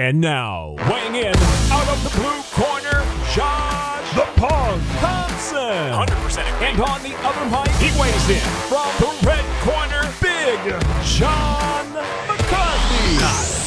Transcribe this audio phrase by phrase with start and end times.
[0.00, 1.36] And now, weighing in
[1.70, 3.04] out of the blue corner,
[3.34, 5.60] Josh the Punk Thompson.
[5.60, 8.40] 100% And on the other mic, he weighs in
[8.70, 10.58] from the red corner, Big
[11.04, 11.92] John
[12.26, 13.60] McCarthy.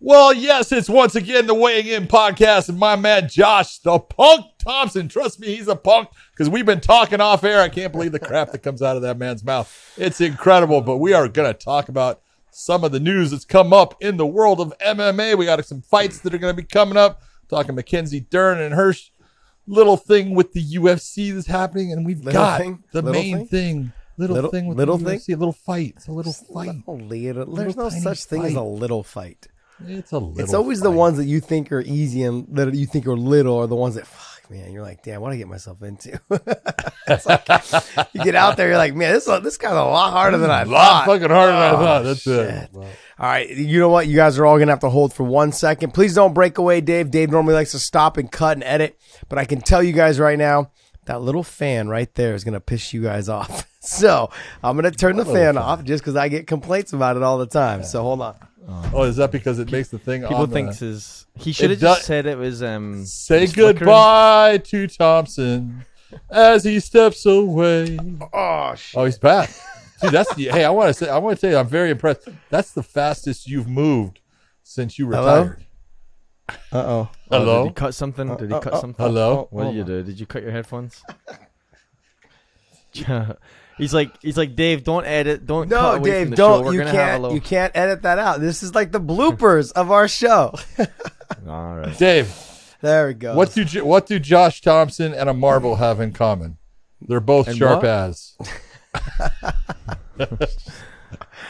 [0.00, 4.46] Well, yes, it's once again the Weighing In podcast and my man Josh, the punk
[4.58, 5.06] Thompson.
[5.06, 7.60] Trust me, he's a punk because we've been talking off air.
[7.60, 9.94] I can't believe the crap that comes out of that man's mouth.
[9.96, 12.20] It's incredible, but we are going to talk about
[12.54, 15.36] some of the news that's come up in the world of MMA.
[15.36, 17.22] We got some fights that are going to be coming up.
[17.48, 19.10] Talking Mackenzie Dern and Hirsch.
[19.66, 22.84] Little thing with the UFC that's happening, and we've Little got thing?
[22.92, 23.46] the main thing?
[23.46, 23.92] thing.
[24.16, 25.18] Little, Little- thing with little the thing?
[25.18, 25.94] UFC, a little fight.
[25.96, 26.70] It's a little fight.
[26.86, 29.48] Oh, little, there's Little no such thing as a little fight.
[29.86, 30.40] It's a little.
[30.40, 33.56] It's always the ones that you think are easy and that you think are little
[33.58, 34.06] are the ones that
[34.50, 36.20] man, you're like, damn, what did I get myself into?
[37.06, 37.46] Like,
[38.14, 40.62] you get out there, you're like, man, this this guy's a lot harder than I
[40.62, 41.06] a lot thought.
[41.06, 42.02] fucking harder than I Oh, thought.
[42.04, 42.46] That's shit.
[42.48, 42.70] it.
[42.74, 42.86] All
[43.18, 44.06] right, you know what?
[44.06, 45.92] You guys are all gonna have to hold for one second.
[45.92, 47.10] Please don't break away, Dave.
[47.10, 50.18] Dave normally likes to stop and cut and edit, but I can tell you guys
[50.18, 50.70] right now,
[51.04, 53.66] that little fan right there is gonna piss you guys off.
[53.84, 54.30] So
[54.62, 57.44] I'm gonna turn the fan off just because I get complaints about it all the
[57.44, 57.84] time.
[57.84, 58.34] So hold on.
[58.66, 61.70] Oh, is that because it makes the thing People on the- thinks his he should
[61.70, 63.76] have It does- just said it was um Say was flickering.
[63.78, 65.84] goodbye to Thompson
[66.30, 67.98] as he steps away.
[68.32, 68.96] Oh shit.
[68.98, 69.50] Oh, he's back.
[70.00, 70.64] Dude, that's the, hey.
[70.64, 72.28] I want to say, I want to tell you, I'm very impressed.
[72.50, 74.20] That's the fastest you've moved
[74.62, 75.42] since you Hello?
[75.42, 75.66] retired.
[76.48, 77.08] Uh oh.
[77.30, 77.62] Oh, Hello?
[77.64, 78.36] did he cut something?
[78.36, 79.04] Did he cut uh, something?
[79.04, 79.46] Hello?
[79.50, 80.02] What did you do?
[80.02, 81.02] Did you cut your headphones?
[83.78, 84.84] he's like he's like Dave.
[84.84, 85.46] Don't edit.
[85.46, 86.64] Don't cut No, from Dave, the don't.
[86.64, 87.22] We're You gonna have a can't.
[87.22, 87.34] little.
[87.34, 88.40] You can't edit that out.
[88.40, 90.54] This is like the bloopers of our show.
[91.48, 91.96] All right.
[91.98, 92.34] Dave,
[92.80, 93.34] there we go.
[93.34, 96.58] what do what do Josh Thompson and a marble have in common?
[97.06, 97.86] They're both And sharp what?
[97.90, 98.36] as.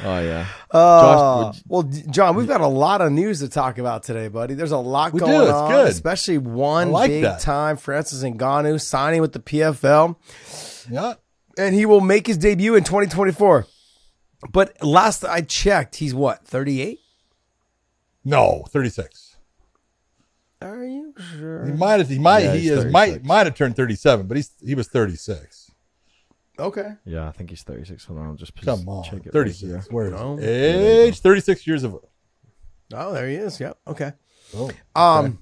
[0.02, 0.46] Oh yeah.
[0.70, 4.54] Uh, Josh, well, John, we've got a lot of news to talk about today, buddy.
[4.54, 5.86] There's a lot We do, going it's on, good.
[5.88, 7.40] especially one like big that.
[7.40, 10.16] time Francis Ngannou signing with the PFL,
[10.90, 11.14] Yeah.
[11.58, 13.66] And he will make his debut in 2024.
[14.52, 17.00] But last I checked, he's what 38?
[18.24, 19.36] No, 36.
[20.62, 21.66] Are you sure?
[21.66, 22.08] He might have.
[22.08, 22.44] He might.
[22.44, 22.84] Yeah, he is.
[22.86, 23.26] Might 36.
[23.28, 25.70] might have turned 37, but he's he was 36.
[26.58, 26.92] Okay.
[27.04, 28.04] Yeah, I think he's 36.
[28.06, 29.32] Hold on, I'll just Come on, check it.
[29.32, 29.70] 36.
[29.72, 30.38] Right Where is No.
[30.40, 31.20] age?
[31.20, 31.98] 36 years of.
[32.94, 33.58] Oh, there he is.
[33.60, 33.76] Yep.
[33.88, 34.12] Okay.
[34.56, 35.40] Oh, Um,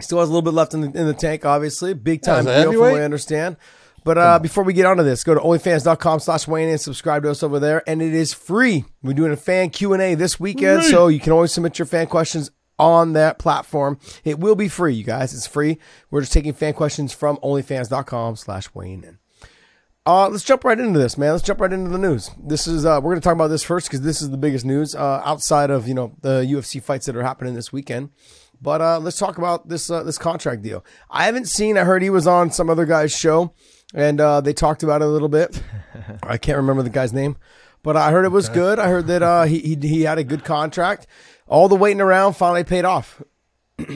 [0.00, 1.92] still has a little bit left in the, in the tank, obviously.
[1.92, 3.56] Big time Yeah, deal from what I understand.
[4.04, 7.30] But uh, before we get onto this, go to onlyfans.com slash Wayne and subscribe to
[7.30, 7.82] us over there.
[7.88, 8.84] And it is free.
[9.02, 10.90] We're doing a fan Q&A this weekend, Free.
[10.90, 13.98] so you can always submit your fan questions on that platform.
[14.24, 15.34] It will be free, you guys.
[15.34, 15.78] It's free.
[16.10, 19.18] We're just taking fan questions from onlyfans.com slash Wayne.
[20.06, 21.32] Uh, let's jump right into this, man.
[21.32, 22.30] Let's jump right into the news.
[22.42, 24.64] This is uh, we're going to talk about this first because this is the biggest
[24.64, 28.08] news uh, outside of you know the UFC fights that are happening this weekend.
[28.60, 30.82] But uh, let's talk about this uh, this contract deal.
[31.10, 31.76] I haven't seen.
[31.76, 33.52] I heard he was on some other guy's show,
[33.94, 35.62] and uh, they talked about it a little bit.
[36.22, 37.36] I can't remember the guy's name,
[37.82, 38.78] but I heard it was good.
[38.78, 41.06] I heard that uh, he, he he had a good contract.
[41.46, 43.22] All the waiting around finally paid off.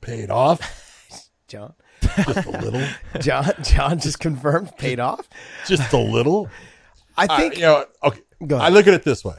[0.00, 2.86] paid off John, just a little.
[3.20, 5.28] John, John just confirmed paid off.
[5.66, 6.50] just a little.
[7.16, 8.20] I I, think you know, okay.
[8.46, 8.72] Go ahead.
[8.72, 9.36] I look at it this way.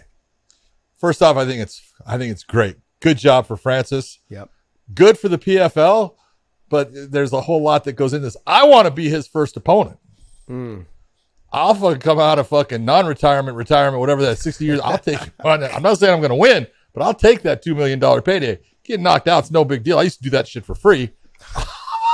[0.98, 2.78] First off, I think it's I think it's great.
[3.00, 4.20] Good job for Francis.
[4.30, 4.50] Yep.
[4.94, 6.16] Good for the PFL,
[6.74, 8.36] but there's a whole lot that goes in this.
[8.48, 10.00] I want to be his first opponent.
[10.48, 10.80] Hmm.
[11.52, 14.80] I'll fucking come out of fucking non-retirement, retirement, whatever that 60 years.
[14.84, 15.20] I'll take.
[15.46, 18.60] I'm not saying I'm going to win, but I'll take that two million dollar payday.
[18.84, 20.00] Getting knocked out, out's no big deal.
[20.00, 21.12] I used to do that shit for free.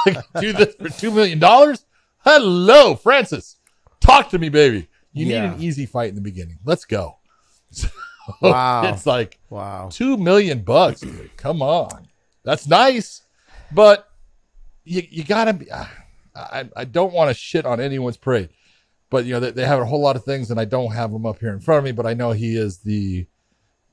[0.41, 1.85] do this for two million dollars?
[2.25, 3.55] Hello, Francis.
[4.01, 4.89] Talk to me, baby.
[5.13, 5.51] You Yeah.
[5.51, 6.59] need an easy fight in the beginning.
[6.65, 7.17] Let's go.
[8.41, 8.93] Wow.
[8.93, 9.89] it's like wow.
[9.91, 11.03] two million bucks.
[11.37, 12.07] Come on,
[12.43, 13.23] that's nice,
[13.71, 14.08] but
[14.89, 15.67] you you gotta be.
[15.71, 15.91] Ah,
[16.35, 18.49] I I don't want to shit on anyone's parade,
[19.09, 21.11] but you know they, they have a whole lot of things, and I don't have
[21.11, 21.91] them up here in front of me.
[21.91, 23.27] But I know he is the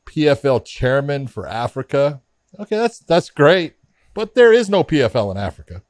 [0.06, 2.22] PFL chairman for Africa.
[2.58, 3.74] Okay, that's that's great,
[4.14, 5.82] but there is no PFL in Africa.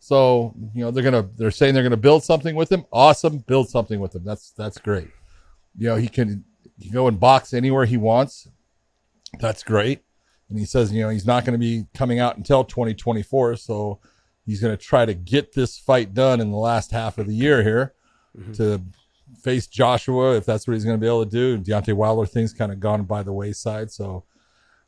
[0.00, 2.84] So you know they're gonna they're saying they're gonna build something with him.
[2.92, 4.24] Awesome, build something with him.
[4.24, 5.10] That's that's great.
[5.78, 6.44] You know he can
[6.78, 8.48] he can go and box anywhere he wants.
[9.38, 10.02] That's great.
[10.48, 13.54] And he says you know he's not going to be coming out until 2024.
[13.56, 14.00] So
[14.46, 17.34] he's going to try to get this fight done in the last half of the
[17.34, 17.94] year here
[18.36, 18.52] mm-hmm.
[18.52, 18.80] to
[19.40, 21.58] face Joshua if that's what he's going to be able to do.
[21.58, 23.90] Deontay Wilder thing's kind of gone by the wayside.
[23.90, 24.24] So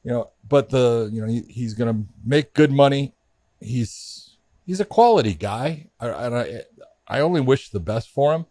[0.04, 3.14] you know, but the you know he, he's going to make good money.
[3.60, 4.36] He's
[4.66, 6.62] he's a quality guy, I, and I
[7.08, 8.46] I only wish the best for him.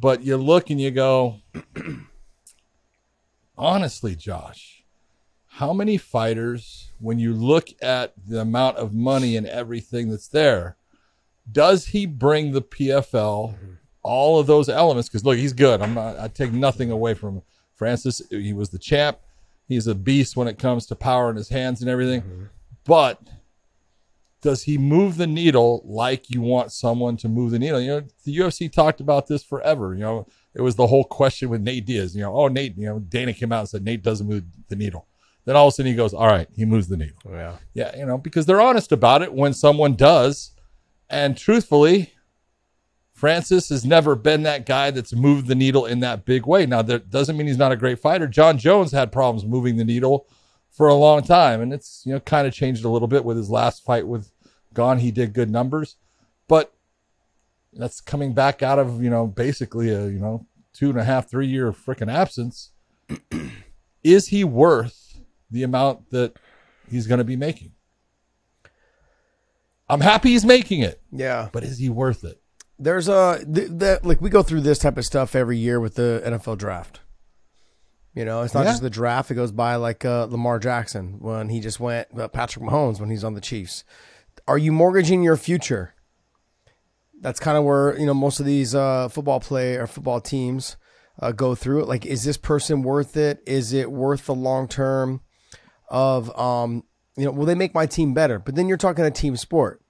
[0.00, 1.40] But you look and you go,
[3.58, 4.84] honestly, Josh,
[5.58, 10.76] how many fighters, when you look at the amount of money and everything that's there,
[11.50, 13.54] does he bring the PFL
[14.02, 15.08] all of those elements?
[15.08, 15.82] Because look, he's good.
[15.82, 16.18] I'm not.
[16.18, 17.42] I take nothing away from.
[17.78, 18.20] Francis.
[18.28, 19.18] He was the champ.
[19.68, 22.22] He's a beast when it comes to power in his hands and everything.
[22.22, 22.44] Mm-hmm.
[22.84, 23.20] But
[24.42, 27.80] does he move the needle like you want someone to move the needle?
[27.80, 29.94] You know, the UFC talked about this forever.
[29.94, 32.16] You know, it was the whole question with Nate Diaz.
[32.16, 34.76] You know, oh Nate, you know, Dana came out and said Nate doesn't move the
[34.76, 35.06] needle.
[35.48, 37.16] Then all of a sudden he goes, all right, he moves the needle.
[37.26, 37.56] Yeah.
[37.72, 40.50] Yeah, you know, because they're honest about it when someone does.
[41.08, 42.12] And truthfully,
[43.14, 46.66] Francis has never been that guy that's moved the needle in that big way.
[46.66, 48.26] Now, that doesn't mean he's not a great fighter.
[48.26, 50.26] Jon Jones had problems moving the needle
[50.68, 53.38] for a long time, and it's you know kind of changed a little bit with
[53.38, 54.30] his last fight with
[54.74, 54.98] Gane.
[54.98, 55.96] He did good numbers,
[56.46, 56.74] but
[57.72, 61.30] that's coming back out of you know basically a you know two and a half,
[61.30, 62.72] three year freaking absence.
[64.04, 65.07] Is he worth
[65.50, 66.34] the amount that
[66.90, 67.72] he's going to be making?
[69.88, 71.48] I'm happy he's making it, Yeah.
[71.52, 72.40] but is he worth it?
[72.78, 75.94] There's a th- that like we go through this type of stuff every year with
[75.96, 77.00] the NFL draft.
[78.14, 78.72] You know, it's not Yeah.
[78.72, 82.28] just the draft; it goes by like uh, Lamar Jackson when he just went, uh,
[82.28, 83.84] Patrick Mahomes when he's on the Chiefs.
[84.46, 85.94] Are you mortgaging your future?
[87.20, 90.76] That's kind of where you know most of these uh, football play or football teams
[91.20, 91.88] uh, go through it.
[91.88, 93.40] Like, is this person worth it?
[93.46, 95.20] Is it worth the long term
[95.90, 96.84] of um,
[97.16, 97.30] you know?
[97.32, 98.38] Will they make my team better?
[98.38, 99.80] But then you're talking a team sport.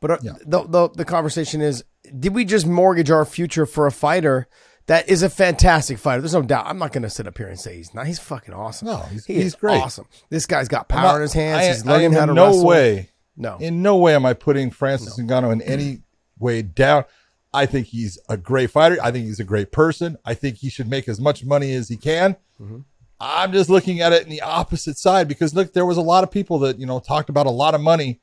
[0.00, 0.32] But uh, Yeah.
[0.46, 1.84] the, the the conversation is:
[2.18, 4.48] Did we just mortgage our future for a fighter
[4.86, 6.22] that is a fantastic fighter?
[6.22, 6.66] There's no doubt.
[6.66, 8.06] I'm not going to sit up here and say he's not.
[8.06, 8.86] He's fucking awesome.
[8.88, 9.80] No, he's- He he's great.
[9.82, 10.06] Awesome.
[10.30, 11.58] This guy's got power not- in his hands.
[11.62, 12.66] I- he's learning how to no wrestle.
[12.66, 13.56] way, No.
[13.58, 16.00] in no way am I putting Francis Ngannou in any
[16.38, 17.04] way down.
[17.52, 18.96] I think he's a great fighter.
[19.02, 20.16] I think he's a great person.
[20.24, 22.36] I think he should make as much money as he can.
[22.60, 22.78] Mm-hmm.
[23.20, 26.24] I'm just looking at it in the opposite side because look, there was a lot
[26.24, 28.20] of people that you know talked about a lot of money,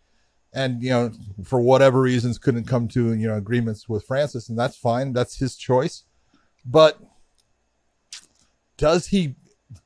[0.53, 1.11] and you know
[1.43, 5.13] for whatever reasons couldn't come to you know agreements with Francis, and that's fine.
[5.13, 6.03] That's his choice.
[6.65, 6.99] But
[8.77, 9.35] does he?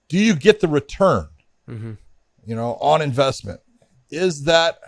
[0.08, 1.28] Do you get the return?
[1.70, 1.94] Mm-hmm.
[2.46, 3.60] You know, on investment,
[4.10, 4.80] is that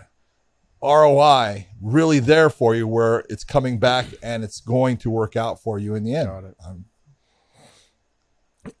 [0.82, 5.62] ROI really there for you where it's coming back and it's going to work out
[5.62, 6.28] for you in the end?
[6.66, 6.86] Um,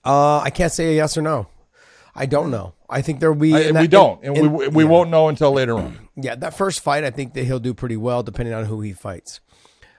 [0.04, 1.48] Uh, I can't say a yes or no.
[2.14, 2.74] I don't know.
[2.88, 3.54] I think there'll be.
[3.54, 4.90] I- in we don't, and in- we, we yeah.
[4.90, 6.08] won't know until later on.
[6.16, 8.92] Yeah, that first fight, I think that he'll do pretty well, depending on who he
[8.92, 9.40] fights.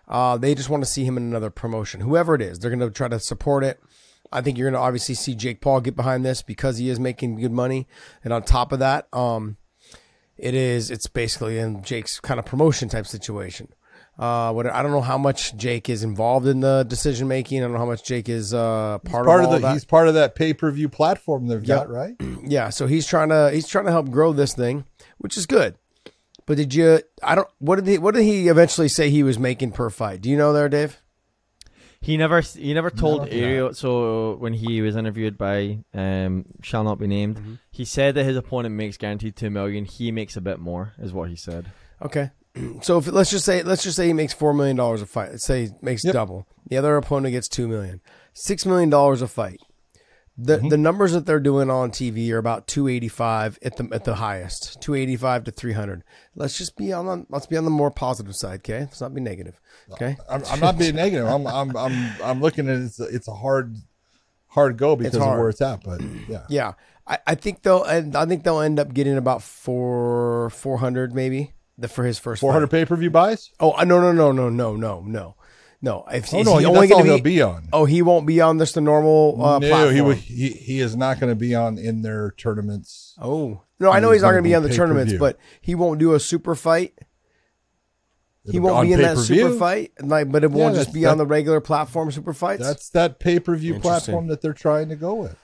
[0.07, 2.59] Uh, they just want to see him in another promotion, whoever it is.
[2.59, 3.81] They're going to try to support it.
[4.31, 6.99] I think you're going to obviously see Jake Paul get behind this because he is
[6.99, 7.87] making good money,
[8.23, 9.57] and on top of that, um,
[10.37, 13.69] it is it's basically in Jake's kind of promotion type situation.
[14.17, 17.59] Uh, what I don't know how much Jake is involved in the decision making.
[17.59, 19.73] I don't know how much Jake is uh, part, Part of of all the that.
[19.73, 21.75] he's part of that pay per view platform they've Yeah.
[21.75, 22.15] got, right?
[22.47, 24.85] Yeah, so he's trying to he's trying to help grow this thing,
[25.17, 25.75] which is good.
[26.45, 26.99] But did you?
[27.23, 27.47] I don't.
[27.59, 27.97] What did he?
[27.97, 30.21] What did he eventually say he was making per fight?
[30.21, 31.01] Do you know there, Dave?
[32.01, 33.73] He never he never told No, Ariel.
[33.73, 37.53] So when he was interviewed by um shall not be named, Mm-hmm.
[37.71, 39.85] he said that his opponent makes guaranteed two million.
[39.85, 41.71] He makes a bit more, is what he said.
[42.01, 42.29] Okay.
[42.81, 45.31] So if let's just say let's just say he makes four million dollars a fight.
[45.31, 46.13] Let's say he makes Yep.
[46.13, 46.47] double.
[46.67, 48.01] The other opponent gets two million.
[48.33, 49.59] Six million dollars a fight.
[50.37, 50.67] The Mm-hmm.
[50.69, 54.03] the numbers that they're doing on TV are about two eighty five at the at
[54.03, 54.81] the highest.
[54.81, 56.03] Two eighty five to three hundred.
[56.35, 58.79] Let's just be on the let's be on the more positive side, okay?
[58.81, 59.59] Let's not be negative.
[59.91, 60.17] Okay.
[60.29, 61.27] I'm, I'm not being negative.
[61.27, 62.83] I'm I'm I'm I'm looking at it.
[62.83, 63.75] It's a, it's a hard
[64.47, 65.83] hard go because of where it's at.
[65.83, 66.73] But yeah, Yeah,
[67.07, 71.13] I, I think they'll and I think they'll end up getting about four four hundred
[71.15, 73.51] maybe the for his first 400 pay per view buys.
[73.59, 75.35] Oh no no no no no no no.
[75.81, 77.69] No, if, oh, no, he only going to be, on.
[77.71, 79.39] Oh, he won't be on just the normal.
[79.39, 80.15] Uh, no, platform.
[80.15, 83.13] he he he is not going to be on in their tournaments.
[83.21, 85.99] Oh no, I know he's, not going to be on the tournaments, but he won't
[85.99, 86.97] do a super fight.
[88.49, 91.17] He won't be in that super fight, like, but it won't just be that, on
[91.17, 92.63] the regular platform super fights.
[92.63, 95.37] That's that pay per view platform that they're trying to go with.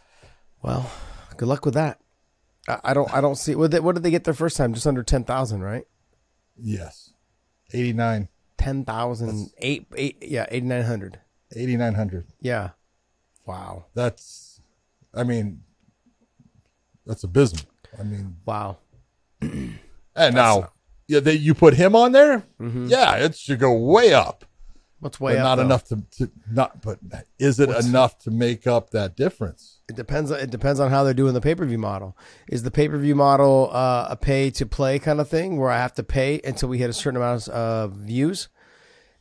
[0.63, 0.89] Well,
[1.37, 1.99] good luck with that.
[2.67, 4.73] I, I don't I don't see what did, what did they get their first time?
[4.73, 5.85] Just under ten thousand, right?
[6.63, 7.13] Yes,
[7.73, 8.27] 89,
[8.57, 11.19] ten thousand eight eight, yeah eighty nine hundred
[11.55, 12.25] 8900.
[12.39, 12.69] yeah
[13.45, 14.61] wow That's,
[15.13, 15.63] I mean,
[17.05, 17.65] that's abysmal.
[17.99, 18.77] I mean, wow
[19.41, 20.71] and now,
[21.07, 22.43] yeah, they, you put him on there.
[22.59, 22.87] Mm-hmm.
[22.87, 24.45] Yeah, it should go way up,
[24.99, 25.61] what's way but up not though?
[25.63, 26.81] enough to, to not.
[26.81, 26.99] But
[27.39, 29.80] is it enough to make up that difference?
[29.91, 32.17] It depends it depends on how they're doing the pay-per-view model
[32.47, 35.93] is the pay-per-view model uh, a pay to play kind of thing where i have
[35.93, 38.49] to pay until we hit a certain amount of views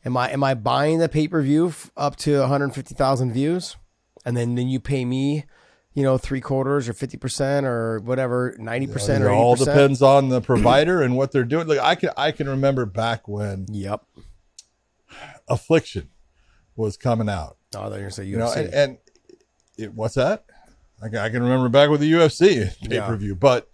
[0.05, 3.75] am i am i buying the pay-per-view f- up to 150000 views
[4.25, 5.45] and then then you pay me
[5.93, 10.29] you know, three quarters or fifty percent or whatever, ninety percent it all depends on
[10.29, 11.67] the provider and what they're doing.
[11.67, 14.01] Like I can I can remember back when Yep.
[15.49, 16.09] Affliction
[16.75, 17.57] was coming out.
[17.75, 18.27] Oh, they're gonna say UFC.
[18.29, 18.97] You know, and, and
[19.77, 20.45] it, what's that?
[21.01, 23.69] I can, I can remember back with the UFC pay per view, but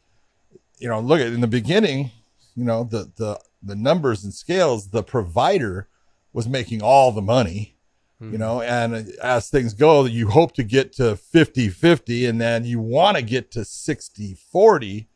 [0.80, 2.12] you know, look at in the beginning,
[2.56, 5.88] you know, the the the numbers and scales, the provider
[6.34, 7.76] was making all the money.
[8.20, 8.38] You hmm.
[8.38, 12.80] know, and as things go, you hope to get to 50 50 and then you
[12.80, 15.08] want to get to 60 40,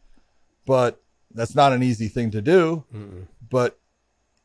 [0.67, 1.01] but
[1.33, 2.83] that's not an easy thing to do.
[3.49, 3.79] But,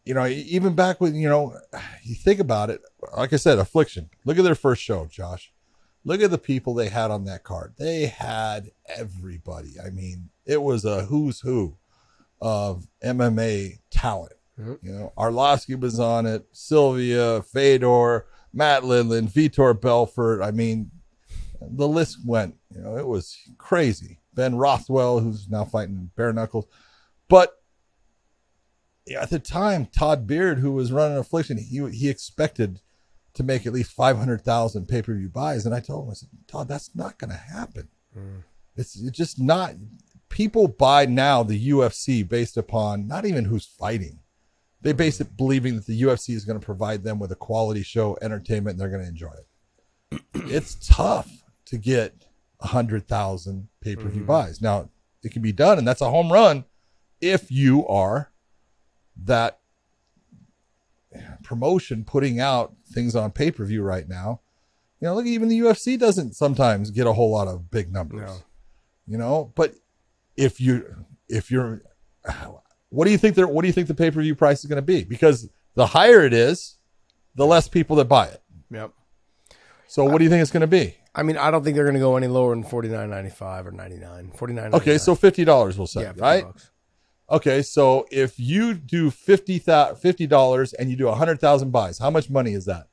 [0.06, 1.58] you know, even back when, you know,
[2.02, 2.80] you think about it,
[3.16, 5.52] like I said, Affliction, look at their first show, Josh.
[6.06, 7.74] Look at the people they had on that card.
[7.78, 9.74] They had everybody.
[9.84, 11.78] I mean, it was a who's who
[12.40, 14.34] of MMA talent.
[14.56, 20.42] You know, Arlovsky was on it, Sylvia, Fedor, Matt Lindland, Vitor Belfort.
[20.42, 20.92] I mean,
[21.60, 24.20] the list went, you know, it was crazy.
[24.32, 26.66] Ben Rothwell, who's now fighting bare knuckles.
[27.28, 27.60] But
[29.08, 32.80] yeah, at the time, Todd Beard, who was running Affliction, he he expected
[33.36, 36.10] to make at least five hundred thousand pay per view buys, and I told him,
[36.10, 37.88] I said, Todd, that's not going to happen.
[38.16, 38.42] Mm.
[38.76, 39.74] It's, it's just not.
[40.28, 44.18] People buy now the UFC based upon not even who's fighting.
[44.82, 44.96] They mm.
[44.96, 48.18] base it believing that the UFC is going to provide them with a quality show,
[48.20, 50.22] entertainment, and they're going to enjoy it.
[50.52, 51.30] it's tough
[51.66, 52.26] to get
[52.60, 54.26] a hundred thousand pay per view mm-hmm.
[54.26, 54.60] buys.
[54.60, 54.88] Now
[55.22, 56.64] it can be done, and that's a home run
[57.20, 58.30] if you are
[59.24, 59.60] that
[61.46, 64.40] promotion putting out things on pay per view right now.
[65.00, 68.28] You know, look, even the UFC doesn't sometimes get a whole lot of big numbers.
[68.28, 68.36] No.
[69.06, 69.74] You know, but
[70.36, 71.82] if you if you're,
[72.88, 73.36] what do you think?
[73.36, 75.04] There, what do you think the pay per view price is going to be?
[75.04, 76.76] Because the higher it is,
[77.34, 78.42] the less people that buy it.
[78.70, 78.92] Yep.
[79.86, 80.96] So what do you think it's going to be?
[81.14, 83.30] I mean, I don't think they're going to go any lower than forty nine ninety
[83.30, 84.32] five or ninety nine.
[84.32, 84.74] Forty nine.
[84.74, 86.44] Okay, so fifty dollars we'll say, yeah, right?
[86.44, 86.70] bucks.
[87.28, 89.58] Okay, so if you do fifty
[90.26, 92.88] dollars and you do hundred thousand buys, how much money is that?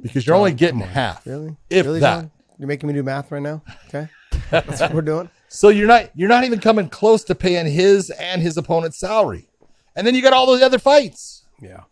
[0.00, 1.56] Because you're only getting half, Really?
[1.70, 2.20] if really, that.
[2.20, 2.30] John?
[2.58, 3.62] You're making me do math right now.
[3.88, 4.08] Okay,
[4.50, 5.30] that's what we're doing.
[5.48, 9.48] So you're not you're not even coming close to paying his and his opponent's salary,
[9.94, 11.44] and then you got all those other fights.
[11.62, 11.84] Yeah.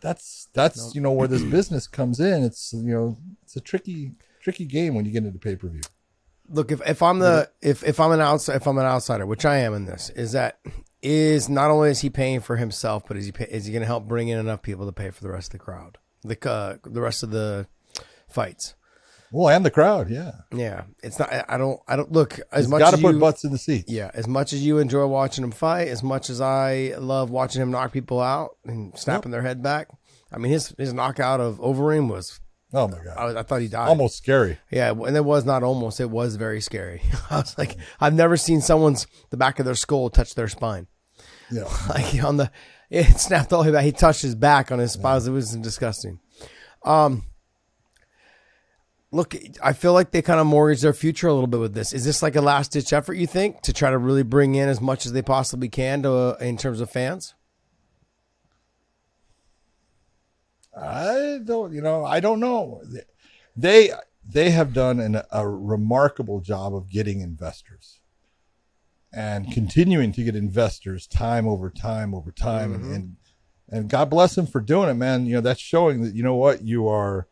[0.00, 2.42] That's that's you know where this business comes in.
[2.42, 5.82] It's you know it's a tricky tricky game when you get into pay per view.
[6.48, 9.44] Look, if, if I'm the if if I'm an outside if I'm an outsider, which
[9.44, 10.58] I am in this, is that
[11.02, 13.80] is not only is he paying for himself, but is he pay, is he going
[13.82, 16.36] to help bring in enough people to pay for the rest of the crowd, the
[16.50, 17.66] uh, the rest of the
[18.28, 18.74] fights?
[19.34, 21.32] Well, and the crowd, yeah, Yeah, it's not.
[21.48, 21.80] I- don't.
[21.88, 23.90] I don't look as he's much got to as put you, butts in the seats.
[23.90, 27.62] Yeah, as much as you enjoy watching him fight, as much as I love watching
[27.62, 29.88] him knock people out and snapping their head back.
[30.30, 32.40] I mean, his his knockout of Overeem was.
[32.74, 33.88] Oh my god, I, was- I thought he died.
[33.88, 34.58] almost scary.
[34.70, 36.00] Yeah, and it was not almost.
[36.00, 37.02] It was very scary.
[37.30, 40.86] I was like, I've never seen someone's the back of their skull touch their spine.
[41.50, 42.50] Yeah, Like on the,
[42.90, 43.84] it snapped all the way back.
[43.84, 45.20] He touched his back on his spine.
[45.22, 46.18] It was disgusting.
[46.84, 47.24] Um,
[49.10, 51.92] look, I feel like they kind of mortgage their future a little bit with this.
[51.92, 53.14] Is this like a last ditch effort?
[53.14, 56.12] You think to try to really bring in as much as they possibly can to
[56.12, 57.34] uh, in terms of fans?
[60.76, 62.82] I don't, you know, I don't know.
[63.56, 63.92] They
[64.26, 68.00] they have done an, a remarkable job of getting investors
[69.12, 72.94] and continuing to get investors time over time over time, and, mm-hmm.
[72.94, 73.16] and
[73.68, 75.26] and God bless them for doing it, man.
[75.26, 77.26] You know, that's showing that you know what you are,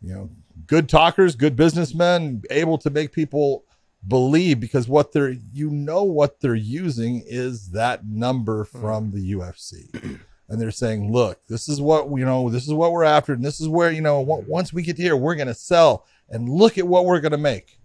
[0.00, 0.30] you know,
[0.66, 3.64] good talkers, good businessmen, able to make people
[4.06, 8.80] believe because what they're you know what they're using is that number hmm.
[8.80, 12.50] from the UFC and they're saying, "Look, this is what you know.
[12.50, 14.20] This is what we're after, and this is where you know.
[14.20, 17.38] Once we get here, we're going to sell, and look at what we're going to
[17.38, 17.78] make."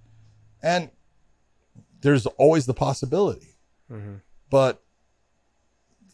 [0.63, 0.89] And
[2.01, 3.55] there's always the possibility,
[3.89, 4.15] mm-hmm.
[4.49, 4.83] but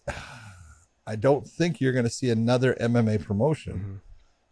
[1.08, 3.96] I don't think you're going to see another MMA promotion, mm-hmm.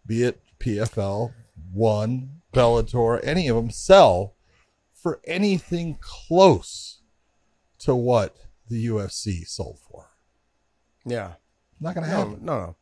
[0.06, 1.34] be it PFL,
[1.74, 4.36] One, Bellator, any of them, sell
[4.94, 7.02] for anything close
[7.80, 8.36] to what
[8.70, 10.08] the UFC sold for.
[11.06, 11.34] Yeah.
[11.80, 12.40] Not going to No, happen.
[12.46, 12.76] no, no.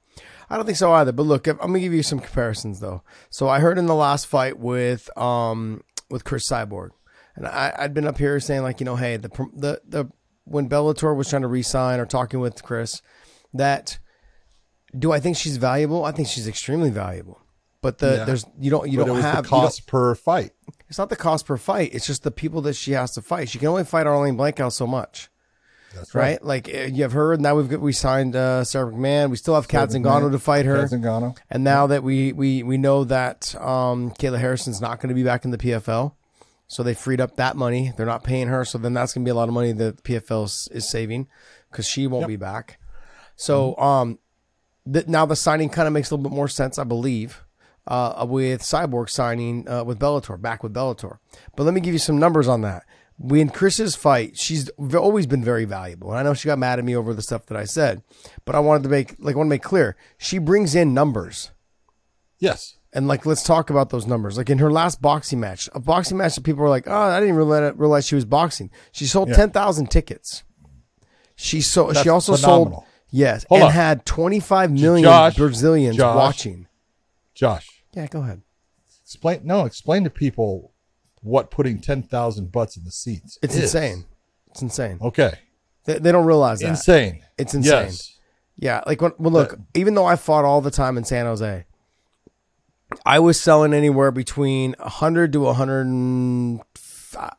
[0.50, 1.12] I don't think so either.
[1.12, 3.04] But look, if, I'm gonna give you some comparisons though.
[3.30, 6.90] So I heard in the last fight with um with Cris Cyborg,
[7.36, 10.06] and I, I'd been up here saying like you know, hey, the the the
[10.46, 13.02] when Bellator was trying to re-sign or talking with Cris,
[13.54, 14.00] that
[14.98, 16.06] do I think she's valuable?
[16.06, 17.42] I think she's extremely valuable.
[17.82, 18.24] But the Yeah.
[18.24, 20.52] there's you don't you but don't have the cost per fight.
[20.90, 21.94] it's not the cost per fight.
[21.94, 23.50] It's just the people that she has to fight.
[23.50, 25.30] She can only fight Arlene Blencowe so much.
[25.98, 26.44] That's right.
[26.44, 29.30] Like uh, you have heard, Now we've got, we signed uh, Sara McMann.
[29.30, 30.82] We still have Cat Zingano to fight her.
[30.82, 31.38] Cat Zingano.
[31.50, 35.24] And now that we we we know that um, Kayla Harrison's not going to be
[35.24, 36.14] back in the PFL,
[36.68, 37.94] so they freed up that money.
[37.98, 39.98] They're not paying her, so then that's going to be a lot of money that
[39.98, 41.28] the PFL is, is saving
[41.72, 42.80] because she won't be back.
[43.36, 44.20] So um,
[44.92, 47.44] th- now the signing kind of makes a little bit more sense, I believe,
[47.86, 51.18] uh, with Cyborg signing uh, with Bellator, back with Bellator.
[51.56, 52.84] But let me give you some numbers on that.
[53.20, 56.12] When Cris's fight, she's always been very valuable.
[56.12, 58.04] And I know she got mad at me over the stuff that I said,
[58.46, 61.50] but I wanted to make like I want to make clear she brings in numbers.
[62.40, 62.76] Yes.
[62.94, 64.38] And like, let's talk about those numbers.
[64.38, 67.20] Like in her last boxing match, a boxing match that people were like, "Oh, I
[67.20, 69.36] didn't realize, realize she was boxing." She sold Yeah.
[69.36, 70.44] ten thousand tickets.
[71.36, 72.72] She so she also phenomenal.
[72.82, 73.74] sold yes, Hold and on.
[73.74, 76.16] had twenty five million Josh, Brazilians Josh.
[76.16, 76.68] watching.
[77.36, 78.42] Josh, Yeah, go ahead.
[79.04, 79.42] explain.
[79.44, 80.72] No, explain to people
[81.28, 83.38] what putting ten thousand butts in the seats.
[83.42, 83.64] It's is.
[83.64, 84.06] insane.
[84.52, 84.98] It's insane.
[85.02, 85.34] Okay.
[85.86, 86.70] They, they don't realize that.
[86.70, 87.24] Insane.
[87.38, 87.86] It's insane.
[87.86, 88.18] Yes.
[88.60, 91.66] Yeah, like when, well, look, even though I fought all the time in San Jose,
[93.06, 95.82] I was selling anywhere between 100 to 100.
[95.86, 96.62] and-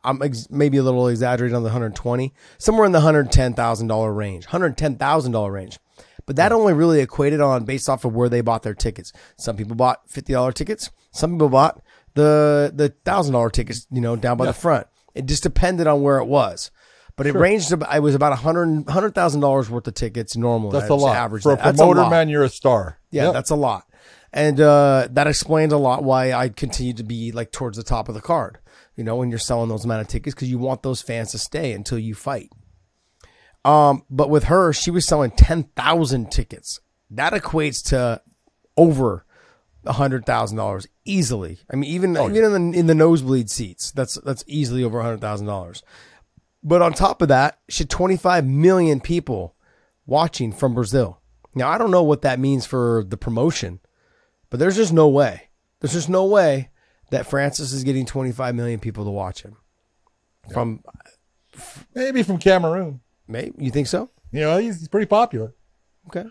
[0.03, 5.51] I'm ex- maybe a little exaggerated on the 120, somewhere in the $110,000 range, $110,000
[5.51, 5.79] range.
[6.25, 9.13] But that only really equated on based off of where they bought their tickets.
[9.37, 10.89] Some people bought $50 tickets.
[11.11, 11.81] Some people bought
[12.15, 14.87] the the thousand dollar tickets, you know, down by the front.
[15.15, 16.71] It just depended on where it was.
[17.15, 17.73] But it ranged.
[17.73, 20.71] ab- I was about a hundred hundred thousand dollars worth of tickets normally.
[20.79, 21.15] That's a lot.
[21.17, 21.67] Average For a that.
[21.67, 22.11] A promoter, lot.
[22.11, 22.97] man, you're a star.
[23.11, 23.33] Yeah, Yep.
[23.33, 23.83] that's a lot.
[24.31, 28.07] And uh, that explains a lot why I continue to be like towards the top
[28.07, 28.59] of the card.
[28.95, 31.39] You know, when you're selling those amount of tickets because you want those fans to
[31.39, 32.51] stay until you fight.
[33.65, 36.79] Um, but with her, she was selling ten thousand tickets.
[37.09, 38.21] That equates to
[38.77, 39.23] over a
[39.87, 41.59] hundred thousand dollars easily.
[41.71, 44.99] I mean, even oh, even in the in the nosebleed seats, that's that's easily over
[44.99, 45.83] a hundred thousand dollars.
[46.63, 49.55] But on top of that, she had 25 million people
[50.05, 51.21] watching from Brazil.
[51.55, 53.79] Now, I don't know what that means for the promotion,
[54.49, 55.49] but there's just no way.
[55.79, 56.69] There's just no way
[57.11, 59.55] that Francis is getting 25 million people to watch him.
[60.51, 60.83] From
[61.93, 63.01] Maybe from Cameroon.
[63.27, 64.09] maybe you think so?
[64.31, 65.53] You know, he's, he's pretty popular.
[66.07, 66.27] Okay.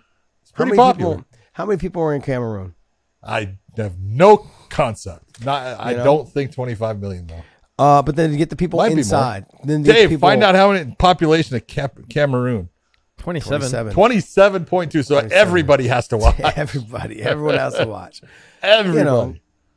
[0.54, 1.16] pretty how popular.
[1.16, 2.74] People, how many people are in Cameroon?
[3.22, 5.44] I have no concept.
[5.44, 6.04] Not, I know?
[6.04, 7.42] don't think 25 million though.
[7.78, 10.72] Uh, but then to get the people Might inside, then Dave, people, find out how
[10.72, 12.68] many population of Cap- Cameroon.
[13.18, 13.92] 27.
[13.92, 14.64] 27.
[14.64, 15.04] 27.2.
[15.04, 16.38] So everybody has to watch.
[16.56, 18.20] Everybody, everyone has to watch.
[18.62, 18.98] Everybody.
[18.98, 19.34] you know.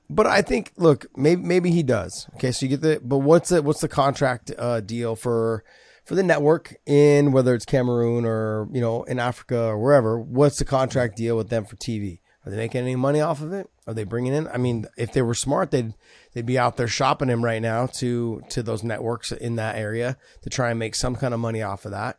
[0.10, 2.28] But I think, look, maybe maybe he does.
[2.36, 5.64] Okay, so you get the, but what's the what's the contract uh, deal for
[6.04, 10.20] for the network in whether it's Cameroon or you know in Africa or wherever?
[10.20, 12.20] What's the contract deal with them for TV?
[12.46, 13.70] Are they making any money off of it?
[13.86, 14.48] Are they bringing in?
[14.48, 15.94] I mean, if they were smart, they'd
[16.34, 20.18] they'd be out there shopping him right now to to those networks in that area
[20.42, 22.18] to try and make some kind of money off of that.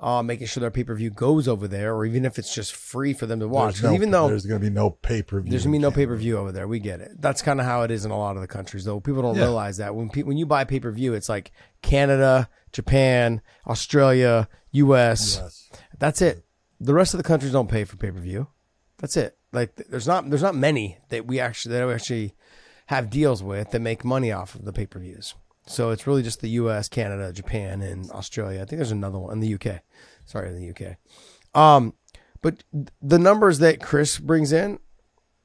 [0.00, 2.74] Uh, making sure their pay per view goes over there, or even if it's just
[2.74, 3.74] free for them to watch.
[3.74, 5.50] There's no- even though there's going to be no pay per view.
[5.50, 6.66] there's gonna be no pay per view over there.
[6.66, 7.20] We get it.
[7.20, 8.98] That's kind of how it is in a lot of the countries, though.
[8.98, 9.42] People don't Yeah.
[9.42, 14.48] realize that when pe- when you buy pay per view, it's like Canada, Japan, Australia,
[14.72, 15.38] U.S.
[15.40, 15.70] Yes.
[15.98, 16.44] That's it.
[16.80, 18.48] The rest of the countries don't pay for pay per view.
[18.98, 19.36] That's it.
[19.52, 22.34] Like there's not there's not many that we actually that we actually
[22.86, 25.34] have deals with that make money off of the pay per views.
[25.66, 28.60] So it's really just the U.S., Canada, Japan, and Australia.
[28.60, 29.80] I think there's another one in the U.K.
[30.24, 30.96] Sorry, in the U.K.
[31.54, 31.94] Um,
[32.40, 32.64] but
[33.00, 34.80] the numbers that Cris brings in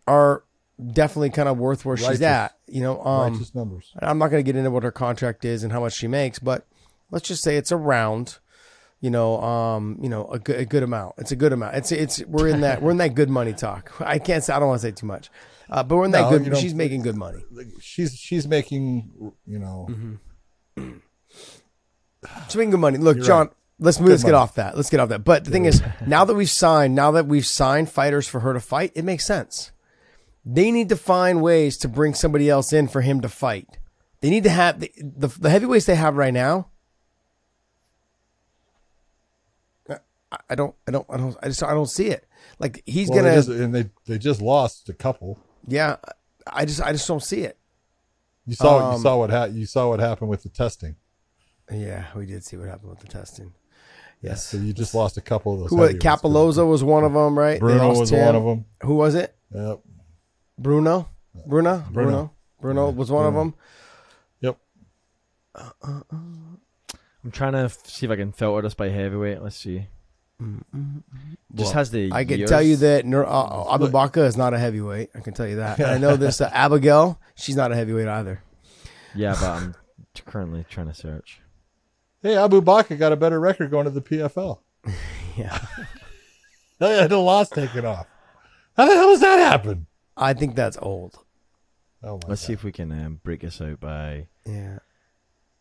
[0.07, 0.43] are
[0.91, 2.57] definitely kind of worth where she's at.
[2.67, 3.93] You know, um, Righteous numbers.
[3.99, 6.39] I'm not going to get into what her contract is and how much she makes,
[6.39, 6.65] but
[7.11, 8.39] let's just say it's around,
[9.01, 11.15] you know, um, you know, a good, a good amount.
[11.17, 11.75] It's a good amount.
[11.75, 13.91] It's it's we're in that we're in that good money talk.
[13.99, 15.29] I can't say I don't want to say too much,
[15.69, 16.45] uh, but we're in that No, good.
[16.45, 17.43] you know, she's making good money.
[17.79, 20.97] She's she's making you know Mm-hmm.
[22.47, 22.97] She's making good money.
[22.97, 23.47] Look, You're John.
[23.47, 23.55] right.
[23.79, 24.75] Let's let's get off that.
[24.75, 25.23] Let's get off that.
[25.23, 28.53] But the thing is, now that we've signed, now that we've signed fighters for her
[28.53, 29.71] to fight, it makes sense.
[30.43, 33.77] They need to find ways to bring somebody else in for him to fight.
[34.21, 36.69] They need to have the the, the heavyweights they have right now.
[40.31, 42.25] I- I don't, I don't, I don't, I just, I don't see it.
[42.59, 45.39] Like he's well, gonna, they just, and they they just lost a couple.
[45.67, 45.97] yeah.
[46.49, 47.57] I just, I just don't see it.
[48.45, 50.95] You saw Um, you saw what ha- you saw what happened with the testing.
[51.69, 53.51] Yeah, we did see what happened with the testing.
[54.21, 54.47] Yes.
[54.47, 55.69] So you just lost a couple of those.
[55.71, 55.93] Who was.
[55.95, 57.55] Cappelozza was one of them, right?
[57.55, 58.25] They Bruno lost was him.
[58.25, 58.65] one of them.
[58.83, 59.35] Who was it?
[59.53, 59.81] Yep.
[60.57, 61.09] Bruno.
[61.45, 61.83] Bruno.
[61.91, 61.91] Bruno.
[61.91, 62.33] Bruno.
[62.61, 63.53] Bruno was one of them.
[64.39, 64.57] Yep.
[65.83, 69.41] I'm trying to see if I can filter this by heavyweight.
[69.41, 69.87] Let's see.
[70.39, 72.11] Just Well, has the.
[72.11, 72.49] I can years.
[72.49, 75.09] tell you that Nur- uh, Abubakar is not a heavyweight.
[75.15, 75.79] I can tell you that.
[75.79, 77.19] And I know this uh, Abigail.
[77.35, 78.43] She's not a heavyweight either.
[79.15, 79.75] Yeah, but I'm
[80.25, 81.41] currently trying to search.
[82.21, 84.59] Hey, Abubakar got a better record going to the PFL.
[85.37, 85.59] Yeah.
[86.79, 88.07] They had a loss taken off.
[88.75, 89.85] How the hell does that happen?
[90.15, 91.19] I think that's old.
[92.03, 92.47] Oh my Let's God.
[92.47, 94.79] see if we can um, break this out by Yeah.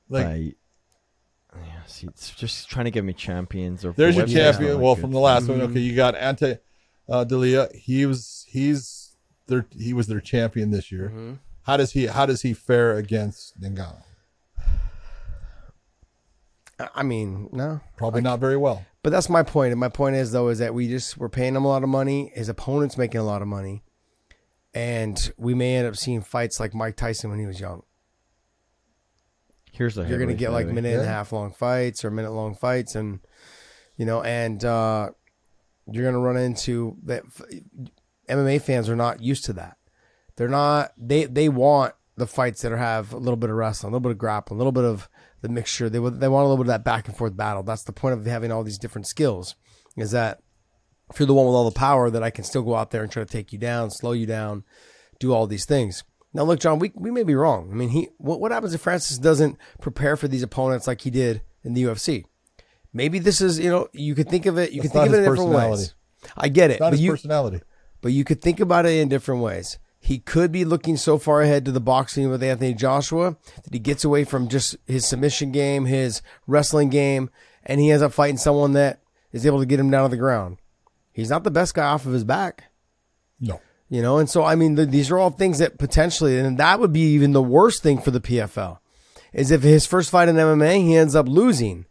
[0.08, 0.52] Like, by.
[1.64, 3.92] Yeah, see, it's just trying to give me champions or.
[3.92, 4.72] there's your champion.
[4.72, 5.00] that Well, good.
[5.02, 6.56] from the last one, okay, you got Ante
[7.08, 7.74] uh, Delija.
[7.74, 9.16] He was he's
[9.46, 11.08] their he was their champion this year.
[11.10, 11.32] Mm-hmm.
[11.62, 14.02] How does he how does he fare against Ngannou?
[16.78, 17.80] I- I mean, no.
[17.96, 18.84] Probably not very well.
[19.02, 19.72] But that's my point.
[19.72, 21.88] And my point is though is that we just we're paying him a lot of
[21.88, 22.32] money.
[22.34, 23.82] His opponent's making a lot of money,
[24.74, 27.82] and we may end up seeing fights like Mike Tyson when he was young.
[29.76, 30.04] Here's the.
[30.08, 33.20] You're gonna get like minute and a half long fights or minute long fights, and
[33.96, 35.10] you know, and uh,
[35.90, 37.24] you're gonna run into that.
[38.28, 39.76] MMA fans are not used to that.
[40.36, 40.92] They're not.
[40.96, 44.08] They they want the fights that are, have a little bit of wrestling, a little
[44.08, 45.08] bit of grappling, a little bit of
[45.42, 45.90] the mixture.
[45.90, 47.62] They they want a little bit of that back and forth battle.
[47.62, 49.54] That's the point of having all these different skills.
[49.96, 50.40] Is that
[51.10, 53.02] if you're the one with all the power, that I can still go out there
[53.02, 54.64] and try to take you down, slow you down,
[55.20, 56.02] do all these things.
[56.36, 57.70] Now, look, John, we, we may be wrong.
[57.72, 61.10] I mean, he what, what happens if Francis doesn't prepare for these opponents like he
[61.10, 62.24] did in the UFC?
[62.92, 65.14] Maybe this is, you know, you could think of it, you That's could think of
[65.14, 65.56] it in different ways.
[65.56, 65.92] personality.
[66.36, 67.60] I get it, Not but his you personality.
[68.02, 69.78] but you could think about it in different ways.
[69.98, 73.78] He could be looking so far ahead to the boxing with Anthony Joshua that he
[73.78, 77.30] gets away from just his submission game, his wrestling game,
[77.64, 79.00] and he ends up fighting someone that
[79.32, 80.58] is able to get him down to the ground.
[81.12, 82.64] He's not the best guy off of his back.
[83.40, 83.60] No.
[83.88, 86.80] You know, and so I mean, th these are all things that potentially, and that
[86.80, 88.78] would be even the worst thing for the PFL,
[89.32, 91.86] is if his first fight in MMA he ends up losing.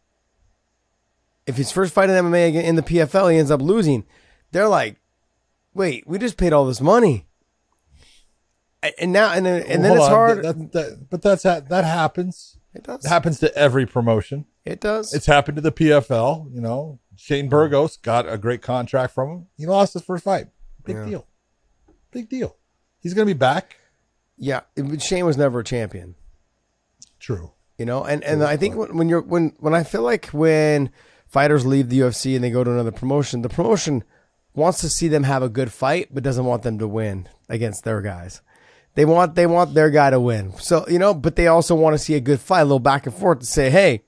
[1.47, 4.03] If his first fight in MMA again- in the PFL he ends up losing,
[4.51, 4.97] they're like,
[5.73, 7.27] "Wait, we just paid all this money,"
[8.99, 10.11] and now and then, and then Hold it's on.
[10.11, 10.43] hard.
[10.43, 12.57] That, that, but that's ha- that happens.
[12.73, 13.05] it does.
[13.05, 14.45] It happens to every promotion.
[14.65, 15.13] It does.
[15.13, 16.49] It's happened to the PFL.
[16.53, 19.47] You know, Shane Burgos got a great contract from him.
[19.55, 20.47] He lost his first fight.
[20.83, 21.05] Big Yeah.
[21.05, 21.27] deal.
[22.15, 22.55] Big deal.
[22.99, 23.75] He's going to be back.
[24.37, 24.61] yeah,
[24.99, 26.15] Shane was never a champion.
[27.19, 27.51] True.
[27.77, 30.91] you know and and i think when, when you're when when i feel like when
[31.27, 34.03] fighters leave the ufc and they go to another promotion the promotion
[34.53, 37.83] wants to see them have a good fight but doesn't want them to win against
[37.83, 38.41] their guys
[38.93, 41.93] they want they want their guy to win so you know but they also want
[41.95, 44.01] to see a good fight a little back and forth to say hey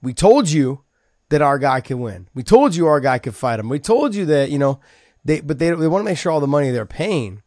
[0.00, 0.82] we told you
[1.28, 4.14] that our guy can win we told you our guy could fight him we told
[4.14, 4.80] you that you know
[5.24, 7.42] they but they, they want to make sure all the money they're paying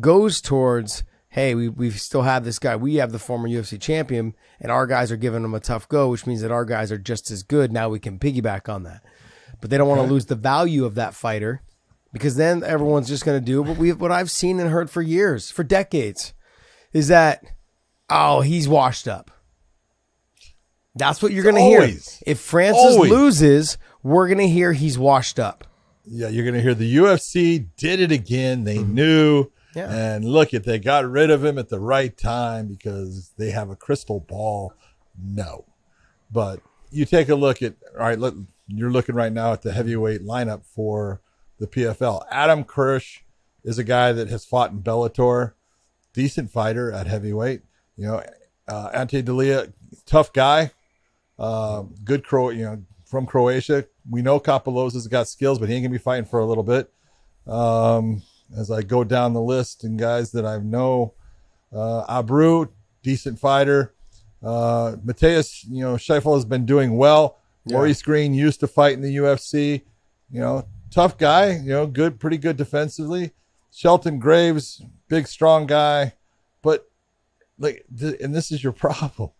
[0.00, 2.76] goes towards hey we, we still have this guy.
[2.76, 6.08] We have the former ufc champion and our guys are giving him a tough go
[6.10, 7.72] which means that our guys are just as good.
[7.72, 9.02] Now we can piggyback on that.
[9.60, 11.62] But they don't want to lose the value of that fighter
[12.12, 15.02] because then everyone's just going to do what we what i've seen and heard for
[15.02, 16.32] years for decades
[16.92, 17.44] is that
[18.08, 19.30] oh he's washed up.
[20.94, 21.82] That's what you're going to hear
[22.26, 23.10] if francis Always.
[23.10, 25.64] loses we're going to hear he's washed up.
[26.04, 28.62] Yeah, you're going to hear the UFC did it again.
[28.62, 28.94] They mm-hmm.
[28.94, 29.46] knew.
[29.76, 29.92] Yeah.
[29.92, 33.68] And look at they got rid of him at the right time because they have
[33.68, 34.72] a crystal ball.
[35.22, 35.66] No.
[36.32, 36.60] But
[36.90, 38.34] you take a look at all right, look
[38.68, 41.20] you're looking right now at the heavyweight lineup for
[41.58, 42.24] the PFL.
[42.30, 43.20] Adam Keresh
[43.64, 45.52] is a guy that has fought in Bellator,
[46.14, 47.60] decent fighter at heavyweight.
[47.96, 48.22] You know,
[48.66, 49.74] uh, Ante Delija,
[50.06, 50.70] tough guy,
[51.38, 53.86] uh, good Cro, you know, from Croatia.
[54.08, 56.90] We know Cappelozza's got skills, but he ain't gonna be fighting for a little bit.
[57.46, 58.22] Um,
[58.56, 61.14] as I go down the list and guys that I know,
[61.72, 62.68] uh, Abru,
[63.02, 63.94] decent fighter.
[64.42, 67.38] Uh, Matheus, you know, Scheffel has been doing well.
[67.68, 69.82] Maurice Greene used to fight in the UFC.
[70.30, 71.52] You know, tough guy.
[71.56, 73.32] You know, good, pretty good defensively.
[73.72, 76.14] Shelton Graves, big, strong guy,
[76.62, 76.88] but
[77.58, 79.30] like, th- and this is your problem.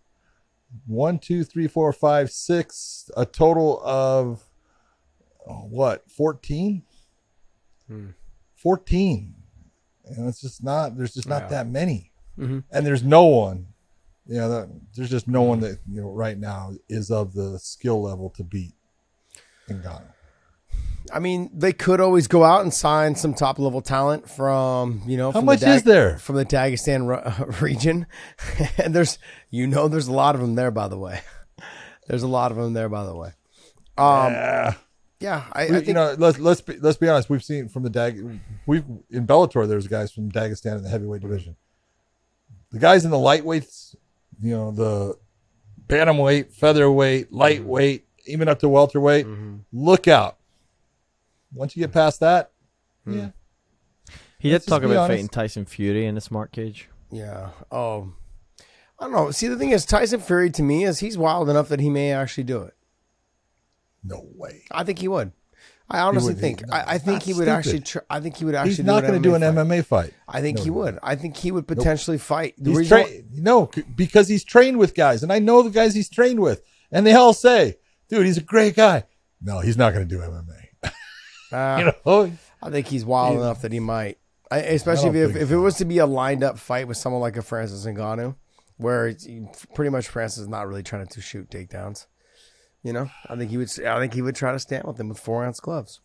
[0.87, 4.45] One, two, three, four, five, six, a total of
[5.49, 6.83] oh, what, 14?
[8.67, 9.33] 14.
[10.07, 11.49] And it's just not, there's just not Yeah.
[11.51, 12.11] that many.
[12.37, 12.59] Mm-hmm.
[12.73, 13.69] And there's no one,
[14.27, 17.61] you know, that, there's just no one that, you know, right now is of the
[17.61, 18.75] skill level to beat
[19.71, 20.03] Ngannou.
[21.13, 25.17] I mean, they could always go out and sign some top level talent from you
[25.17, 25.31] know.
[25.31, 26.19] How from much the is there?
[26.19, 28.07] from the Dagestan region?
[28.79, 29.17] and there's
[29.49, 30.73] you know there's a lot of them there.
[30.73, 31.21] By the way,
[32.09, 32.89] there's a lot of them there.
[32.89, 33.29] By the way,
[33.97, 34.75] um, Yeah.
[35.21, 37.31] Yeah, I, I We- think you know, let's let's be let's be honest.
[37.31, 38.23] We've seen from the Dag,
[38.67, 39.67] we've in Bellator.
[39.67, 41.31] There's guys from Dagestan in the heavyweight mm-hmm.
[41.31, 41.57] division.
[42.73, 43.95] The guys in the lightweights,
[44.43, 45.19] you know, the
[45.87, 47.37] bantamweight, featherweight, mm-hmm.
[47.37, 49.27] lightweight, even up to welterweight.
[49.27, 49.57] Mm-hmm.
[49.73, 50.37] Look out!
[51.55, 52.51] Once you get past that,
[53.05, 53.19] hmm.
[53.19, 53.29] yeah,
[54.39, 55.09] He Let's did talk about honest.
[55.11, 56.91] fighting Tyson Fury in the smart cage.
[57.11, 57.51] yeah.
[57.71, 58.13] Oh,
[58.99, 59.31] I don't know.
[59.31, 62.13] See, the thing is, Tyson Fury to me is he's wild enough that he may
[62.13, 62.76] actually do it.
[64.07, 64.63] No way.
[64.71, 65.33] I think he would.
[65.89, 66.63] I honestly would- think.
[66.73, 67.53] I, I think he would stupid.
[67.53, 67.81] actually.
[67.81, 68.71] Tr- I think he would actually.
[68.75, 69.55] He's not going to do an fight.
[69.55, 70.15] MMA fight.
[70.29, 70.99] I think No, he would.
[71.03, 72.55] I think he would potentially fight.
[72.59, 75.95] The He's reason why- No, because he's trained with guys, and I know the guys
[75.95, 77.77] he's trained with, and they all say,
[78.09, 79.05] "Dude, he's a great guy."
[79.41, 80.93] No, he's not going to do MMA.
[81.53, 83.41] Uh, you know, I think he's wild Yeah.
[83.43, 84.19] enough that he might.
[84.51, 87.21] I, especially I if, if it was to be a lined up fight with someone
[87.21, 88.35] like a Francis Ngannou,
[88.77, 89.15] where
[89.75, 92.07] pretty much Francis is not really trying to shoot takedowns.
[92.87, 93.69] You know, I think he would.
[93.85, 96.01] I think he would try to stand with him with four ounce gloves.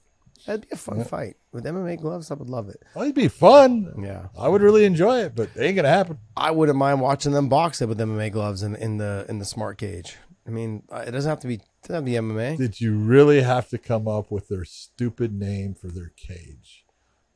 [0.47, 2.31] That'd be a fun fight with MMA gloves.
[2.31, 2.81] I would love it.
[2.81, 3.93] Oh, well, it'd be fun.
[4.03, 6.17] Yeah, I would really enjoy it, but it ain't to happen.
[6.35, 9.45] I wouldn't mind watching them box it with MMA gloves in in the in the
[9.45, 10.17] smart cage.
[10.47, 11.57] I mean, it doesn't have to be.
[11.83, 12.57] Doesn't have to be MMA.
[12.57, 16.83] Did you really have to come up with their stupid name for their cage?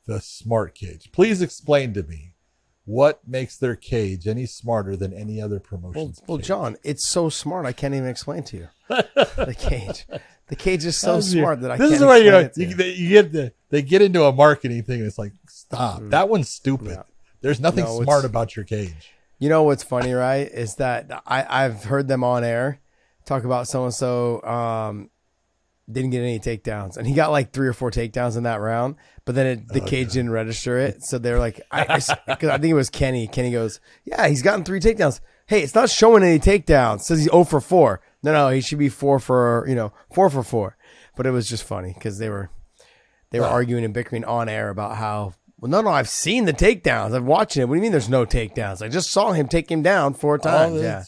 [0.07, 1.11] The smart cage.
[1.11, 2.33] Please explain to me
[2.85, 6.37] what makes their cage any smarter than any other Well, well.
[6.37, 8.67] John, it's so smart I can't even explain to you.
[8.87, 10.05] the cage,
[10.47, 12.75] the cage is so smart that I this can't is where you know explain it
[12.77, 13.09] to you, you.
[13.09, 16.89] get the they get into a marketing thing and it's like stop that one's stupid
[16.91, 17.03] Yeah.
[17.41, 20.47] there's nothing No, smart about your cage You know what's funny, right?
[20.49, 22.79] Is that I, I've heard them on air
[23.25, 25.09] talk about so and so um
[25.91, 28.95] didn't get any takedowns, and he got like three or four takedowns in that round,
[29.23, 31.85] but then it, the Oh, cage didn't register it, so they're like, I, I,
[32.35, 33.27] 'cause I think it was Kenny.
[33.27, 35.19] Kenny goes, "Yeah, he's gotten three takedowns.
[35.47, 37.01] Hey, it's not showing any takedowns.
[37.01, 38.01] It says he's 0 for four.
[38.23, 40.75] No, no, he should be four for you know four for four.
[41.15, 42.49] But it was just funny because they were
[43.29, 43.51] they were Right.
[43.53, 45.33] arguing and bickering on air about how.
[45.59, 47.13] Well, no, no, I've seen the takedowns.
[47.15, 47.65] I'm watching it.
[47.69, 48.81] What do you mean there's no takedowns?
[48.83, 50.75] I just saw him take him down four times.
[50.75, 51.03] Oh, yeah.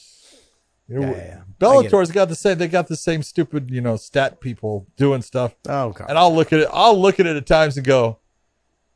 [0.88, 1.68] Yeah, yeah, yeah.
[1.68, 5.56] Bellator's got the same they got the same stupid you know stat people doing stuff
[5.68, 6.10] Oh, God.
[6.10, 8.20] and I'll look at it I'll look at it at times and go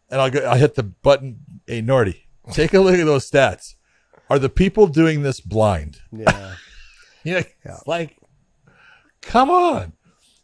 [0.10, 2.22] and I'll go I hit the button hey Nordy
[2.52, 3.76] take a look at those stats
[4.30, 6.56] are the people doing this blind Yeah.
[7.24, 8.18] You know, it's like,
[9.22, 9.94] come on.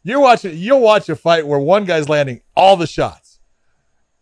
[0.03, 0.55] You're watching.
[0.55, 3.39] You'll watch a fight where one guy's landing all the shots,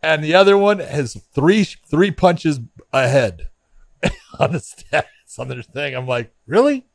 [0.02, 2.62] and the other one has three three punches
[2.94, 3.50] ahead
[4.40, 5.96] on the stats on their thing.
[5.96, 6.86] I'm like, really?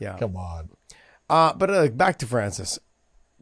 [0.00, 0.16] Yeah.
[0.18, 0.70] Come on.
[1.28, 2.78] Uh, but uh, back to Francis.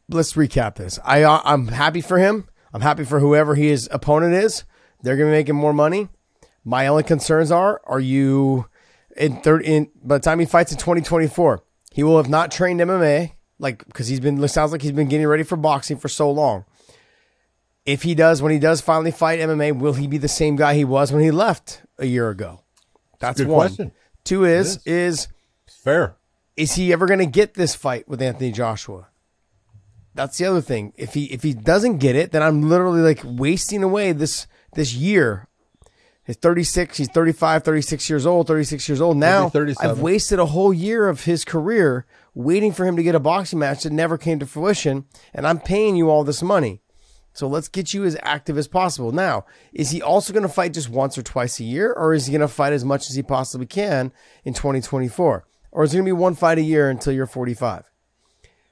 [0.09, 0.99] Let's recap this.
[1.05, 2.49] I uh, I'm happy for him.
[2.73, 4.64] I'm happy for whoever his opponent is.
[5.03, 6.09] They're gonna be making more money.
[6.64, 8.66] My only concerns are: Are you
[9.16, 9.62] in third?
[9.62, 13.85] In by the time he fights in 2024, he will have not trained MMA, like
[13.87, 14.42] because he's been.
[14.42, 16.64] It sounds like he's been getting ready for boxing for so long.
[17.85, 20.75] If he does, when he does finally fight MMA, will he be the same guy
[20.75, 22.62] he was when he left a year ago?
[23.21, 23.69] That's Good one.
[23.69, 23.92] question.
[24.25, 25.29] Two is is
[25.85, 26.16] Fair.
[26.57, 29.09] Is he ever going to get this fight with Anthony Joshua?
[30.14, 30.95] That's the other thing.
[30.97, 34.95] If he if he doesn't get it, then I'm literally like wasting away this this
[34.95, 35.47] year.
[36.25, 39.16] He's 36, he's 35, 36 years old, 36 years old.
[39.16, 43.21] Now I've wasted a whole year of his career waiting for him to get a
[43.21, 46.81] boxing match that never came to fruition, and I'm paying you all this money.
[47.33, 49.12] So let's get you as active as possible.
[49.12, 52.27] Now, is he also going to fight just once or twice a year, or is
[52.27, 54.11] he going to fight as much as he possibly can
[54.45, 55.47] in 2024?
[55.77, 57.85] Or is it going to be one fight a year until you're 45?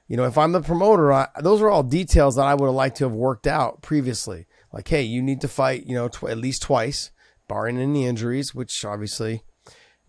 [0.08, 2.74] You know, if I'm the promoter, I, those are all details that I would have
[2.74, 4.46] liked to have worked out previously.
[4.72, 7.10] Like, hey, you need to fight, you know, tw- at least twice,
[7.46, 9.42] barring any injuries, which obviously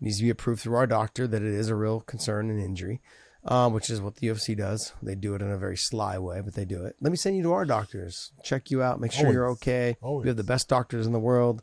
[0.00, 3.02] needs to be approved through our doctor that it is a real concern and injury,
[3.44, 4.94] um, which is what the UFC does.
[5.02, 6.96] They do it in a very sly way, but they do it.
[7.02, 9.98] Let me send you to our doctors, check you out, make sure you're okay.
[10.00, 10.24] Always.
[10.24, 11.62] We have the best doctors in the world,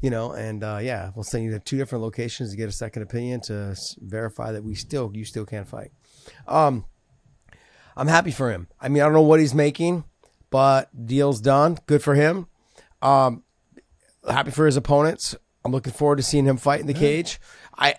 [0.00, 2.72] you know, and uh, yeah, we'll send you to two different locations to get a
[2.72, 5.92] second opinion to verify that we still you still can't fight.
[6.46, 6.84] Um,
[7.96, 8.68] I'm happy for him.
[8.80, 10.04] I mean, I don't know what he's making,
[10.50, 11.78] but deal's done.
[11.86, 12.46] Good for him.
[13.02, 13.42] Um,
[14.28, 15.34] happy for his opponents.
[15.64, 17.38] I'm looking forward to seeing him fight in the cage.
[17.76, 17.96] I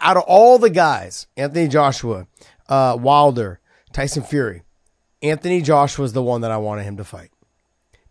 [0.00, 2.26] out of all the guys, Anthony Joshua,
[2.68, 3.60] uh, Wilder,
[3.92, 4.62] Tyson Fury,
[5.22, 7.30] Anthony Joshua is the one that I wanted him to fight.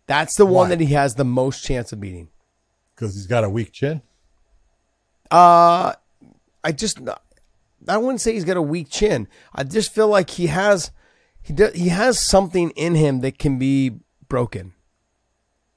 [0.06, 2.28] That's the one that he has the most chance of beating.
[2.94, 4.02] Because he's got a weak chin.
[5.30, 5.92] Uh,
[6.62, 6.98] I just
[7.88, 9.28] I wouldn't say he's got a weak chin.
[9.54, 10.90] I just feel like he has
[11.42, 14.74] he does he has something in him that can be broken.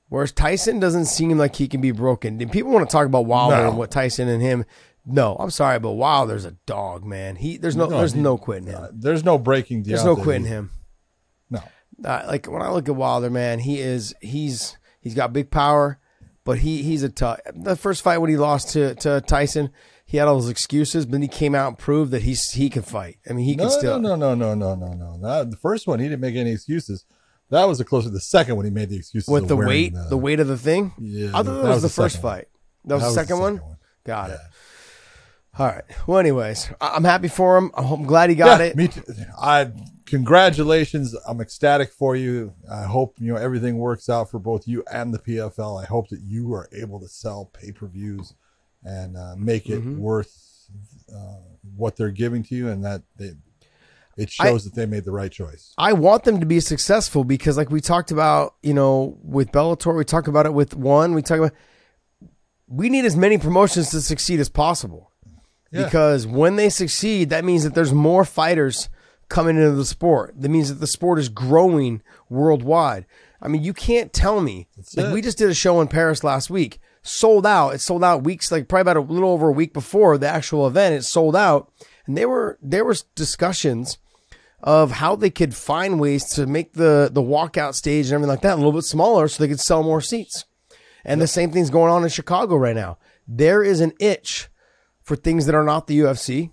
[0.10, 2.39] Whereas Tyson doesn't seem like he can be broken.
[2.41, 3.69] And people want to talk about Wilder No.
[3.69, 4.63] and what Tyson and him.
[5.06, 7.38] No, I'm sorry, but Wilder's a dog, man.
[7.38, 8.84] He there's no, there's he- no quitting him.
[8.84, 9.84] uh, there's no breaking.
[9.84, 10.71] There's no quitting him.
[11.49, 11.62] No.
[12.06, 15.97] Uh, like when I look at Wilder, man, he is he's he's got big power,
[16.47, 17.41] but he he's a tough.
[17.53, 19.69] The first fight when he lost to to Tyson,
[20.05, 22.69] he had all those excuses, but then he came out and proved that he's he
[22.69, 23.17] can fight.
[23.29, 23.99] I mean, he No, can still.
[23.99, 25.43] no, no, no, no, no, no, no.
[25.43, 27.03] The first one, he didn't make any excuses.
[27.49, 28.10] That was the closer.
[28.10, 30.93] The second one, he made the excuses With the weight, the, weight of the thing.
[30.97, 32.33] Yeah, I thought that, that was, the the first one.
[32.33, 32.47] fight.
[32.86, 33.57] That was That the second one.
[33.57, 33.77] one.
[34.05, 34.39] Got it.
[35.60, 35.83] All right.
[36.07, 37.71] Well, anyways, I'm happy for him.
[37.73, 38.75] I'm glad he got yeah, it.
[38.77, 39.03] Me too.
[39.38, 39.71] I
[40.07, 41.15] congratulations.
[41.27, 42.53] I'm ecstatic for you.
[42.71, 45.81] I hope you know everything works out for both you and the PFL.
[45.81, 48.33] I hope that you are able to sell pay per views
[48.83, 49.99] and uh, make it Mm-hmm.
[49.99, 50.69] worth
[51.13, 51.37] uh,
[51.75, 53.31] what they're giving to you, and that they,
[54.17, 55.73] it shows that they made the right choice.
[55.77, 59.95] I want them to be successful because, like we talked about, you know, with Bellator,
[59.95, 61.13] we talked about it with one.
[61.13, 61.53] We talk about
[62.69, 65.11] we need as many promotions to succeed as possible
[65.71, 65.85] Yeah.
[65.85, 68.89] because when they succeed, that means that there's more fighters
[69.29, 70.33] coming into the sport.
[70.37, 73.05] That means that the sport is growing worldwide.
[73.41, 76.49] I mean, you can't tell me like we just did a show in Paris last
[76.49, 77.75] week, sold out.
[77.75, 80.65] It sold out weeks like probably about a little over a week before the actual
[80.67, 80.95] event.
[80.95, 81.71] It sold out,
[82.05, 83.99] and there were there was discussions
[84.63, 88.41] of how they could find ways to make the the walkout stage and everything like
[88.41, 90.45] that a little bit smaller so they could sell more seats.
[91.05, 92.97] And the same thing's going on in Chicago right now.
[93.27, 94.49] There is an itch
[95.03, 96.51] for things that are not the UFC,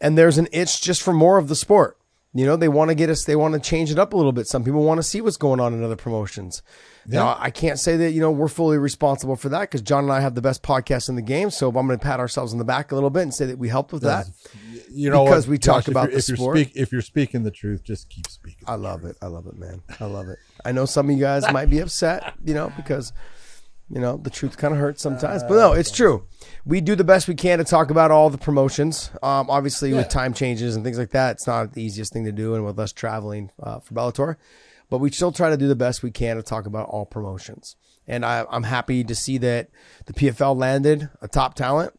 [0.00, 1.98] and there's an itch just for more of the sport.
[2.32, 4.30] You know, they want to get us, they want to change it up a little
[4.30, 4.46] bit.
[4.46, 6.62] Some people want to see what's going on in other promotions.
[7.06, 10.12] Now, I can't say that, you know, we're fully responsible for that because John and
[10.12, 11.50] I have the best podcast in the game.
[11.50, 13.58] So I'm going to pat ourselves on the back a little bit and say that
[13.58, 14.26] we helped with that.
[14.92, 16.56] You know, Because what, we talk about the sport.
[16.58, 18.62] speak- if you're speaking the truth, just keep speaking.
[18.68, 19.16] I love it.
[19.20, 19.82] I love it, man.
[19.98, 20.38] I love it.
[20.64, 23.12] I know some of you guys might be upset, you know, because
[23.90, 25.42] you know the truth kind of hurts sometimes.
[25.42, 26.26] But no, it's true.
[26.64, 29.10] We do the best we can to talk about all the promotions.
[29.22, 32.32] Um, obviously, with time changes and things like that, it's not the easiest thing to
[32.32, 34.36] do, and with us traveling uh, for Bellator.
[34.88, 37.76] But we still try to do the best we can to talk about all promotions.
[38.08, 39.70] And I, I'm happy to see that
[40.06, 41.92] the PFL landed a top talent.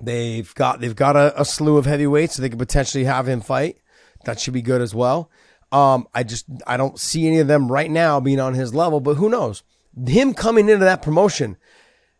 [0.00, 3.40] They've got they've got a, a slew of heavyweights, so they could potentially have him
[3.40, 3.78] fight.
[4.24, 5.30] That should be good as well.
[5.72, 9.00] Um, I just I don't see any of them right now being on his level,
[9.00, 9.62] but who knows?
[10.04, 11.56] Him coming into that promotion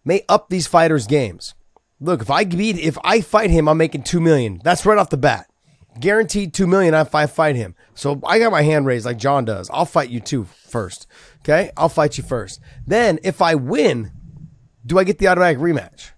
[0.04, 1.54] may up these fighters' games.
[2.00, 4.60] Look, if I beat if I fight him, I'm making two million.
[4.62, 5.50] That's right off the bat.
[5.98, 7.74] Guaranteed two million if I fight him.
[7.94, 9.70] So I got my hand raised like John does.
[9.72, 11.06] I'll fight you too first.
[11.40, 11.70] Okay?
[11.76, 12.60] I'll fight you first.
[12.86, 14.12] Then if I win,
[14.84, 16.10] do I get the automatic rematch?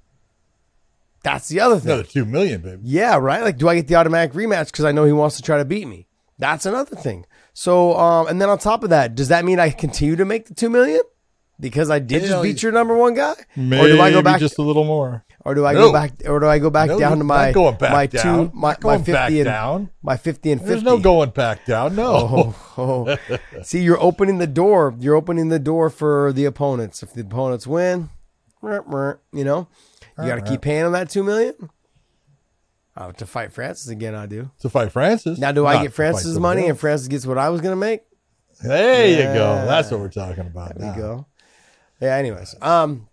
[1.22, 1.92] That's the other thing.
[1.92, 2.80] Another two million, baby.
[2.82, 3.42] Yeah, right.
[3.42, 5.64] Like, do I get the automatic rematch because I know he wants to try to
[5.64, 6.08] beat me?
[6.38, 7.26] That's another thing.
[7.54, 10.46] So, um, and then on top of that, does that mean I continue to make
[10.46, 11.00] the two million
[11.60, 14.22] because I did just Hell, beat your number one guy, Maybe or do I go
[14.22, 14.40] back?
[14.40, 15.24] just a little more?
[15.44, 15.86] or do I No.
[15.86, 16.12] go back?
[16.26, 18.50] Or do I go back No, down to my going back my down.
[18.54, 19.90] my, going my fifty back and down.
[20.02, 20.72] my fifty and fifty?
[20.74, 21.96] There's no going back down.
[21.96, 22.54] No.
[22.76, 23.38] Oh, oh.
[23.62, 24.94] see, you're opening the door.
[24.98, 27.02] You're opening the door for the opponents.
[27.02, 28.10] If the opponents win,
[28.62, 29.68] you know,
[30.18, 31.54] you got to keep paying them that two million.
[33.00, 34.50] Oh, to fight Francis again, I do.
[34.58, 35.38] to fight Francis.
[35.38, 36.78] Now, do I get to fight Francis's money and.
[36.78, 38.02] Francis gets what I was going to make?
[38.60, 39.64] There you go.
[39.66, 40.76] That's what we're talking about.
[40.76, 40.94] There now.
[40.96, 41.26] you go.
[42.00, 42.16] Yeah.
[42.16, 43.08] Anyways, um,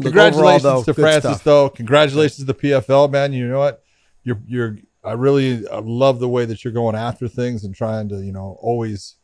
[0.00, 1.44] Congratulations overall, though, to Francis, stuff.
[1.44, 1.68] though.
[1.70, 3.32] Congratulations to the PFL, man.
[3.32, 3.82] You know what?
[4.22, 4.78] You're you're.
[5.04, 8.32] I really I love the way that you're going after things and trying to, you
[8.32, 9.16] know, always.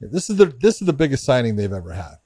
[0.00, 2.16] This is the this is the biggest signing they've ever had,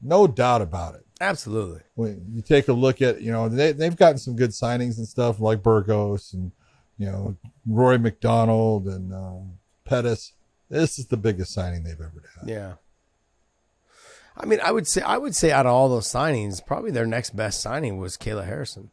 [0.00, 1.04] no doubt about it.
[1.20, 1.80] Absolutely.
[1.96, 5.08] When you take a look at, you know, they they've gotten some good signings and
[5.08, 6.52] stuff like Burgos and
[6.96, 10.32] you know Rory MacDonald and um, Pettis.
[10.70, 12.48] This is the biggest signing they've ever had.
[12.48, 12.72] Yeah.
[14.40, 17.06] I mean, I would say I would say out of all those signings, probably their
[17.06, 18.90] next best signing was Kayla Harrison.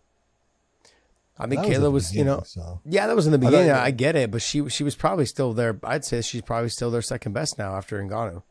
[1.38, 2.80] I mean, That was Kayla the was, you know, so.
[2.86, 3.70] yeah, that was in the beginning.
[3.70, 5.78] I, get it, but she she was probably still there.
[5.84, 8.42] I'd say she's probably still their second best now after Ngannou,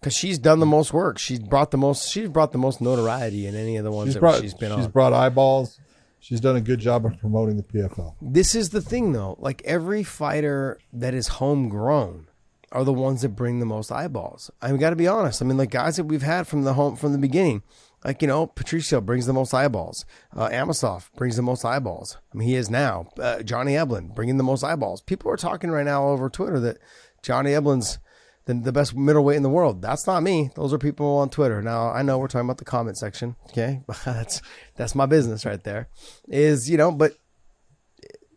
[0.00, 1.18] because she's done the most work.
[1.18, 2.10] She's brought the most.
[2.10, 4.70] She's brought the most notoriety in any of the ones She's that brought she's been
[4.70, 4.78] she's on.
[4.80, 5.78] She's brought eyeballs.
[6.18, 8.14] She's done a good job of promoting the PFL.
[8.20, 12.26] this is the thing though like every fighter that is homegrown
[12.72, 14.50] are the ones that bring the most eyeballs.
[14.62, 15.42] I got to be honest.
[15.42, 17.62] I mean like guys that we've had from the home from the beginning
[18.04, 20.04] like you know patricio brings the most eyeballs.
[20.34, 22.18] Uh, Amosov brings the most eyeballs.
[22.32, 23.08] I mean he is now.
[23.18, 25.00] Uh, johnny Eblen bringing the most eyeballs.
[25.00, 26.78] People are talking right now over twitter that
[27.22, 27.98] johnny Eblen's
[28.46, 29.82] the, the best middleweight in the world.
[29.82, 30.50] That's not me.
[30.54, 31.62] Those are people on twitter.
[31.62, 33.82] Now i know we're talking about the comment section okay?
[34.04, 34.40] That's
[34.76, 35.88] that's my business right there.
[36.28, 37.14] Is you know but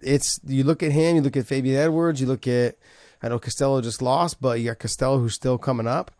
[0.02, 2.76] it's you look at him, you look at Fabian Edwards, you look at
[3.24, 6.12] I know Costello just lost, but you got Costello who's still coming up,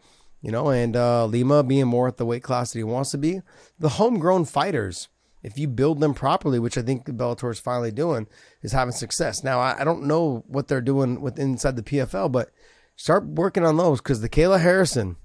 [0.42, 3.18] you know, and uh, Lima being more at the weight class that he wants to
[3.18, 3.42] be.
[3.78, 5.10] The homegrown fighters,
[5.44, 8.28] if you build them properly, which I think Bellator is finally doing,
[8.62, 9.44] is having success.
[9.44, 12.52] Now I, I don't know what they're doing with inside the PFL, but
[12.96, 15.18] start working on those because the Kayla Harrison,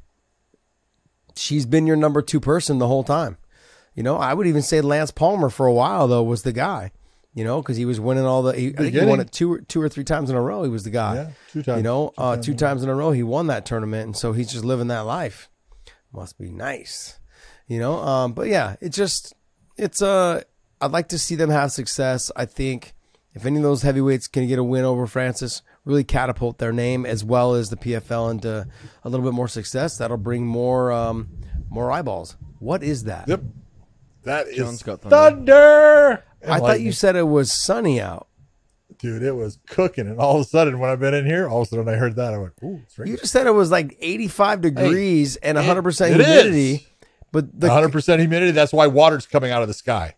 [1.36, 3.36] she's been your number two person the whole time.
[3.94, 6.90] You know, I would even say Lance Palmer for a while though was the guy.
[7.38, 8.52] You know, because he was winning all the.
[8.52, 10.64] He, I think he won it two, two or three times in a row.
[10.64, 11.14] He was the guy.
[11.14, 11.76] Yeah, two times.
[11.76, 13.64] You know, Two uh, times two in a times in a row he won that
[13.64, 15.48] tournament, and so he's just living that life.
[16.12, 17.20] Must be nice,
[17.68, 18.00] you know.
[18.00, 19.34] Um, but yeah, it just
[19.76, 20.42] it's uh
[20.80, 22.32] I'd like to see them have success.
[22.34, 22.92] I think
[23.34, 27.06] if any of those heavyweights can get a win over Francis, really catapult their name
[27.06, 28.66] as well as the PFL into
[29.04, 31.28] a little bit more success, that'll bring more um,
[31.70, 32.36] more eyeballs.
[32.58, 33.28] What is that?
[33.28, 33.42] Yep.
[34.24, 35.14] That is John's got thunder.
[35.16, 36.24] thunder.
[36.46, 38.26] I thought you said it was sunny out.
[38.98, 41.62] dude, it was cooking, and all of a sudden, when I've been in here, all
[41.62, 42.34] of a sudden I heard that.
[42.34, 46.20] I went, "Ooh, it's You just said it was like 85 degrees and 100% it
[46.20, 46.26] is.
[46.26, 46.86] humidity.
[47.30, 48.52] But the 100 percent humidity.
[48.52, 50.14] That's why water's coming out of the sky.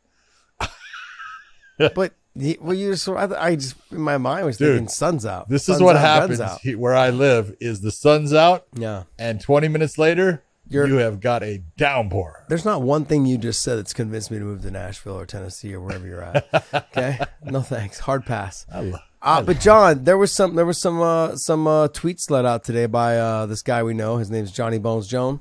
[1.94, 2.12] but
[2.60, 5.48] well, you just I, I just in my mind was Dude, thinking sun's out.
[5.48, 6.60] This Sun's is what out, guns happens out.
[6.60, 7.54] he- where I live.
[7.60, 9.04] Is the sun's out, Yeah.
[9.18, 12.44] and 20 minutes later, You're- you have got a downpour.
[12.48, 15.26] There's not one thing you just said that's convinced me to move to Nashville or
[15.26, 16.46] Tennessee or wherever you're at.
[16.96, 18.66] Okay, no thanks, hard pass.
[18.72, 19.00] I love.
[19.22, 22.64] Uh, but John, there was some there was some uh, some uh, tweets let out
[22.64, 24.16] today by uh, this guy we know.
[24.16, 25.40] His name's Johnny Bones Jones.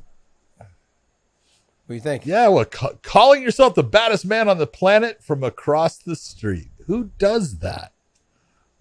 [0.58, 0.68] What
[1.88, 2.26] do you think?
[2.26, 6.70] Yeah, well, ca- calling yourself the baddest man on the planet from across the street.
[6.88, 7.94] Who does that?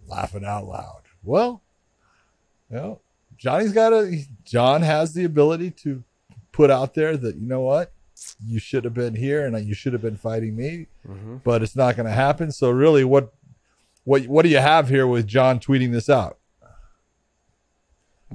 [0.06, 1.02] Laughing out loud.
[1.22, 1.62] Well,
[2.70, 3.00] you know,
[3.36, 4.24] Johnny's got a.
[4.44, 6.02] John has the ability to
[6.58, 7.92] put out there that you know what,
[8.44, 11.36] you should have been here and you should have been fighting me, mm-hmm.
[11.44, 12.50] but it's not going to happen.
[12.50, 13.32] So really, what,
[14.02, 16.38] what, what do you have here with John tweeting this out?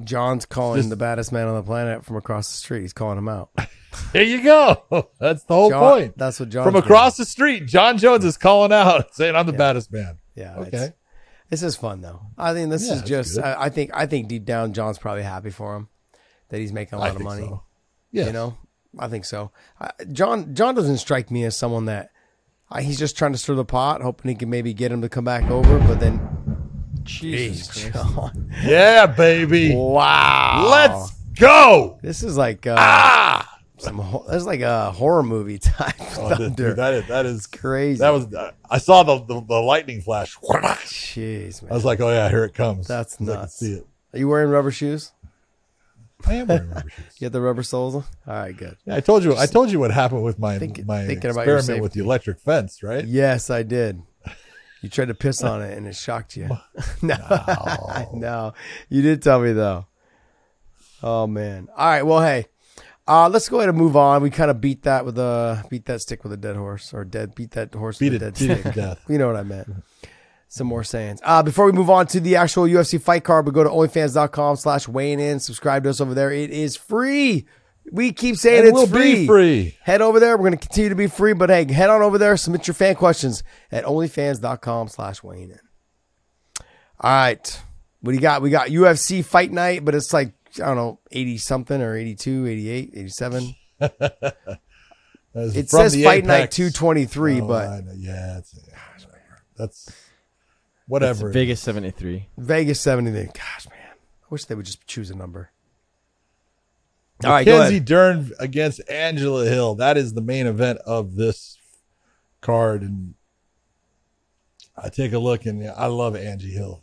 [0.05, 2.80] John's calling Just- the baddest man on the planet from across the street.
[2.80, 3.49] He's calling him out.
[4.11, 5.07] There you go.
[5.19, 6.17] That's the whole John- point.
[6.17, 9.53] That's what John From across the street, Jon Jones is calling out, saying, "I'm the
[9.53, 10.55] baddest man." Yeah.
[10.57, 10.93] Okay.
[11.51, 12.21] This is fun though.
[12.36, 13.38] I think this Yeah, is just.
[13.38, 13.91] I, I think.
[13.93, 15.89] I think deep down, John's probably happy for him
[16.49, 17.43] that he's making a lot I of money.
[17.43, 17.61] so.
[18.14, 18.28] Yeah.
[18.28, 18.57] You know,
[18.97, 19.51] I think so.
[19.82, 20.53] I, John.
[20.55, 22.11] John doesn't strike me as someone that
[22.72, 25.09] uh, he's just trying to stir the pot, hoping he can maybe get him to
[25.09, 25.80] come back over.
[25.80, 26.22] But then,
[27.03, 27.89] Jesus.
[27.91, 28.51] John.
[28.64, 29.76] Yeah, baby.
[29.76, 30.68] Wow.
[30.72, 31.97] Let's go.
[32.01, 33.59] This is like uh, Ah.
[33.78, 33.97] some.
[34.30, 36.74] That's like a horror movie type Oh, dude, thunder.
[36.76, 37.97] that is that is Crazy.
[37.99, 38.28] That was
[38.70, 40.38] I saw the, the the lightning flash.
[40.51, 41.74] I Jeez, man.
[41.74, 42.88] was like, oh yeah, here it comes.
[42.88, 43.55] That's 'Cause I nuts.
[43.57, 43.88] see it.
[44.14, 45.11] Are you wearing rubber shoes?
[46.26, 47.05] I am wearing rubber shoes.
[47.19, 47.95] You got the rubber soles?
[47.95, 48.78] All right, good.
[48.86, 49.36] Yeah, I told you.
[49.36, 53.05] I told you what happened with my Think- my experiment with the electric fence, right?
[53.05, 54.01] Yes, I did.
[54.82, 56.49] You tried to piss on it and it shocked you.
[57.01, 57.15] no,
[58.13, 58.53] no,
[58.89, 59.86] you did tell me though.
[61.01, 61.67] Oh man.
[61.76, 62.03] All right.
[62.03, 62.45] Well, hey,
[63.07, 64.21] uh, let's go ahead and move on.
[64.21, 67.03] We kind of beat that with a beat that stick with a dead horse, or
[67.03, 68.97] dead beat that horse Beat with it, a dead stick.
[69.09, 69.67] You know what I meant.
[70.54, 71.20] Some more sayings.
[71.24, 74.56] Uh, before we move on to the actual UFC fight card, we go to onlyfans.com
[74.58, 75.39] slash weighing in.
[75.39, 76.32] Subscribe to us over there.
[76.32, 77.47] It is free.
[77.91, 79.16] We keep saying And it's free.
[79.16, 79.78] be free.
[79.82, 80.38] Head over there.
[80.38, 82.38] We're going to continue to be free, but hey, head on over there.
[82.38, 83.41] Submit your fan questions
[83.72, 85.60] at onlyfans.com slash weighing in.
[86.99, 87.62] All right.
[88.01, 88.43] What do you got?
[88.43, 92.45] We got UFC fight night, but it's like, I don't know, 80 something or 82,
[92.45, 93.56] 88, 87.
[93.80, 98.56] That's It says fight night 223, Oh, but yeah, it's,
[99.58, 99.91] that's
[100.88, 101.27] whatever.
[101.27, 101.34] it is.
[101.34, 102.29] Vegas 73.
[102.38, 103.11] Vegas 70.
[103.11, 103.79] then- Gosh, man.
[104.23, 105.51] I wish they would just choose a number.
[107.23, 107.79] All right, Mackenzie.
[107.79, 109.75] Dern against Angela Hill.
[109.75, 111.57] That is the main event of this
[112.41, 113.13] card, and
[114.75, 116.81] I take a look, and I love Angie Hill.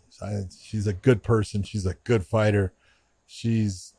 [0.62, 1.62] She's a good person.
[1.62, 2.72] She's a good fighter.
[3.26, 3.94] She's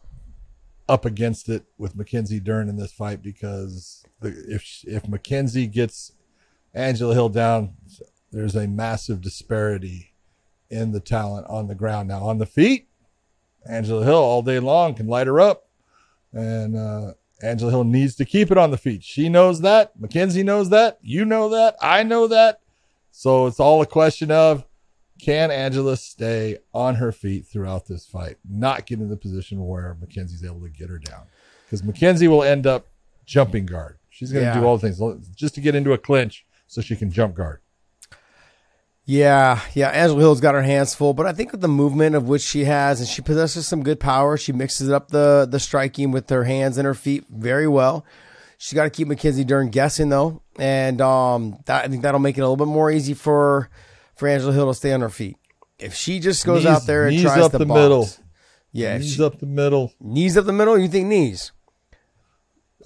[0.88, 6.14] up against it with Mackenzie Dern in this fight because the, if if Mackenzie gets
[6.74, 7.74] Angela Hill down,
[8.32, 10.14] there's a massive disparity
[10.70, 12.08] in the talent on the ground.
[12.08, 12.88] Now on the feet,
[13.70, 15.68] Angela Hill all day long can light her up
[16.34, 17.14] and uh,
[17.44, 19.04] Angela Hill needs to keep it on the feet.
[19.04, 20.00] She knows that.
[20.00, 20.98] Mackenzie knows that.
[21.02, 21.76] You know that.
[21.82, 22.60] I know that.
[23.12, 24.66] So it's all a question of
[25.22, 29.96] can Angela stay on her feet throughout this fight, not get in the position where
[30.00, 31.26] Mackenzie's able to get her down,
[31.66, 32.88] because Mackenzie will end up
[33.26, 33.98] jumping guard.
[34.10, 34.60] She's going to Yeah.
[34.60, 37.60] do all the things just to get into a clinch so she can jump guard.
[39.06, 39.90] Yeah, yeah.
[39.90, 42.66] Angela Hill's got her hands full, but I think with the movement of which she
[42.66, 44.38] has, and she possesses some good power.
[44.38, 48.06] She mixes up the the striking with her hands and her feet very well.
[48.58, 52.38] She's got to keep Mackenzie Dern guessing though, and um, that, I think that'll make
[52.38, 53.70] it a little bit more easy for
[54.16, 55.38] for Angela Hill to stay on her feet.
[55.80, 58.08] If she just goes Knees- out there and tries up to the box, middle.
[58.72, 59.92] yeah, Knees she- up the middle.
[60.00, 60.78] knees up the middle.
[60.78, 61.52] You think knees?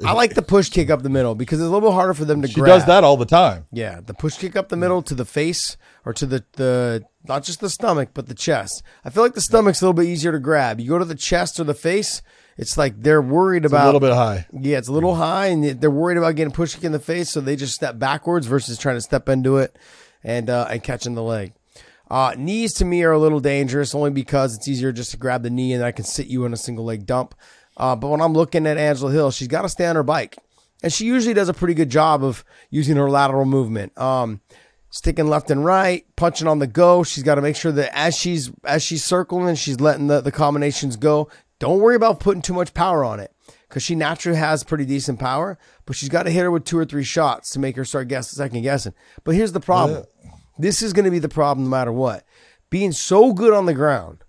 [0.03, 2.25] I like the push kick up the middle because it's a little bit harder for
[2.25, 2.53] them to grab.
[2.53, 2.79] She grab.
[2.79, 3.65] does that all the time.
[3.71, 7.43] Yeah, the push kick up the middle to the face or to the, the not
[7.43, 8.83] just the stomach, but the chest.
[9.03, 10.79] I feel like the stomach's a little bit easier to grab.
[10.79, 12.21] You go to the chest or the face,
[12.57, 14.47] it's like they're worried It's about a little bit high.
[14.53, 17.29] Yeah, it's a little high, and they're worried about getting push kick in the face,
[17.29, 19.77] so they just step backwards versus trying to step into it
[20.23, 21.53] and uh, and catching the leg.
[22.09, 25.41] Uh, knees to me are a little dangerous only because it's easier just to grab
[25.41, 27.33] the knee and I can sit you in a single leg dump.
[27.77, 30.37] Uh, but when I'm looking at Angela Hill, she's got to stay on her bike.
[30.83, 33.97] and she usually does a pretty good job of using her lateral movement.
[33.97, 34.41] Um,
[34.89, 37.03] sticking left and right, punching on the go.
[37.03, 40.31] She's got to make sure that as she's as she's circling, she's letting the, the
[40.31, 41.29] combinations go.
[41.59, 43.31] Don't worry about putting too much power on it
[43.67, 46.77] because she naturally has pretty decent power, but she's got to hit her with two
[46.77, 48.93] or three shots to make her start guess second guessing.
[49.23, 50.03] But here's the problem.
[50.57, 52.23] This is going to be the problem no matter what.
[52.69, 54.23] Being so good on the ground,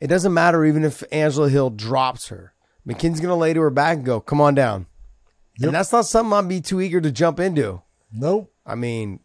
[0.00, 2.52] it doesn't matter even if Angela Hill drops her.
[2.84, 4.86] Mackenzie's going to lay to her back and go, come on down.
[5.60, 7.82] And that's not something I'd be too eager to jump into.
[8.12, 8.52] Nope.
[8.66, 9.20] I mean,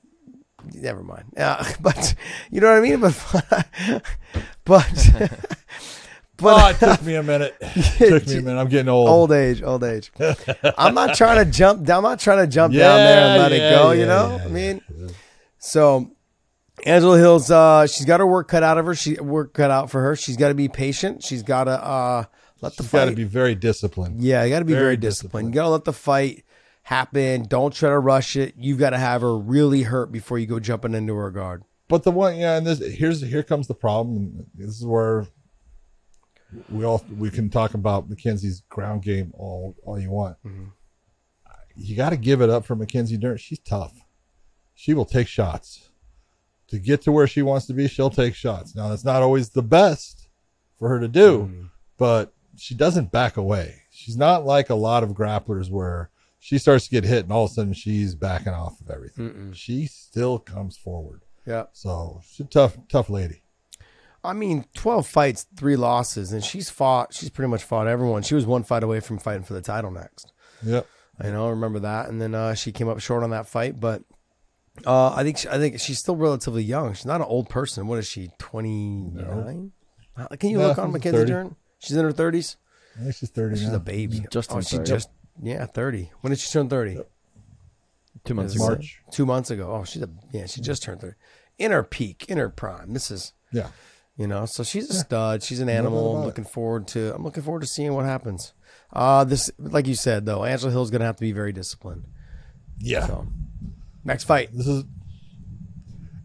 [0.74, 1.34] never mind.
[1.38, 2.16] Uh, but
[2.52, 3.00] you know what I mean.
[3.00, 3.24] But
[4.66, 5.10] but
[6.38, 7.56] but oh, it took me a minute.
[7.62, 8.60] It took me a minute.
[8.60, 9.10] I'm getting old.
[9.10, 10.12] old age, old age.
[10.78, 11.86] I'm not trying to jump.
[11.86, 11.98] Down.
[11.98, 13.92] I'm not trying to jump down there and Yeah, let it yeah, go.
[13.92, 14.82] You know, yeah, I mean,
[15.58, 16.12] so
[16.86, 18.96] Angela Hill's uh, she's got her work cut out of her.
[18.96, 20.16] She work cut out for her.
[20.16, 21.24] She's got to be patient.
[21.24, 22.26] She's got to uh,
[22.62, 23.00] let the fight.
[23.00, 24.22] got to be very disciplined.
[24.22, 25.48] Yeah, you got to be very, Very disciplined.
[25.48, 25.48] disciplined.
[25.48, 26.44] You got to let the fight
[26.84, 27.44] happen.
[27.44, 28.56] Don't try to rush it.
[28.58, 31.64] You've got to have her really hurt before you go jumping into her guard.
[31.88, 34.46] But the one, yeah, and this here's here comes the problem.
[34.54, 35.28] This is where
[36.70, 40.38] we all we can talk about Mackenzie's ground game all all you want.
[40.46, 40.66] Mm-hmm.
[41.76, 43.38] You got to give it up for Mackenzie Dern.
[43.38, 43.94] She's tough.
[44.74, 45.90] She will take shots
[46.68, 47.88] to get to where she wants to be.
[47.88, 48.76] She'll take shots.
[48.76, 50.28] Now that's not always the best
[50.78, 51.66] for her to do, mm-hmm.
[51.98, 53.84] but she doesn't back away.
[53.92, 57.46] She's not like a lot of grapplers where she starts to get hit and all
[57.46, 59.54] of a sudden she's backing off of everything.
[59.54, 61.24] She still comes forward.
[61.46, 61.66] Yeah.
[61.74, 63.42] So she's a tough, tough lady.
[64.24, 68.24] I mean, 12 fights, three losses, and she's fought, she's pretty much fought everyone.
[68.24, 70.34] She was one fight away from fighting for the title next.
[70.64, 70.86] Yep.
[71.20, 72.10] I know, I remember that.
[72.10, 74.04] And then uh, she came up short on that fight, but
[74.86, 76.94] uh, I think she, I think she's still relatively young.
[76.94, 77.88] She's not an old person.
[77.88, 79.72] What is she, 29?
[80.18, 81.56] Uh, Can you No, look on Mackenzie Dern?
[81.80, 82.56] She's in her 30s.
[82.96, 83.76] I think she's 30 She's now.
[83.76, 84.26] a baby.
[84.32, 84.90] Just oh, she 30.
[84.90, 85.10] just,
[85.42, 86.12] yeah, 30.
[86.22, 87.00] When did she turn 30?
[88.26, 88.66] Two months ago.
[88.66, 89.02] March.
[89.12, 89.72] Two months ago.
[89.72, 91.14] Oh, she's a, yeah, she just turned 30.
[91.60, 92.94] In her peak, in her prime.
[92.94, 93.70] This is, Yeah.
[94.16, 95.44] You know, so she's a stud.
[95.44, 96.18] She's an animal.
[96.18, 96.26] I'm it.
[96.26, 97.14] looking forward to.
[97.14, 98.54] I'm looking forward to seeing what happens.
[98.92, 102.04] Uh this, like you said, though, Angela Hill's gonna have to be very disciplined.
[102.80, 103.06] Yeah.
[103.06, 103.28] So,
[104.04, 104.86] next fight, This is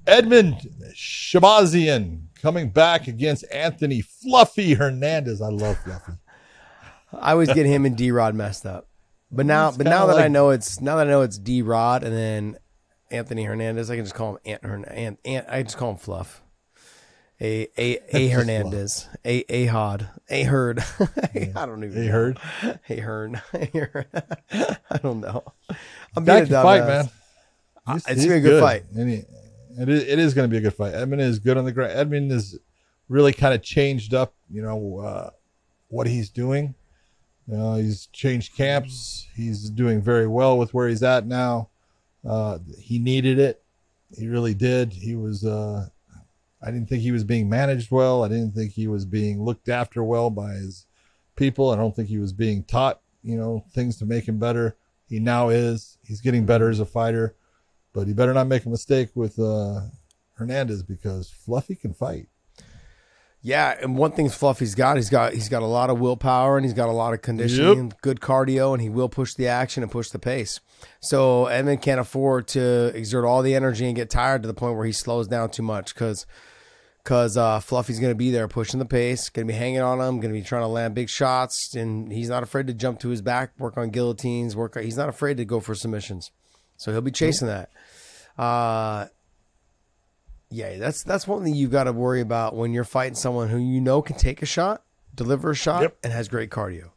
[0.07, 0.59] Edmen
[0.95, 5.41] Shahbazyan coming back against Anthony Fluffy Hernandez.
[5.41, 6.13] I love Fluffy.
[7.13, 8.89] I always get him and D Rod messed up,
[9.31, 11.63] but now, It's but now that I know it's now that I know it's D
[11.63, 12.59] Rod and then
[13.11, 14.85] Anthony Hernandez, I can just call him Ant Hern.
[14.87, 16.43] Ant, Ant I just call him Fluff.
[17.41, 20.83] A a a Hernandez, a a Hod, a Herd.
[21.35, 22.07] I don't even.
[22.07, 22.13] Know.
[22.13, 22.39] heard?
[22.89, 23.43] A Hern.
[23.53, 25.43] I don't know.
[26.17, 27.11] I'm being a can fight, man.
[27.89, 28.85] He's- it's he's gonna be a good fight.
[29.79, 30.95] It, is, it is going to be a good fight.
[30.95, 31.93] Edmen is good on the ground.
[31.93, 32.59] Edmen is
[33.09, 35.31] really kind of changed up, you know, uh,
[35.89, 36.75] what he's doing.
[37.49, 39.27] You know, he's changed camps.
[39.35, 41.69] He's doing very well with where he's at now.
[42.27, 43.63] Uh, he needed it.
[44.17, 44.93] He really did.
[44.93, 45.45] He was.
[45.45, 45.89] Uh,
[46.63, 48.23] I didn't think he was being managed well.
[48.23, 50.87] I didn't think he was being looked after well by his
[51.35, 51.71] people.
[51.71, 54.77] I don't think he was being taught, you know, things to make him better.
[55.09, 55.99] He now is.
[56.05, 57.35] He's getting better as a fighter,
[57.93, 59.81] but he better not make a mistake with uh,
[60.35, 62.29] Hernandez because Fluffy can fight.
[63.45, 66.65] Yeah, and one thing's Fluffy's got he's got he's got a lot of willpower and
[66.65, 69.91] he's got a lot of conditioning, good cardio, and he will push the action and
[69.91, 70.61] push the pace.
[71.01, 74.77] So Edmen can't afford to exert all the energy and get tired to the point
[74.77, 76.25] where he slows down too much because
[77.03, 80.01] because uh, Fluffy's going to be there pushing the pace, going to be hanging on
[80.01, 83.01] him, going to be trying to land big shots, and he's not afraid to jump
[83.01, 84.79] to his back, work on guillotines, work.
[84.79, 86.31] He's not afraid to go for submissions,
[86.83, 87.71] so he'll be chasing that.
[88.37, 89.07] Uh,
[90.51, 93.59] yeah, that's that's one thing you've got to worry about when you're fighting someone who
[93.59, 94.83] you know can take a shot,
[95.15, 95.97] deliver a shot, Yep.
[96.03, 96.91] and has great cardio.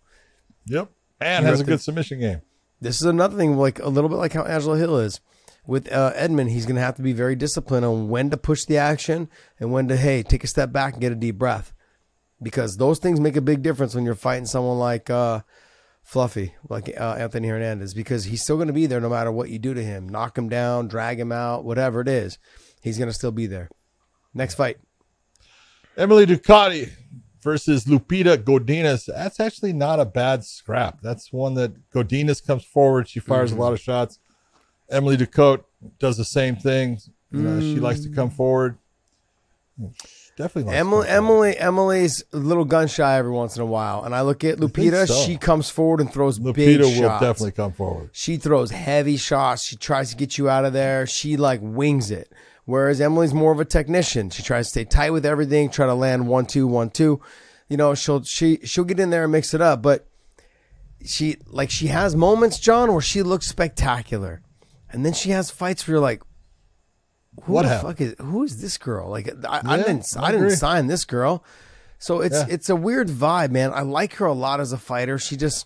[0.66, 0.90] Yep.
[1.22, 2.42] And has a good submission game.
[2.82, 5.22] This is another thing, like a little bit like how Angela Hill is.
[5.68, 8.66] With uh, Edmen, he's going to have to be very disciplined on when to push
[8.66, 9.30] the action
[9.60, 11.74] and when to, hey, take a step back and get a deep breath.
[12.42, 15.40] Because those things make a big difference when you're fighting someone like uh,
[16.06, 19.50] Fluffy, like uh, Anthony Hernandez, because he's still going to be there no matter what
[19.50, 20.08] you do to him.
[20.08, 22.38] Knock him down, drag him out, whatever it is.
[22.84, 23.70] He's going to still be there.
[24.32, 24.78] Next fight.
[25.98, 26.92] Emily Ducote
[27.42, 29.08] versus Lupita Godinez.
[29.08, 31.02] That's actually not a bad scrap.
[31.02, 33.10] That's one that Godinez comes forward.
[33.10, 34.20] She fires a lot of shots.
[34.92, 35.64] Emily Ducote
[35.98, 37.00] does the same thing.
[37.32, 38.78] You know, She likes to come forward.
[40.38, 41.08] Definitely likes Emily.
[41.08, 44.58] Emily, Emily's a little gun shy every once in a while, and I look at
[44.58, 45.08] Lupita.
[45.08, 45.14] so.
[45.26, 46.90] She comes forward and throws big shots.
[46.90, 48.10] Lupita will definitely come forward.
[48.12, 49.64] She throws heavy shots.
[49.64, 51.08] She tries to get you out of there.
[51.08, 52.32] She like wings it.
[52.66, 54.30] Whereas Emily's more of a technician.
[54.30, 57.22] She tries to stay tight with everything, try to land one two one two.
[57.70, 60.08] You know, she'll she she'll get in there and mix it up, but
[61.06, 64.42] she like she has moments, John, where she looks spectacular,
[64.92, 66.24] and then she has fights where you're like,
[67.44, 67.90] who What the happened?
[67.98, 69.10] fuck is who is this girl?
[69.10, 71.44] Like I, I didn't I I, didn't sign this girl.
[72.00, 72.46] So it's Yeah.
[72.50, 73.72] it's a weird vibe, man.
[73.74, 75.18] I like her a lot as a fighter.
[75.18, 75.66] She just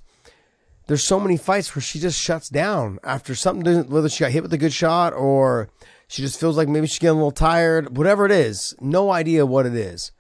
[0.87, 4.41] there's so many fights where she just shuts down after something whether she got hit
[4.43, 5.69] with a good shot or
[6.07, 8.73] she just feels like maybe she's getting a little tired, whatever it is.
[8.81, 10.11] No idea what it is.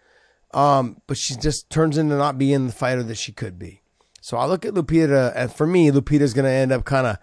[0.53, 3.81] Um, but she just turns into not being the fighter that she could be.
[4.21, 7.17] So I look at Lupita, and for me, Lupita's going to end up kind of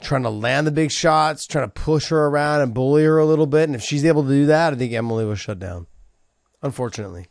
[0.00, 3.26] trying to land the big shots, trying to push her around and bully her a
[3.26, 3.64] little bit.
[3.64, 5.86] And if she's able to do that, I think Emily will shut down.
[6.62, 7.26] Unfortunately,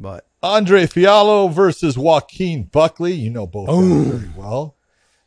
[0.00, 3.12] but Andre Fialho versus Joaquin Buckley.
[3.12, 4.76] You know both guys very well.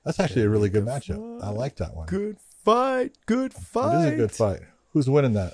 [0.03, 1.41] That's actually a really good matchup.
[1.43, 2.07] I like that one.
[2.07, 4.05] good fight, good It fight.
[4.07, 4.59] is a good fight.
[4.89, 5.53] Who's winning that?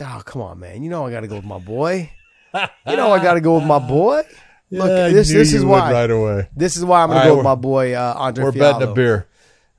[0.00, 0.82] Oh, come on, man!
[0.82, 2.10] You know I got to go with my boy.
[2.54, 4.22] You know I got to go with my boy.
[4.70, 5.92] Look, Yeah, I this this is why.
[5.92, 6.48] right away.
[6.56, 8.44] This is why I'm going All to right, go with my boy uh, Andre.
[8.44, 8.58] We're Fialho.
[8.78, 9.26] betting a beer.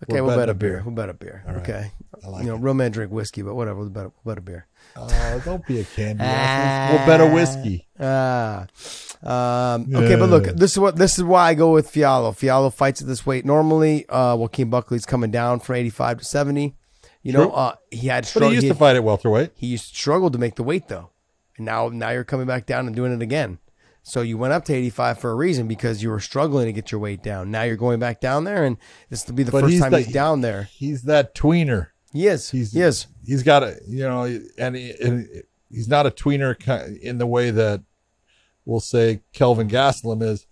[0.09, 0.69] Okay, we'll bet a beer.
[0.77, 0.83] beer.
[0.85, 1.43] We'll bet a beer.
[1.47, 1.57] right.
[1.57, 1.91] Okay.
[2.23, 2.61] I like you know, it.
[2.61, 3.79] real men drink whiskey, but whatever.
[3.79, 4.67] We'll bet, we'll bet a beer.
[4.95, 6.23] Oh, don't be a candy.
[6.23, 6.93] ass.
[6.93, 7.87] we'll bet a whiskey.
[7.99, 8.67] Ah.
[9.23, 12.31] Um, okay, but look, this is what this is why I go with Fialho.
[12.33, 14.07] Fialho fights at this weight normally.
[14.09, 16.75] Uh, Joaquin Buckley's coming down from 85 to 70.
[17.21, 18.51] You know, uh, he had But struggled.
[18.51, 19.51] he used he, to fight at welterweight.
[19.55, 21.09] he used to struggle to make the weight though,
[21.57, 23.59] and now now you're coming back down and doing it again.
[24.05, 26.91] So you went up to 85 for a reason because you were struggling to get
[26.91, 27.49] your weight down.
[27.51, 28.77] Now you're going back down there, and
[29.09, 30.63] this will be the But first he's time the- he's down there.
[30.63, 31.87] He's that tweener.
[32.11, 32.49] He is.
[32.51, 33.07] He's he is.
[33.25, 34.23] He's got a you know,
[34.57, 35.27] and, he, and
[35.71, 37.81] he's not a tweener in the way that
[38.65, 40.45] we'll say Kelvin Gastelum is.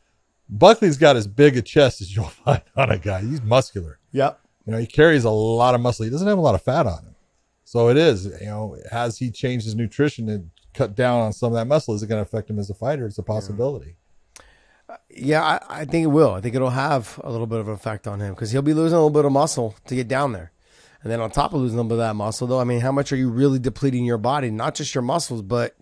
[0.50, 3.22] Buckley's got as big a chest as you'll find on a guy.
[3.22, 4.00] He's muscular.
[4.12, 4.40] Yep.
[4.66, 6.06] You know, he carries a lot of muscle.
[6.06, 7.16] He doesn't have a lot of fat on him.
[7.64, 11.52] So it is, you know, has he changed his nutrition and cut down on some
[11.52, 11.94] of that muscle?
[11.94, 13.06] Is it going to affect him as a fighter?
[13.06, 13.96] It's a possibility.
[15.10, 16.32] Yeah, I, I think it will.
[16.32, 18.74] I think it'll have a little bit of an effect on him because he'll be
[18.74, 20.52] losing a little bit of muscle to get down there.
[21.04, 22.82] And then on top of losing a little bit of that muscle, though, I mean,
[22.82, 24.52] how much are you really depleting your body?
[24.52, 25.76] Not just your muscles, but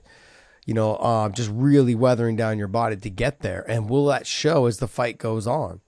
[0.65, 3.65] you know, uh, just really weathering down your body to get there.
[3.67, 5.81] And will that show as the fight goes on?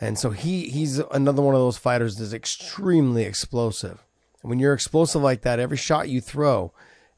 [0.00, 4.04] And so he he's another one of those fighters that's extremely explosive.
[4.42, 6.72] And when you're explosive like that, every shot you throw,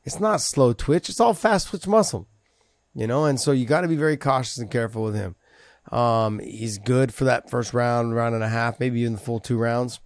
[0.07, 2.27] it's not slow twitch; it's all fast twitch muscle.
[2.95, 5.37] You know, and so you got to be very cautious and careful with him.
[5.93, 9.39] Um, he's good for that first round, round and a half, maybe even the full
[9.39, 10.01] two rounds.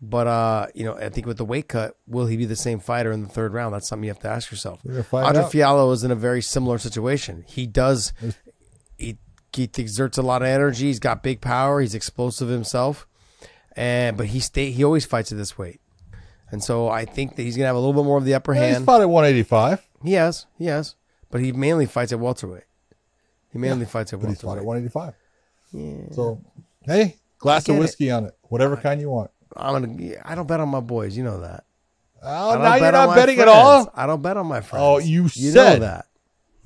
[0.00, 2.80] But uh, you know, I think with the weight cut, will he be the same
[2.80, 3.74] fighter in the third round?
[3.74, 4.80] That's something you have to ask yourself.
[4.82, 5.52] We're gonna find Andre out.
[5.52, 7.44] Fialho is in a very similar situation.
[7.46, 8.14] He does
[8.96, 9.18] he,
[9.52, 10.86] he exerts a lot of energy.
[10.86, 11.80] He's got big power.
[11.82, 13.06] He's explosive himself,
[13.76, 15.80] and but he stay he always fights at this weight,
[16.52, 18.54] and so I think that he's gonna have a little bit more of the upper
[18.54, 18.84] Yeah, he's hand.
[18.86, 20.94] fought at 185, He has, he has,
[21.30, 22.64] but he mainly fights at welterweight.
[23.52, 24.94] He mainly fights at but he's fought at welterweight.
[24.94, 26.14] 185.
[26.14, 26.40] So,
[26.82, 29.30] hey, glass of get whiskey on it, whatever kind you want.
[29.56, 30.14] I'm gonna.
[30.24, 31.16] I don't bet on my boys.
[31.16, 31.64] You know that.
[32.22, 33.58] Oh, don't now you're on not my betting at friends.
[33.58, 33.90] all.
[33.94, 34.82] I don't bet on my friends.
[34.84, 36.06] Oh, you you said- know that.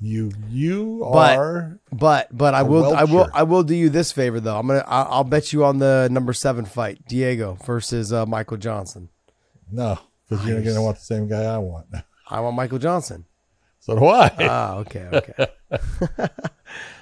[0.01, 3.31] You you But- are But but I will I will Welcher.
[3.33, 4.57] I will do you this favor though.
[4.59, 8.57] I'm gonna I'll, I'll bet you on the number seven fight, Diego versus uh, Michael
[8.57, 9.07] Johnson.
[9.71, 11.87] No because you're going to want the same guy I want.
[12.27, 13.25] I want Michael Johnson.
[13.79, 14.31] So do I.
[14.39, 15.47] Ah, okay, okay.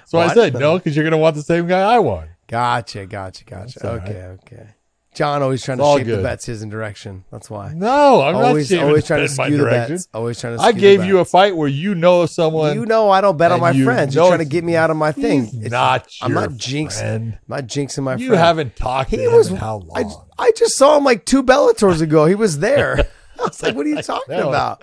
[0.04, 0.34] so I what?
[0.34, 2.28] said no because you're going to want the same guy I want.
[2.46, 3.78] Gotcha, gotcha, gotcha.
[3.78, 4.08] That's all right.
[4.08, 4.74] Okay, okay.
[5.14, 7.24] John always trying to all shape the bets his and direction.
[7.30, 7.72] That's why.
[7.74, 9.94] No, I'm always not always trying to skew the direction.
[9.96, 10.08] bets.
[10.12, 10.62] Always trying to.
[10.62, 12.74] I gave you a fight where you know someone.
[12.74, 14.14] You know I don't bet on my you friends.
[14.14, 15.46] You're trying to get me out of my thing.
[15.46, 16.98] He's not I'm not jinxing.
[16.98, 17.32] friend.
[17.48, 18.42] I'm not jinxing my you friend.
[18.42, 19.50] haven't talked to He him was.
[19.50, 20.24] in how long?
[20.38, 22.26] I, I just saw him like two Bellators ago.
[22.26, 22.98] He was there.
[23.38, 24.82] I was like, "What are you talking about?"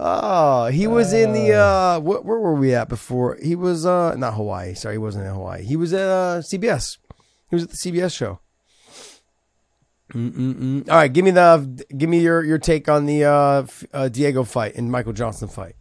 [0.00, 1.54] Oh, he was in the.
[1.54, 3.36] uh wh- Where were we at before?
[3.42, 4.74] He was uh not Hawaii.
[4.74, 5.64] Sorry, he wasn't in Hawaii.
[5.64, 6.98] He was at uh, CBS.
[7.50, 8.40] He was at the CBS show.
[10.14, 10.88] Mm-mm-mm.
[10.88, 14.42] All right, give me the give me your your take on the uh, uh Diego
[14.44, 15.74] fight and Michael Johnson fight.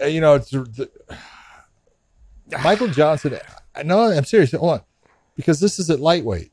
[0.00, 0.90] Uh, you know, it's the,
[2.62, 3.38] Michael Johnson.
[3.84, 4.52] No, I'm serious.
[4.52, 4.80] Hold on,
[5.36, 6.52] because this is at lightweight,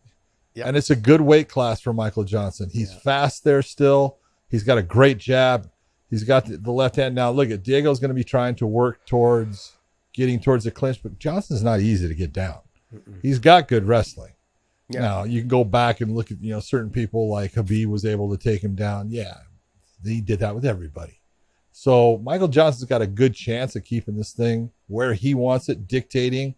[0.53, 0.67] Yeah.
[0.67, 2.69] and it's a good weight class for Michael Johnson.
[2.71, 4.17] He's fast there still.
[4.49, 5.69] He's got a great jab.
[6.09, 7.15] He's got the, the left hand.
[7.15, 9.73] Now look at Diego's going to be trying to work towards
[10.13, 12.59] getting towards the clinch, but Johnson's not easy to get down.
[13.23, 14.33] He's got good wrestling.
[14.89, 15.01] Yeah.
[15.01, 18.05] Now you can go back and look at you know certain people like Khabib was
[18.05, 19.09] able to take him down.
[19.09, 19.37] Yeah,
[20.03, 21.19] he did that with everybody.
[21.71, 25.87] So Michael Johnson's got a good chance of keeping this thing where he wants it,
[25.87, 26.55] dictating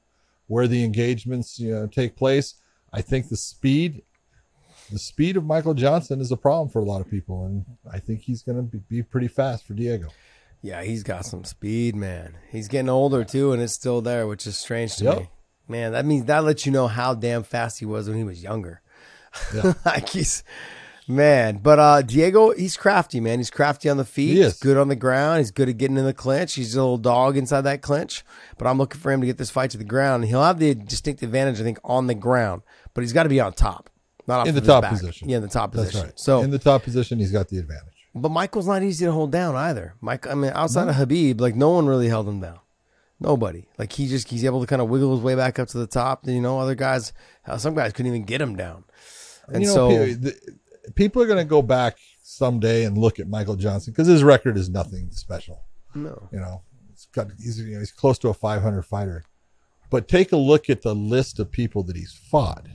[0.48, 2.56] where the engagements you know take place.
[2.92, 4.02] I think the speed,
[4.92, 8.00] the speed of Michael Johnson is a problem for a lot of people, and I
[8.00, 10.10] think he's going to be, be pretty fast for Diego.
[10.62, 12.38] Yeah, he's got some speed, man.
[12.52, 15.20] He's getting older too, and it's still there, which is strange to Yep.
[15.20, 15.30] me.
[15.68, 18.44] Man, that means that lets you know how damn fast he was when he was
[18.44, 18.82] younger.
[19.54, 19.74] Yeah.
[19.86, 20.44] like he's
[21.08, 23.40] man, but uh Diego, he's crafty, man.
[23.40, 24.36] He's crafty on the feet.
[24.36, 25.40] He He's good on the ground.
[25.40, 26.54] He's good at getting in the clinch.
[26.56, 28.24] He's a little dog inside that clinch.
[28.58, 30.26] But I'm looking for him to get this fight to the ground.
[30.26, 32.62] He'll have the distinct advantage, I think, on the ground.
[32.94, 33.90] But he's got to be on top,
[34.28, 34.92] not off In the top back.
[34.94, 35.28] position.
[35.30, 36.08] Yeah, in the top That's position.
[36.08, 36.20] right.
[36.20, 37.94] So in the top position, he's got the advantage.
[38.16, 39.96] but Michael's not easy to hold down either.
[40.00, 42.60] Mike, I mean, outside of Khabib, like no one really held him down.
[43.20, 43.68] Nobody.
[43.78, 45.88] Like he just he's able to kind of wiggle his way back up to the
[45.88, 46.24] top.
[46.26, 47.14] And you know, other guys,
[47.48, 48.84] uh, some guys couldn't even get him down.
[49.48, 50.40] And you know, so, pe- the-
[50.96, 54.58] people are going to go back someday and look at Michael Johnson because his record
[54.58, 55.62] is nothing special.
[55.94, 56.62] no, You know,
[56.92, 59.24] he's got he's you know, he's close to a 500 fighter,
[59.90, 62.68] but take a look at the list of people that he's fought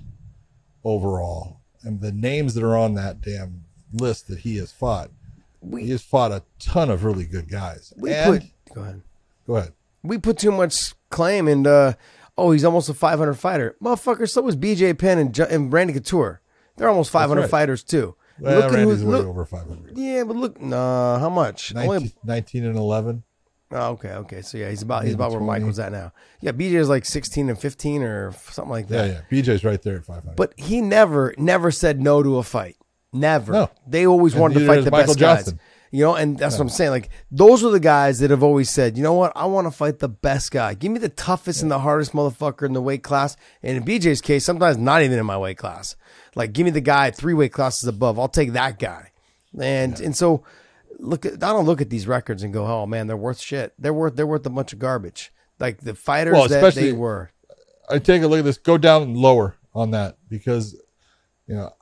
[0.84, 5.10] overall and the names that are on that damn list that he has fought.
[5.60, 7.92] We- he has fought a ton of really good guys.
[7.96, 9.02] we and put go ahead.
[9.46, 9.72] go ahead.
[10.02, 11.70] We put too much claim into.
[11.70, 11.92] Uh,
[12.38, 14.28] oh, he's almost a 500 fighter, motherfucker.
[14.28, 16.40] So was BJ Penn and, Ju- and Randy Couture.
[16.76, 17.50] They're almost 500 right.
[17.50, 18.16] fighters too.
[18.38, 19.26] Well, look at Randy's who's way look.
[19.26, 19.98] over 500.
[19.98, 21.74] Yeah, but look, nah, how much?
[21.74, 23.22] 19, Only 19 and 11.
[23.72, 24.42] Oh, okay, okay.
[24.42, 25.46] So yeah, he's about he's about where 20.
[25.60, 26.12] Michael's at now.
[26.40, 29.06] Yeah, BJ is like 16 and 15 or something like that.
[29.06, 29.20] yeah.
[29.30, 29.42] Yeah.
[29.42, 30.34] BJ's right there at 500.
[30.36, 32.76] But he never, never said no to a fight.
[33.12, 33.52] Never.
[33.52, 33.70] No.
[33.86, 35.54] They always And wanted to fight the Michael best guys.
[35.92, 36.90] You know, and that's what I'm saying.
[36.90, 39.72] Like those are the guys that have always said, you know what, I want to
[39.72, 40.74] fight the best guy.
[40.74, 43.36] Give me the toughest and the hardest motherfucker in the weight class.
[43.62, 45.96] And in BJ's case, sometimes not even in my weight class.
[46.36, 48.18] Like give me the guy three weight classes above.
[48.18, 49.10] I'll take that guy.
[49.60, 50.44] And and so
[51.00, 53.74] look at I don't look at these records and go, oh man, they're worth shit.
[53.78, 55.32] They're worth they're worth a bunch of garbage.
[55.58, 57.32] Like the fighters Well, that they were.
[57.88, 58.58] I take a look at this.
[58.58, 60.74] Go down lower on that because,
[61.46, 61.72] you know,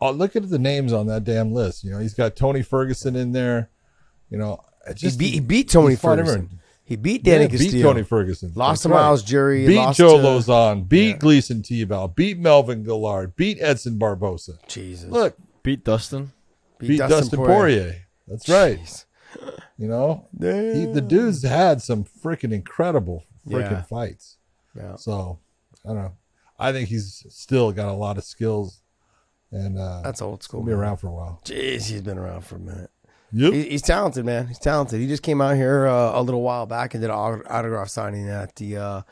[0.00, 1.84] oh, look at the names on that damn list.
[1.84, 3.70] You know, he's got Tony Ferguson in there.
[4.30, 6.34] You know, it He beat, he beat Tony he's fought Ferguson.
[6.36, 6.60] everyone.
[6.84, 7.72] He beat Danny Yeah, Castillo.
[7.72, 8.52] beat Tony Ferguson.
[8.54, 8.94] Lost That's to right.
[9.02, 9.66] Myles Jury.
[9.66, 10.88] Beat lost Joe to- Lauzon.
[10.88, 12.14] Beat Gleison Tibau.
[12.14, 13.36] Beat Melvin Guillard.
[13.36, 14.58] Beat Edson Barbosa.
[14.68, 15.10] Jesus.
[15.10, 16.32] Look, Beat Dustin.
[16.78, 17.96] beat, Dustin, Poirier.
[18.26, 19.04] That's right.
[19.76, 23.82] You know, he, the dude's had some freaking incredible freaking Yeah.
[23.82, 24.36] fights.
[24.74, 24.96] Yeah.
[24.96, 25.38] So
[25.84, 26.12] I don't know.
[26.58, 28.80] I think he's still got a lot of skills,
[29.50, 30.62] and uh, That's old school.
[30.62, 31.40] Be around for a while.
[31.44, 32.90] Jeez, he's been around for a minute.
[33.32, 33.52] Yep.
[33.52, 34.46] He, he's talented, man.
[34.46, 35.00] He's talented.
[35.00, 38.28] He just came out here uh, a little while back and did an autograph signing
[38.28, 39.02] at the uh,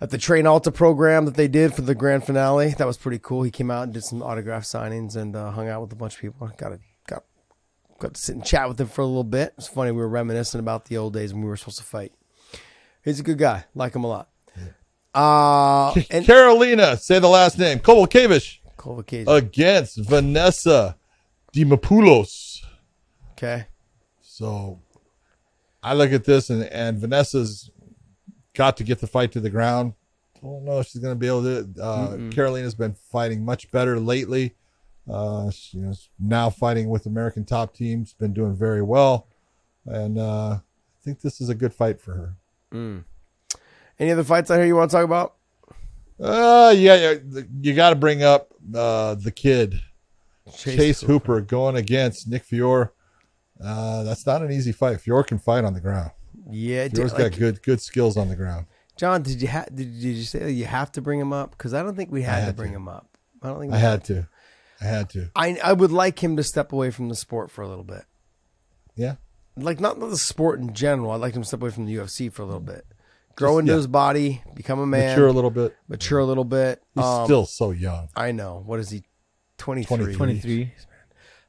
[0.00, 2.70] at the Train Alta program that they did for the grand finale.
[2.70, 3.42] That was pretty cool.
[3.42, 6.14] He came out and did some autograph signings and uh, hung out with a bunch
[6.14, 6.50] of people.
[6.58, 7.24] Got to got
[7.98, 9.54] got to sit and chat with him for a little bit.
[9.56, 9.92] It's funny.
[9.92, 12.12] We were reminiscing about the old days when we were supposed to fight.
[13.02, 13.64] He's a good guy.
[13.74, 14.28] Like him a lot.
[15.14, 17.78] Uh, and Karolina, say the last name.
[17.78, 18.57] Kowalkiewicz
[19.28, 20.96] Against Vanessa
[21.54, 22.62] Demopoulos.
[23.32, 23.66] okay.
[24.20, 24.80] So
[25.82, 27.70] I look at this, and, and Vanessa's
[28.54, 29.94] got to get the fight to the ground.
[30.36, 31.82] I don't know if she's going to be able to.
[31.82, 34.54] Uh, Karolina's been fighting much better lately.
[35.10, 39.26] Uh, she, you know, now fighting with American top teams, been doing very well,
[39.86, 40.60] and uh, I
[41.02, 42.34] think this is a good fight for her.
[43.98, 45.34] Any other fights out here you want to talk about?
[46.20, 47.14] Uh, yeah,
[47.60, 49.80] you got to bring up uh, the kid
[50.56, 51.40] Chase, Hooper.
[51.40, 52.90] going against Nick Fiore.
[53.62, 55.00] Uh, that's not an easy fight.
[55.00, 56.10] Fiore can fight on the ground.
[56.50, 58.66] Yeah, it Fiore's like, got good good skills on the ground.
[58.96, 61.52] John, did you ha- did, did you say you have to bring him up?
[61.52, 62.76] Because I don't think we had, to bring to.
[62.76, 63.16] him up.
[63.42, 64.28] I don't think I we had to.
[64.80, 65.30] I had to.
[65.36, 68.04] I I would like him to step away from the sport for a little bit.
[68.96, 69.16] Yeah.
[69.56, 71.10] Like not, not the sport in general.
[71.10, 72.86] I'd like him to step away from the UFC for a little bit.
[73.38, 73.76] Grow into yeah.
[73.76, 75.76] his body, become a man, Mature a little bit.
[75.86, 76.82] mature a little bit.
[76.94, 78.08] He's Um, still so young.
[78.16, 78.62] I know.
[78.66, 79.04] What is he?
[79.58, 79.96] 23.
[79.96, 80.14] 23.
[80.16, 80.72] 23.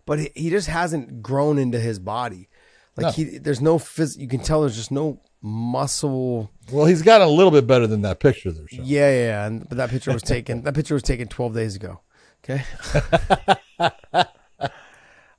[0.06, 2.48] But he, he just hasn't grown into his body.
[2.96, 3.12] Like No.
[3.12, 7.32] he there's no phys- you can tell there's just no muscle Well, he's gotten a
[7.32, 8.68] little bit better than that picture there.
[8.68, 8.82] Sean.
[8.86, 9.46] Yeah, yeah, yeah.
[9.48, 10.64] And, but that picture was taken.
[10.64, 12.02] that picture was taken 12 days ago.
[12.44, 12.64] Okay.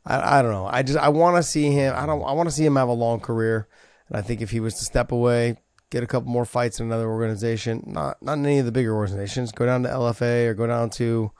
[0.05, 0.67] I, I don't know.
[0.67, 1.95] I just I want to see him.
[1.97, 2.23] I don't.
[2.23, 3.69] I want to see him have a long career.
[4.09, 5.57] And I think if he was to step away,
[5.91, 8.95] get a couple more fights in another organization, not not in any of the bigger
[8.95, 11.33] organizations, go down to LFA or go down to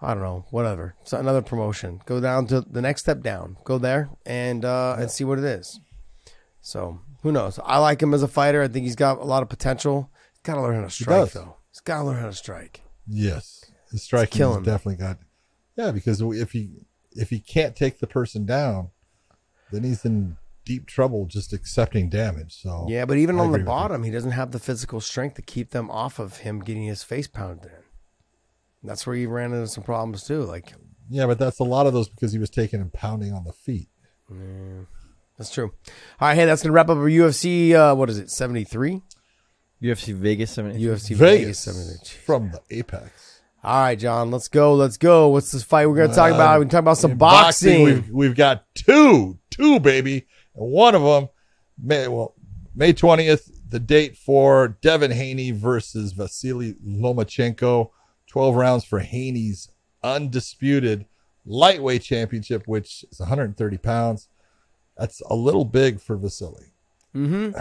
[0.00, 0.94] I don't know, whatever.
[1.04, 2.00] So another promotion.
[2.04, 3.56] Go down to the next step down.
[3.64, 5.80] Go there and uh, and see what it is.
[6.60, 7.58] So who knows?
[7.64, 8.62] I like him as a fighter.
[8.62, 10.10] I think he's got a lot of potential.
[10.32, 11.32] He's got to learn how to strike does.
[11.32, 11.56] though.
[11.70, 12.82] He's got to learn how to strike.
[13.06, 15.18] Yes, his striking killing definitely got.
[15.76, 16.70] Yeah, because if he
[17.12, 18.90] if he can't take the person down,
[19.72, 22.54] then he's in deep trouble just accepting damage.
[22.62, 23.66] So Yeah, but even I on the agree with you.
[23.66, 27.02] bottom, he doesn't have the physical strength to keep them off of him getting his
[27.02, 27.82] face pounded in.
[28.82, 30.42] That's where he ran into some problems too.
[30.44, 30.72] Like
[31.08, 33.52] yeah, but that's a lot of those because he was taking and pounding on the
[33.52, 33.88] feet.
[35.38, 35.72] that's true.
[36.20, 37.72] All right, hey, that's gonna wrap up our UFC.
[37.72, 38.30] Uh, what is it?
[38.30, 39.02] Seventy three.
[39.82, 40.80] UFC Vegas 70.
[40.82, 41.58] UFC Vegas, Vegas.
[41.58, 42.24] 70.
[42.24, 43.42] from the Apex.
[43.62, 44.74] All right, John, let's go.
[44.74, 45.28] Let's go.
[45.28, 46.58] What's this fight we're going to talk about?
[46.58, 47.82] We can talk about some In boxing.
[47.84, 50.26] We've, we've got two, two, baby.
[50.54, 51.28] And one of them,
[51.82, 52.34] May, well,
[52.74, 57.90] May 20th, the date for Devin Haney versus Vasily Lomachenko.
[58.26, 59.70] 12 rounds for Haney's
[60.02, 61.06] undisputed
[61.46, 64.28] lightweight championship, which is 130 pounds.
[64.96, 66.72] That's a little big for Vasily.
[67.14, 67.56] mm-hmm.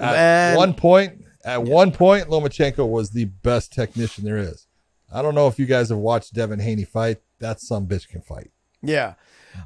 [0.00, 0.56] At Man.
[0.56, 4.66] one point, at one point, Lomachenko was the best technician there is.
[5.12, 7.18] I don't know if you guys have watched Devin Haney fight.
[7.40, 8.50] That some bitch can fight.
[8.80, 9.14] Yeah.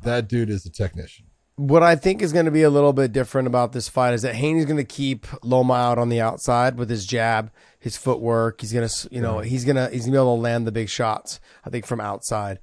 [0.03, 1.26] That dude is a technician.
[1.57, 4.22] What I think is going to be a little bit different about this fight is
[4.22, 8.61] that Haney's going to keep Loma out on the outside with his jab, his footwork.
[8.61, 10.66] He's going to, you know, he's going to he's going to be able to land
[10.66, 11.40] the big shots.
[11.64, 12.59] I think from outside.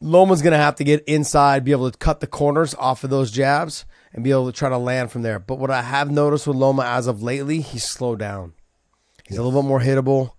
[0.00, 3.10] Loma's going to have to get inside, be able to cut the corners off of
[3.10, 5.38] those jabs, and be able to try to land from there.
[5.38, 8.52] But what I have noticed with Loma as of lately, he's slowed down.
[9.26, 10.32] He's a little bit more hittable.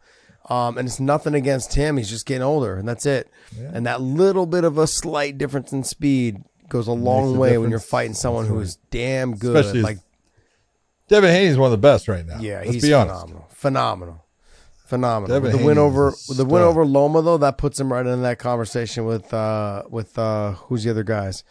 [0.50, 1.98] Um, and it's nothing against him.
[1.98, 3.30] He's just getting older, and that's it.
[3.74, 7.58] And that little bit of a slight difference in speed goes a long a way
[7.58, 9.56] when you're fighting someone who is damn good.
[9.58, 9.98] Especially like,
[11.08, 12.40] Devin Haney is one of the best right now.
[12.40, 13.22] yeah, Let's he's be honest.
[13.22, 14.26] phenomenal, phenomenal,
[14.88, 15.40] phenomenal.
[15.40, 18.40] Devin the win over the win over Loma though, that puts him right in that
[18.40, 21.44] conversation with uh with uh who's the other guys?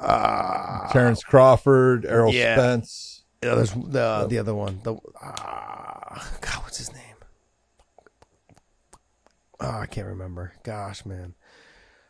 [0.00, 2.56] Uh, Terrence Crawford, Errol Yeah.
[2.56, 3.24] Spence.
[3.44, 4.80] Yeah, there's the the other one.
[4.82, 4.98] The uh,
[6.40, 7.00] God, what's his name?
[9.60, 10.52] Oh, I can't remember.
[10.64, 11.34] Gosh, man.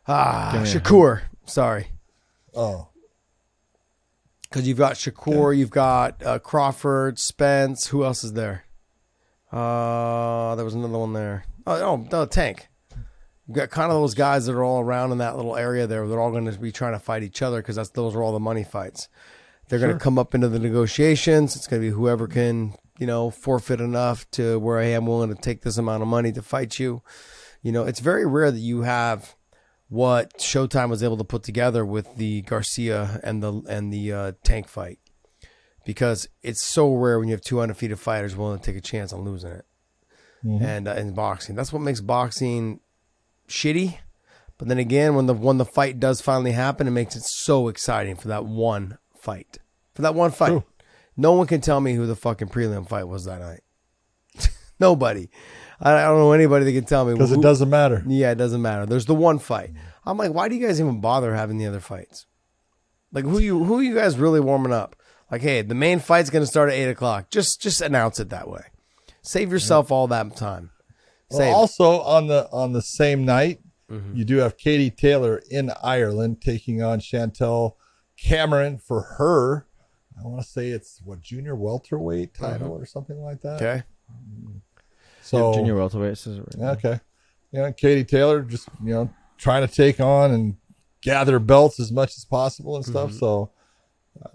[0.08, 1.22] Ah, Shakur.
[1.44, 1.88] Sorry,
[2.54, 2.88] Oh,
[4.52, 7.86] because you've got Shakur, you've got uh, Crawford, Spence.
[7.86, 8.64] Who else is there?
[9.50, 11.44] Uh, there was another one there.
[11.66, 12.68] Oh, oh, no, Tank.
[13.46, 16.06] You've got kind of those guys that are all around in that little area there.
[16.06, 18.32] They're all going to be trying to fight each other because that's those are all
[18.32, 19.08] the money fights.
[19.68, 21.56] They're going to come up into the negotiations.
[21.56, 25.34] It's going to be whoever can, you know, forfeit enough to where I am willing
[25.34, 27.02] to take this amount of money to fight you.
[27.62, 29.34] You know, it's very rare that you have
[29.92, 34.32] what Showtime was able to put together with the Garcia and the and the uh,
[34.42, 34.98] Tank fight
[35.84, 39.12] because it's so rare when you have two undefeated fighters willing to take a chance
[39.12, 39.66] on losing it.
[40.62, 42.80] And uh, in boxing, that's what makes boxing
[43.48, 43.98] shitty.
[44.56, 47.68] But then again, when the when the fight does finally happen, it makes it so
[47.68, 49.58] exciting for that one fight.
[49.94, 50.64] For that one fight, True.
[51.18, 53.60] no one can tell me who the fucking prelim fight was that night.
[54.80, 55.28] Nobody.
[55.82, 58.02] I don't know anybody that can tell me because it doesn't matter.
[58.06, 58.86] yeah, it doesn't matter.
[58.86, 59.70] There's the one fight.
[60.04, 62.26] I'm like, why do you guys even bother having the other fights?
[63.12, 64.96] Like, who you who you guys really warming up?
[65.30, 67.30] Like, hey, the main fight's gonna start at eight o'clock.
[67.30, 68.62] Just just announce it that way.
[69.22, 70.70] Save yourself all that time.
[71.30, 73.60] Well, also on the on the same night,
[73.90, 74.16] Mm-hmm.
[74.16, 77.72] you do have Katie Taylor in Ireland taking on Chantel
[78.16, 79.66] Cameron for her.
[80.18, 83.60] I want to say it's what junior welterweight title or something like that.
[83.60, 83.64] Mm-hmm.
[83.66, 83.82] okay.
[85.38, 86.70] So Junior welterweight says right now.
[86.72, 87.00] Okay.
[87.52, 90.56] You know, Katie Taylor just, you know, trying to take on and
[91.02, 92.92] gather belts as much as possible and Mm-hmm.
[92.92, 93.12] stuff.
[93.12, 93.50] So
[94.24, 94.28] uh,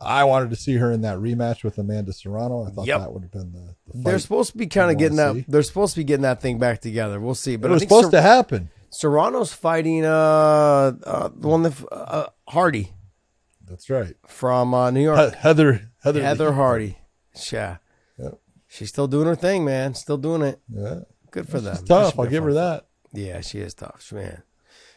[0.00, 2.66] I wanted to see her in that rematch with Amanda Serrano.
[2.66, 2.98] I thought Yep.
[3.00, 4.04] that would have been the, the fight.
[4.04, 5.34] They're supposed to be kind of getting that.
[5.36, 5.44] see.
[5.48, 7.18] They're supposed to be getting that thing back together.
[7.20, 7.56] We'll see.
[7.56, 8.70] But it I was supposed Ser- to happen.
[8.90, 10.10] Serrano's fighting uh,
[11.04, 12.92] uh the one that uh, Hardy
[13.68, 14.14] That's right.
[14.26, 15.30] from uh, New York.
[15.32, 16.98] He- Heather Heather Heather Hardy.
[17.52, 17.76] Yeah.
[18.70, 18.76] Yep.
[18.78, 19.94] She's still doing her thing, man.
[19.94, 20.60] Still doing it.
[20.72, 21.00] Yeah.
[21.30, 21.74] Good for them.
[21.76, 22.18] She's That tough.
[22.18, 22.86] I'll give her that.
[23.12, 24.42] Yeah, she is tough, man.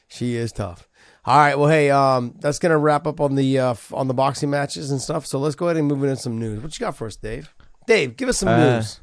[0.07, 0.87] She is tough.
[1.25, 4.49] All right, well, hey, um, that's gonna wrap up on the uh, on the boxing
[4.49, 5.25] matches and stuff.
[5.25, 6.61] So let's go ahead and move into some news.
[6.61, 7.53] What you got for us, Dave?
[7.87, 8.99] Dave, give us some Uh, news.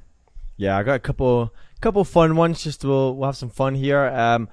[0.56, 2.62] Yeah, I got a couple couple fun ones.
[2.62, 4.04] Just we'll we'll have some fun here.
[4.06, 4.48] Um,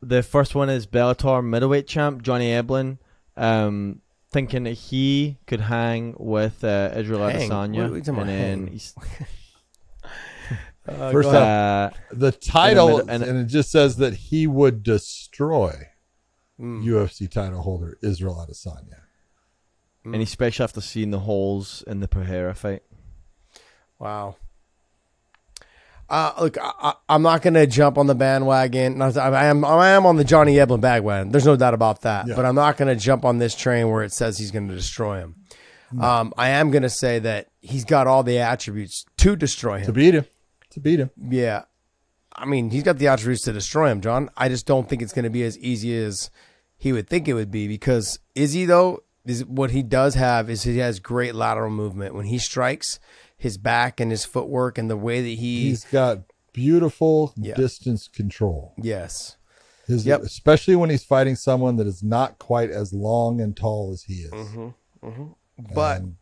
[0.00, 2.98] the first one is Bellator middleweight champ Johnny Eblen,
[3.36, 4.00] um,
[4.32, 7.48] thinking that he could hang with uh, Israel Hang?
[7.50, 8.94] Adesanya, What are we and then he's,
[10.88, 11.92] Uh, First go up, ahead.
[11.92, 15.88] uh, The title, And- and, and- it just says that he would destroy
[16.60, 16.84] Mm.
[16.84, 19.00] UFC title holder Israel Adesanya.
[20.06, 22.82] and especially after seeing the holes in the Pereira fight.
[23.98, 24.36] Wow.
[26.08, 29.02] Uh, look, I, I, I'm not going to jump on the bandwagon.
[29.02, 31.32] I I am, I am on the Johnny Eblen bandwagon.
[31.32, 32.28] There's no doubt about that.
[32.28, 32.36] Yeah.
[32.36, 34.74] But I'm not going to jump on this train where it says he's going to
[34.74, 35.34] destroy him.
[36.00, 39.86] Um, I am going to say that he's got all the attributes to destroy him.
[39.86, 40.26] To beat him.
[40.70, 41.10] To beat him.
[41.16, 41.64] Yeah.
[42.34, 44.28] I mean, he's got the attributes to destroy him, John.
[44.36, 46.30] I just don't think it's going to be as easy as
[46.76, 50.62] he would think it would be because Izzy, though, is what he does have is
[50.64, 52.14] he has great lateral movement.
[52.14, 53.00] When he strikes,
[53.36, 56.20] his back and his footwork and the way that he He's got
[56.52, 57.54] beautiful Yeah.
[57.54, 58.72] distance control.
[58.78, 59.36] yes
[59.86, 60.22] His, Yep.
[60.22, 64.14] Especially when he's fighting someone that is not quite as long and tall as he
[64.22, 64.32] is.
[64.32, 65.24] Mm-hmm.
[65.74, 66.16] but And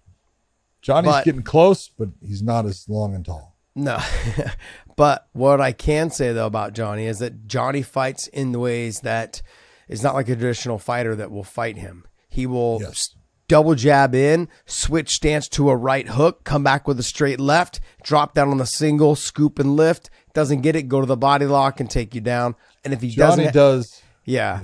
[0.82, 3.56] Johnny's But- getting close, but he's not as long and tall.
[3.76, 3.98] No.
[4.96, 9.00] but what I can say though about Johnny is that Johnny fights in the ways
[9.00, 9.40] that
[9.88, 12.06] is not like a traditional fighter that will fight him.
[12.28, 13.13] He will Yes.
[13.48, 17.80] Double jab in, switch stance to a right hook, come back with a straight left,
[18.02, 20.10] drop down on the single, scoop and lift.
[20.32, 22.54] Doesn't get it, go to the body lock and take you down.
[22.84, 24.02] And if he Johnny doesn't, does.
[24.24, 24.62] yeah,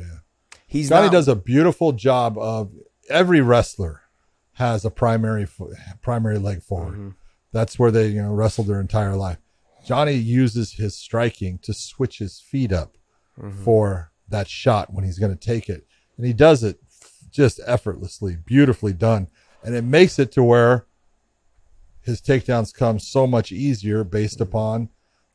[0.66, 2.72] he's Johnny not, does a beautiful job of
[3.08, 4.02] every wrestler
[4.54, 5.46] has a primary
[6.02, 6.94] primary leg forward.
[6.94, 7.08] Mm-hmm.
[7.52, 9.38] That's where they you know wrestled their entire life.
[9.86, 12.96] Johnny uses his striking to switch his feet up
[13.40, 13.62] Mm-hmm.
[13.64, 15.86] for that shot when he's going to take it,
[16.18, 16.78] and he does it
[17.30, 19.28] just effortlessly, beautifully done,
[19.62, 20.86] and it makes it to where
[22.02, 24.88] his takedowns come so much easier based upon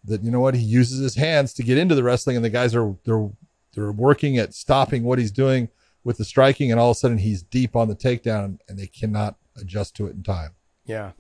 [0.04, 0.24] that.
[0.24, 0.56] You know what?
[0.56, 3.30] He uses his hands to get into the wrestling, and the guys are they're
[3.74, 5.70] they're working at stopping what he's doing
[6.04, 8.88] with the striking, and all of a sudden he's deep on the takedown, and they
[8.88, 10.52] cannot adjust to it in time.
[10.86, 11.12] Yeah.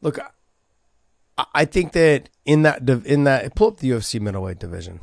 [0.00, 0.18] Look,
[1.36, 5.00] I, think that in that in that pull up the UFC middleweight division.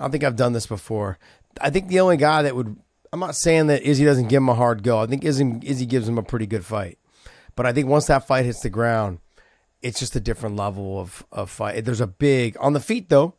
[0.00, 1.18] I think I've done this before.
[1.60, 2.76] I think the only guy that would
[3.14, 4.98] I'm not saying that Izzy doesn't give him a hard go.
[4.98, 6.98] I think Izzy, Izzy gives him a pretty good fight.
[7.54, 9.20] But I think once that fight hits the ground,
[9.82, 11.84] it's just a different level of, of fight.
[11.84, 13.34] There's a big on the feet though.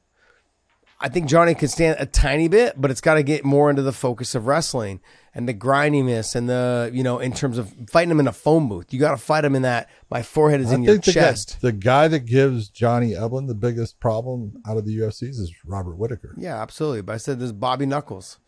[1.02, 3.82] I think Johnny can stand a tiny bit, but it's got to get more into
[3.82, 5.02] the focus of wrestling
[5.34, 8.70] and the grindiness and the you know in terms of fighting him in a phone
[8.70, 8.94] booth.
[8.94, 9.90] You got to fight him in that.
[10.10, 11.58] My forehead is in your the chest.
[11.62, 15.54] Guy, the guy that gives Johnny Eblen the biggest problem out of the UFCs is
[15.66, 16.34] Robert Whitaker.
[16.38, 17.02] Yeah, absolutely.
[17.02, 18.40] But I said there's Bobby Knuckles.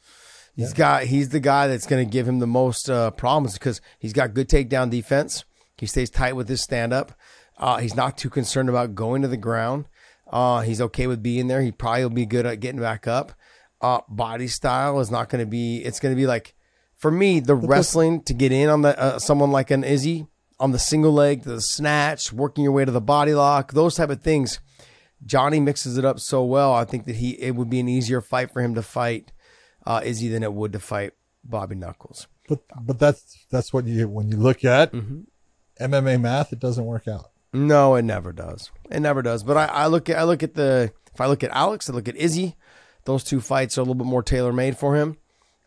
[0.57, 3.79] He's got he's the guy that's going to give him the most uh, problems because
[3.99, 5.45] he's got good takedown defense.
[5.77, 7.13] He stays tight with his stand up.
[7.59, 9.85] Uh, he's not too concerned about going to the ground.
[10.31, 11.61] Uh, he's okay with being there.
[11.61, 13.33] He probably will be good at getting back up.
[13.79, 15.77] Uh, body style is not going to be.
[15.77, 16.55] It's going to be like
[16.95, 20.25] for me the wrestling to get in on the uh, someone like an Izzy
[20.59, 24.09] on the single leg, the snatch, working your way to the body lock, those type
[24.09, 24.59] of things.
[25.23, 26.73] Johnny mixes it up so well.
[26.73, 29.31] I think that he it would be an easier fight for him to fight
[29.88, 31.13] uh, Izzy than it would to fight
[31.43, 32.27] Bobby Knuckles.
[32.47, 35.21] But but that's that's what you when you look at Mm-hmm.
[35.79, 37.29] MMA math, it doesn't work out.
[37.53, 38.71] No, it never does.
[38.91, 39.43] It never does.
[39.43, 41.93] But I, I look at I look at the if I look at Alex, I
[41.93, 42.55] look at Izzy.
[43.05, 45.17] Those two fights are a little bit more tailor made for him.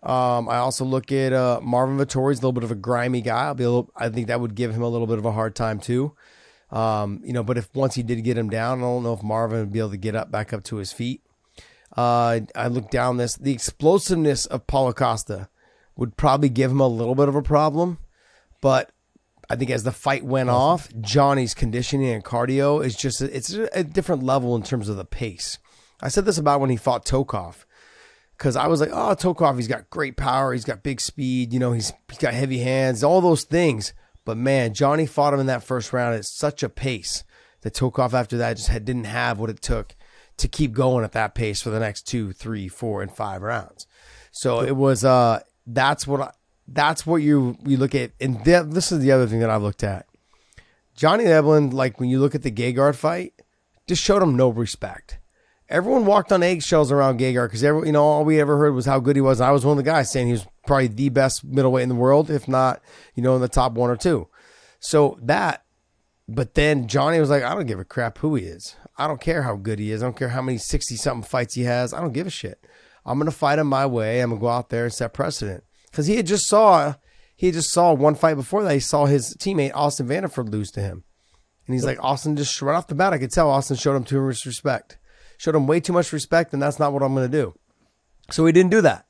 [0.02, 3.46] Um, I also look at uh, Marvin Vettori's a little bit of a grimy guy.
[3.46, 5.32] I'll be a little, I think that would give him a little bit of a
[5.32, 6.14] hard time too.
[6.70, 9.22] Um, you know, but if once he did get him down, I don't know if
[9.22, 11.22] Marvin would be able to get up back up to his feet.
[11.96, 15.48] Uh, I look down this the explosiveness of Paulo Costa
[15.96, 17.98] would probably give him a little bit of a problem,
[18.60, 18.92] but
[19.48, 23.82] I think as the fight went off, Johnny's conditioning and cardio is just it's a
[23.82, 25.58] different level in terms of the pace.
[26.00, 27.64] I said this about when he fought Tokov
[28.38, 31.58] because I was like, oh, Tokov, he's got great power, he's got big speed, you
[31.58, 33.92] know, he's he's got heavy hands, all those things.
[34.24, 37.24] But man, Johnny fought him in that first round at such a pace
[37.62, 39.96] that Tokov after that just had, didn't have what it took
[40.40, 43.86] to keep going at that pace for the next two, three, four, and five rounds.
[44.32, 46.30] So it was uh that's what I,
[46.68, 49.62] that's what you you look at, and th- this is the other thing that I've
[49.62, 50.06] looked at.
[50.94, 53.32] Johnny Eblen, like when you look at the Gegard fight,
[53.86, 55.18] just showed him no respect.
[55.68, 58.86] Everyone walked on eggshells around Gegard because every you know all we ever heard was
[58.86, 59.40] how good he was.
[59.40, 61.88] And I was one of the guys saying he was probably the best middleweight in
[61.88, 62.82] the world, if not
[63.14, 64.28] you know in the top one or two.
[64.78, 65.64] So that,
[66.26, 68.76] but then Johnny was like, I don't give a crap who he is.
[69.00, 70.02] I don't care how good he is.
[70.02, 71.94] I don't care how many sixty something fights he has.
[71.94, 72.66] I don't give a shit.
[73.06, 74.20] I'm gonna fight him my way.
[74.20, 76.94] I'm gonna go out there and set precedent because he had just saw
[77.34, 78.74] he just saw one fight before that.
[78.74, 81.04] He saw his teammate Austin Vanderford lose to him,
[81.66, 84.04] and he's like, Austin just right off the bat, I could tell Austin showed him
[84.04, 84.98] too much respect,
[85.38, 87.54] showed him way too much respect, and that's not what I'm gonna do.
[88.30, 89.06] So he didn't do that.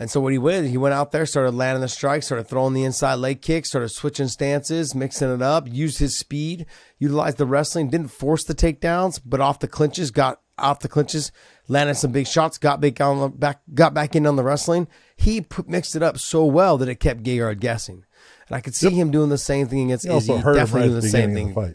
[0.00, 2.72] And so what he did, he went out there, started landing the strikes, started throwing
[2.72, 6.64] the inside leg kicks, started switching stances, mixing it up, used his speed,
[6.98, 11.32] utilized the wrestling, didn't force the takedowns, but off the clinches, got off the clinches,
[11.68, 14.88] landed some big shots, got back on the back, got back in on the wrestling.
[15.16, 18.06] He put, mixed it up so well that it kept Gegard guessing.
[18.48, 20.94] And I could see him doing the same thing against He Izzy, definitely right doing
[20.94, 21.48] the the same thing.
[21.48, 21.74] the fight.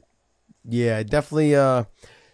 [0.68, 1.84] Yeah, definitely, uh,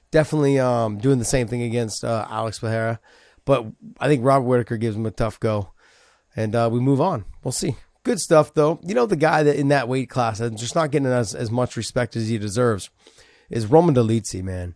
[0.10, 3.02] definitely um, doing the same thing against uh, Alex Pereira.
[3.46, 3.66] But
[4.00, 5.71] I think Robert Whitaker gives him a tough go,
[6.36, 7.26] and uh, we move on.
[7.44, 7.76] We'll see.
[8.04, 8.80] Good stuff though.
[8.84, 11.52] You know the guy that in that weight class and just not getting as, as
[11.52, 12.90] much respect as he deserves
[13.50, 14.42] is Roman Dolizzi.
[14.44, 14.76] Man,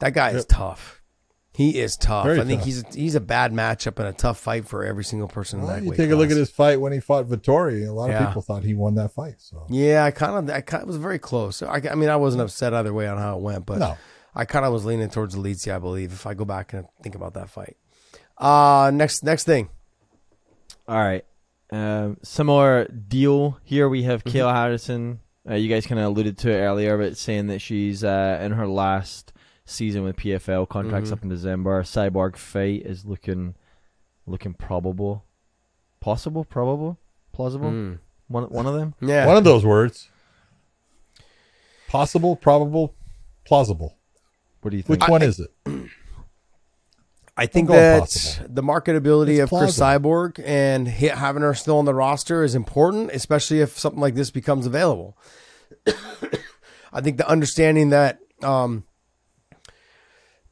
[0.00, 0.96] that guy is tough.
[1.54, 2.24] He is tough.
[2.26, 2.66] Very I think tough.
[2.66, 5.82] he's he's a bad matchup and a tough fight for every single person in that
[5.82, 7.88] you weight take a look at his fight when he fought Vettori.
[7.88, 8.20] A lot Yeah.
[8.22, 9.36] of people thought he won that fight.
[9.38, 11.60] So Yeah, I kind of, I kind of was very close.
[11.62, 13.96] I, I mean, I wasn't upset either way on how it went, but No.
[14.36, 17.16] I kind of was leaning towards Elite, I believe, if I go back and think
[17.16, 17.76] about that fight.
[18.36, 19.68] Uh next, next thing.
[20.88, 21.24] All right.
[21.70, 23.88] Um, similar deal here.
[23.88, 27.46] We have Kayla Harrison Uh, you guys kind of alluded to it earlier, but saying
[27.46, 29.32] that she's uh, in her last
[29.64, 31.12] season with PFL, contracts Mhm.
[31.14, 31.82] up in December.
[31.84, 33.54] Cyborg fight is looking
[34.26, 35.24] looking probable,
[36.00, 36.98] possible, probable,
[37.32, 37.70] plausible.
[37.70, 37.98] Mm.
[38.28, 38.94] One one of them.
[39.00, 39.26] Yeah.
[39.26, 40.10] One of those words.
[41.88, 42.94] Possible, probable,
[43.46, 43.96] plausible.
[44.60, 45.00] What do you think?
[45.00, 45.50] Which one is it?
[47.38, 48.46] I think that possible.
[48.50, 49.78] the marketability It's of Cris.
[49.78, 54.32] Cyborg and having her still on the roster is important, especially if something like this
[54.32, 55.16] becomes available.
[56.92, 58.84] I think the understanding that um,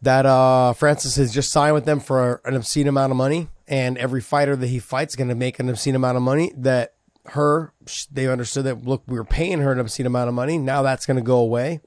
[0.03, 3.99] that uh, Francis has just signed with them for an obscene amount of money, and
[3.99, 6.53] every fighter that he fights is going to make an obscene amount of money.
[6.57, 6.95] That
[7.27, 7.73] her,
[8.13, 10.57] they understood that look, we were paying her an obscene amount of money.
[10.57, 11.81] Now that's going to go away.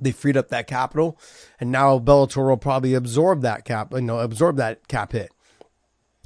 [0.00, 1.18] They freed up that capital,
[1.60, 5.32] and now Bellator will probably absorb that cap, you know, absorb that cap hit.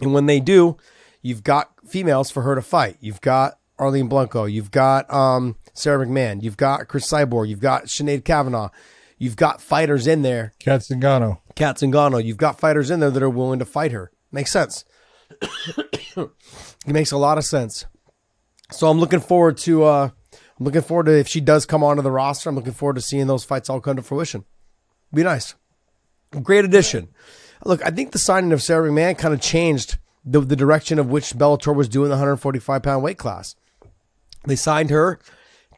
[0.00, 0.76] And when they do,
[1.22, 2.96] you've got females for her to fight.
[3.00, 4.50] You've got Arlene Blencowe.
[4.50, 6.42] You've got um, Sara McMann.
[6.42, 7.48] You've got Cris Cyborg.
[7.48, 8.68] You've got Sinead Kavanagh.
[9.18, 10.52] You've got fighters in there.
[10.60, 11.40] Cat Zingano.
[11.54, 12.24] Cat Zingano.
[12.24, 14.12] You've got fighters in there that are willing to fight her.
[14.30, 14.84] Makes sense.
[15.42, 16.30] it
[16.86, 17.86] makes a lot of sense.
[18.70, 19.84] So I'm looking forward to.
[19.84, 20.10] Uh,
[20.59, 22.48] I'm looking forward to if she does come onto the roster.
[22.48, 24.44] I'm looking forward to seeing those fights all come to fruition.
[25.12, 25.54] Be nice.
[26.42, 27.09] Great addition.
[27.64, 31.09] Look, I think the signing of Sara McMann kind of changed the, the direction of
[31.09, 33.54] which Bellator was doing the 145 pound weight class.
[34.46, 35.18] They signed her.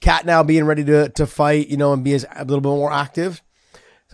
[0.01, 2.69] Cat now being ready to, to fight, you know, and be as, a little bit
[2.69, 3.43] more active.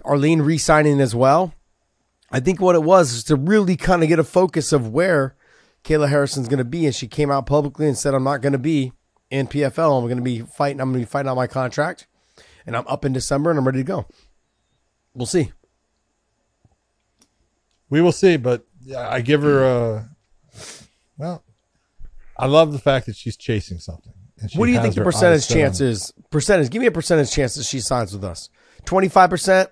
[0.04, 1.54] Arlene re signing as well.
[2.30, 5.36] I think what it was is to really kind of get a focus of where
[5.84, 6.86] Kayla Harrison's going to be.
[6.86, 8.92] And she came out publicly and said, I'm not going to be
[9.30, 9.98] in PFL.
[9.98, 10.80] I'm going to be fighting.
[10.80, 12.06] I'm going to be fighting out my contract.
[12.66, 14.06] And I'm up in December and I'm ready to go.
[15.14, 15.52] We'll see.
[17.88, 18.66] We will see, but
[18.96, 20.08] I give her a.
[21.16, 21.44] Well,
[22.36, 24.12] I love the fact that she's chasing something.
[24.40, 25.86] and she What do you think the percentage set on chance it.
[25.88, 26.12] is?
[26.30, 26.70] Percentage.
[26.70, 28.50] Give me a percentage chance that she signs with us.
[28.84, 29.68] 25%,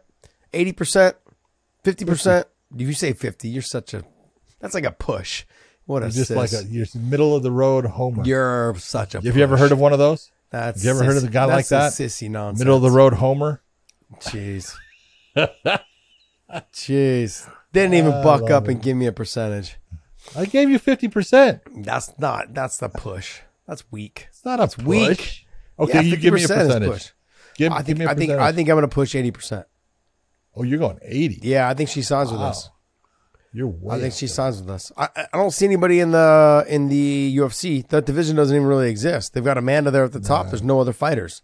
[0.53, 1.15] 80%,
[1.85, 2.45] 50%.
[2.77, 4.05] If you say 50, you're such a,
[4.61, 5.45] that's like a push.
[5.87, 6.37] What a You're just sis.
[6.37, 8.25] like a you're middle of the road homer.
[8.25, 10.31] You're such a Have you ever heard of one of those?
[10.51, 11.93] That's Have you ever heard of a guy like that?
[11.93, 12.61] sissy nonsense.
[12.61, 13.61] Middle of the road homer.
[14.21, 14.75] Jeez.
[16.73, 17.51] Jeez.
[17.73, 18.73] Didn't even I buck up it.
[18.73, 19.77] and give me a percentage.
[20.37, 21.61] I gave you fifty percent.
[21.85, 23.41] That's not, that's the push.
[23.67, 24.27] That's weak.
[24.31, 24.85] It's not a push.
[24.85, 25.47] weak.
[25.79, 26.91] Okay, Yeah, you give me a 50% percentage.
[26.91, 27.11] push.
[27.57, 28.43] Give, I give think, me a I think, percentage.
[28.43, 29.65] I think I'm going to push 80%.
[30.57, 31.41] Oh, you're going eighty.
[31.43, 32.71] Yeah, I think she signs with us.
[33.57, 33.73] You're.
[33.89, 34.91] I think she signs with us.
[34.97, 37.87] I, I don't see anybody in the in the UFC.
[37.89, 39.33] That division doesn't even really exist.
[39.33, 40.49] They've got Amanda there at the top.
[40.49, 41.41] There's no other fighters.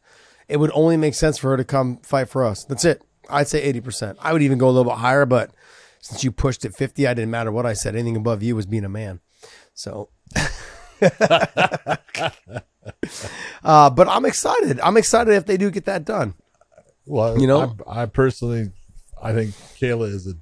[0.48, 2.64] It would only make sense for her to come fight for us.
[2.64, 3.00] That's it.
[3.28, 4.18] I'd say eighty percent.
[4.20, 5.52] I would even go a little bit higher, but
[6.00, 7.94] since you pushed it fifty, I didn't matter what I said.
[7.94, 9.20] Anything above you was being a man.
[9.74, 10.11] So,
[13.64, 14.80] uh, but I'm excited.
[14.80, 16.34] I'm excited if they do get that done.
[17.06, 17.76] Well, You know?
[17.86, 18.70] I, I personally,
[19.22, 20.34] I think Kayla is a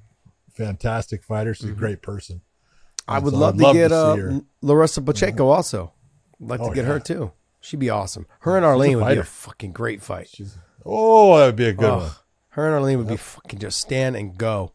[0.64, 1.54] fantastic fighter.
[1.54, 2.36] She's a great person.
[2.36, 3.10] Mm-hmm.
[3.10, 4.40] I would so love I'd to love get to uh.
[4.60, 5.92] Larissa Pacheco also.
[6.42, 6.92] I'd like Oh, to get yeah.
[6.92, 7.32] her too.
[7.60, 8.26] She'd be awesome.
[8.40, 10.28] Her and Arlene would be a fucking great fight.
[10.28, 12.02] She's oh, that would be a good Ugh.
[12.02, 12.10] one.
[12.50, 14.72] Her and Arlene would be fucking just stand and go.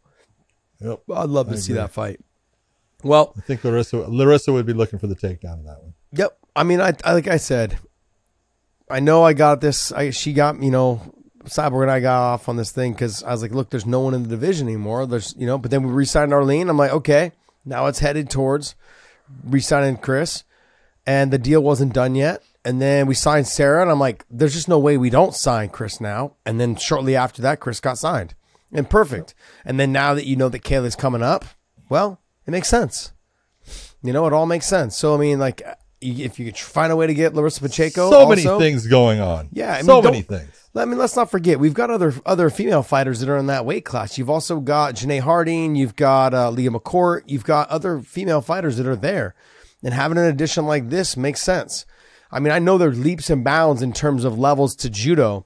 [0.79, 1.03] Yep.
[1.13, 1.81] I'd love to I see agree.
[1.81, 2.19] that fight.
[3.03, 5.93] Well, I think Larissa Larissa would be looking for the takedown in that one.
[6.11, 6.37] yep.
[6.55, 7.77] I mean, I, I like I said,
[8.89, 9.91] I know I got this.
[9.91, 11.12] I she got you know,
[11.45, 13.99] Cyborg and I got off on this thing because I was like, look, there's no
[13.99, 15.05] one in the division anymore.
[15.05, 16.69] There's you know, but then we re-signed Arlene.
[16.69, 17.31] I'm like, okay,
[17.65, 18.75] now it's headed towards
[19.43, 20.43] re-signing Cris,
[21.05, 22.43] and the deal wasn't done yet.
[22.65, 25.67] And then we signed Sara, and I'm like, there's just no way we don't sign
[25.67, 26.35] Cris now.
[26.45, 28.35] And then shortly after that, Cris got signed,
[28.71, 29.33] and perfect.
[29.65, 31.43] And then now that you know that Kayla's coming up,
[31.89, 33.11] well, it makes sense.
[34.01, 34.97] You know, it all makes sense.
[34.97, 35.61] So I mean, like,
[35.99, 39.49] if you could find a way to get Larissa Pacheco, so many things going on.
[39.51, 40.62] Yeah, I so many things.
[40.75, 43.65] I mean, let's not forget we've got other other female fighters that are in that
[43.65, 44.17] weight class.
[44.17, 48.77] You've also got Janay Harding, you've got uh, Leah McCourt, you've got other female fighters
[48.77, 49.35] that are there,
[49.83, 51.85] and having an addition like this makes sense.
[52.31, 55.45] I mean, I know there's leaps and bounds in terms of levels to judo,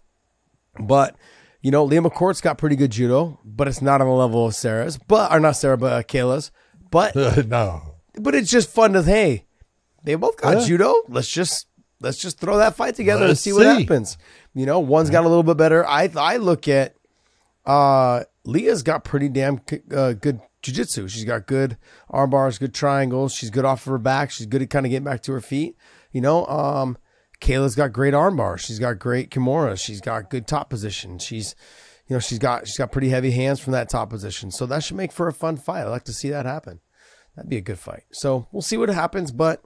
[0.79, 1.15] but
[1.61, 4.55] you know, Leah McCourt's got pretty good judo, but it's not on the level of
[4.55, 6.51] Sara's, but or not Sara, but uh, Kayla's.
[6.89, 7.15] But
[7.47, 9.43] no, but it's just fun to hey,
[10.03, 10.65] they both got Yeah.
[10.65, 10.93] judo.
[11.09, 11.67] Let's just
[11.99, 14.17] let's just throw that fight together and Let's see what happens.
[14.57, 15.85] You know, one's got a little bit better.
[15.87, 16.95] I I look at
[17.63, 19.61] uh Leah's got pretty damn
[19.95, 21.07] uh, good jujitsu.
[21.07, 21.77] She's got good
[22.09, 23.35] arm bars, good triangles.
[23.35, 24.31] She's good off of her back.
[24.31, 25.77] She's good at kind of getting back to her feet.
[26.11, 26.97] You know, um,
[27.39, 28.61] Kayla's got great arm bars.
[28.61, 29.79] She's got great kimura.
[29.79, 31.19] She's got good top position.
[31.19, 31.53] She's
[32.07, 34.49] you know she's got she's got pretty heavy hands from that top position.
[34.49, 35.81] So that should make for a fun fight.
[35.81, 36.79] I like to see that happen.
[37.35, 38.05] That'd be a good fight.
[38.11, 39.61] So we'll see what happens, but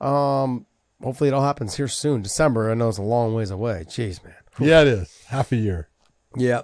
[0.00, 0.66] um,
[1.02, 2.22] hopefully it all happens here soon.
[2.22, 3.84] December, I know it's a long ways away.
[3.88, 4.34] Jeez, man.
[4.60, 5.88] Yeah, it is half a year.
[6.36, 6.62] Yeah.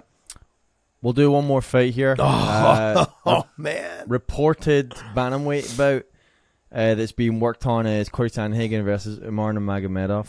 [1.01, 2.15] We'll do one more fight here.
[2.19, 4.05] Uh, Oh man.
[4.07, 6.03] reported bantamweight bout
[6.71, 10.27] uh, that's being worked on is Corey Sandhagen versus Umar Nurmagomedov.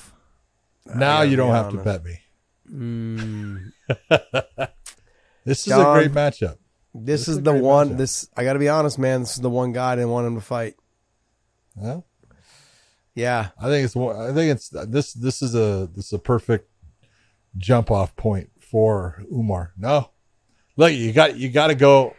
[0.94, 1.84] Now you don't be have to honest.
[1.84, 2.20] bet me.
[2.72, 3.72] Mm,
[5.44, 6.58] This is John, a great matchup.
[6.94, 7.90] this This is is the one.
[7.90, 7.96] matchup.
[7.98, 9.20] This I got to be honest, man.
[9.20, 10.74] This is the one guy I didn't want him to fight.
[11.74, 12.06] Well,
[13.14, 13.48] Yeah.
[13.60, 16.70] I think it's one- I think it's this this is a this is a perfect
[17.56, 19.72] jump off point for Umar.
[19.76, 20.10] No,
[20.76, 22.14] look, you got you got to go.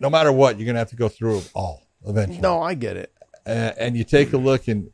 [0.00, 2.40] No matter what, you're gonna have to go through it all eventually.
[2.40, 3.12] No, I get it.
[3.46, 4.90] and, and you take a look and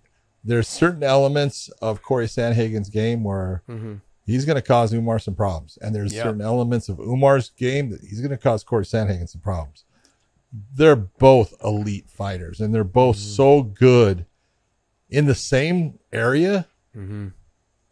[0.46, 3.94] there's certain elements of Corey Sandhagen's game where mm-hmm.
[4.24, 6.22] he's going to cause Umar some problems, and there's Yeah.
[6.22, 9.84] certain elements of Umar's game that he's going to cause Corey Sandhagen some problems.
[10.72, 13.34] They're both elite fighters, and they're both mm-hmm.
[13.34, 14.26] so good
[15.10, 16.66] in the same area.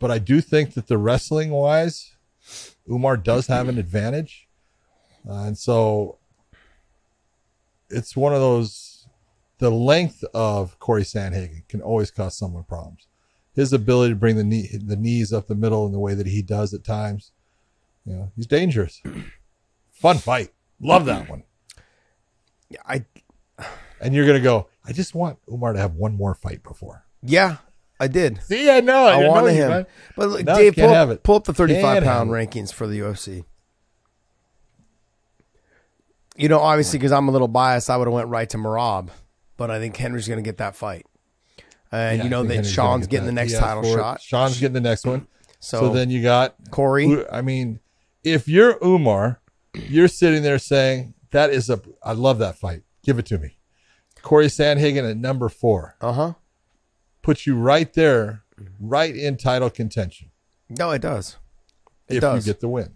[0.00, 2.16] But I do think that the wrestling wise,
[2.90, 4.48] Umar does have an advantage,
[5.28, 6.18] uh, and so
[7.90, 9.06] it's one of those
[9.58, 13.06] the length of Corey Sandhagen can always cause someone problems.
[13.54, 16.26] His ability to bring the knee, the knees up the middle in the way that
[16.26, 17.30] he does at times,
[18.04, 19.00] you know, he's dangerous.
[19.92, 21.44] Fun fight, love that one.
[22.68, 23.04] Yeah, I
[24.00, 24.68] And you're gonna go.
[24.86, 27.04] I just want Umar to have one more fight before.
[27.22, 27.56] yeah,
[28.00, 28.42] I did.
[28.42, 29.06] See, I know.
[29.06, 29.68] I know wanted you, him.
[29.70, 29.86] man.
[30.16, 31.22] But look, No, Dave, pull, have up, it.
[31.22, 33.44] pull up the 35 Can't pound rankings for the UFC.
[36.36, 39.10] You know, obviously, because I'm a little biased, I would have went right to Merab,
[39.56, 41.06] but I think Henry's going to get that fight.
[41.92, 43.30] And Yeah, you know that Henry's Sean's get getting that.
[43.30, 44.20] the next asked title for shot.
[44.20, 45.28] Sean's getting the next one.
[45.60, 47.78] So, So, then you got Corey, I mean,
[48.24, 49.40] if you're Umar,
[49.74, 52.82] you're sitting there saying, That is a I love that fight.
[53.04, 53.53] Give it to me.
[54.24, 56.32] Corey Sandhagen at number four uh huh.
[57.22, 58.42] puts you right there,
[58.80, 60.30] right in title contention
[60.68, 61.36] No, it does.
[62.08, 62.46] It if does.
[62.46, 62.94] you get the win.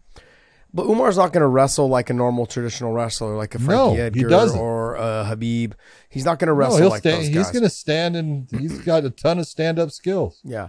[0.74, 3.94] But Umar's not going to wrestle like a normal traditional wrestler, like a No, Frankie
[3.96, 4.58] he Edgar doesn't.
[4.60, 5.72] or a Khabib.
[6.10, 8.48] He's not going to No, wrestle he'll like stand, those he's going to stand and
[8.50, 10.40] he's got a ton of stand up skills.
[10.44, 10.68] Yeah.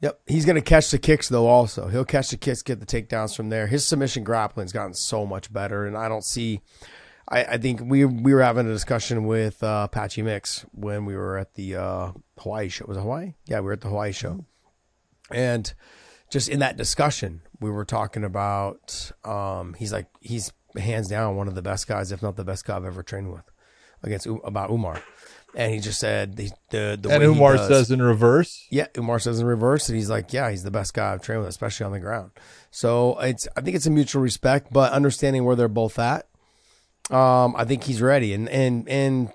[0.00, 0.20] Yep.
[0.26, 1.86] He's going to catch the kicks, though, also.
[1.86, 3.68] He'll catch the kicks, get the takedowns from there.
[3.68, 5.86] His submission grappling's gotten so much better.
[5.86, 6.60] And I don't see.
[7.28, 11.14] I, I think we we were having a discussion with uh, Patchy Mix when we
[11.16, 12.84] were at the uh, Hawaii show.
[12.88, 13.34] Was it Hawaii?
[13.46, 14.44] Yeah, we were at the Hawaii show.
[15.30, 15.72] And
[16.30, 19.12] just in that discussion, we were talking about.
[19.24, 22.64] Um, he's like he's hands down one of the best guys, if not the best
[22.64, 23.44] guy I've ever trained with,
[24.02, 25.00] against about Umar.
[25.54, 29.18] And he just said the the, the And Umar does- says in reverse, yeah, Umar
[29.18, 31.84] says in reverse, and he's like, "Yeah, he's the best guy I've trained with, especially
[31.86, 32.30] on the ground."
[32.70, 36.26] So it's, I think it's a mutual respect, but understanding where they're both at.
[37.10, 39.32] Um, I think he's ready, and and and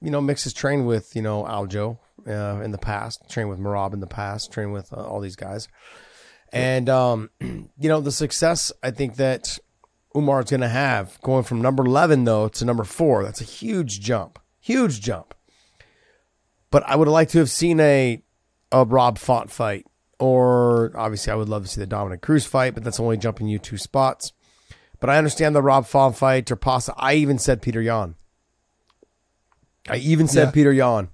[0.00, 3.58] you know, Mix has trained with you know Aljo uh, in the past, trained with
[3.58, 5.68] Marab in the past, trained with uh, all these guys,
[6.52, 9.58] and um, you know, the success I think that
[10.14, 13.24] Umar's going to have going from number eleven though to number four.
[13.24, 15.34] That's a huge jump, huge jump.
[16.70, 18.22] But I would like to have seen a
[18.72, 19.86] a Rob Font fight,
[20.18, 23.46] or obviously I would love to see the Dominic Cruz fight, but that's only jumping
[23.46, 24.32] you two spots.
[25.00, 28.14] But I understand the Rob Font fight, or possibly I even said Peter Yan.
[29.88, 30.50] I even said Yeah.
[30.52, 31.08] Peter Yan.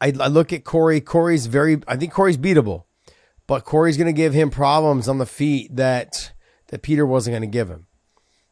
[0.00, 1.00] I, I look at Corey.
[1.00, 1.80] Corey's very.
[1.86, 2.84] I think Corey's beatable,
[3.46, 6.32] but Corey's going to give him problems on the feet that
[6.68, 7.86] that Peter wasn't going to give him.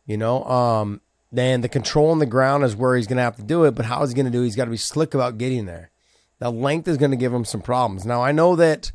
[0.04, 1.00] You know, um,
[1.32, 3.72] then the control on the ground is where he's going to have to do it.
[3.74, 4.42] But how is he going to do?
[4.42, 4.46] it?
[4.46, 5.90] He's got to be slick about getting there.
[6.38, 8.06] The length is going to give him some problems.
[8.06, 8.92] Now I know that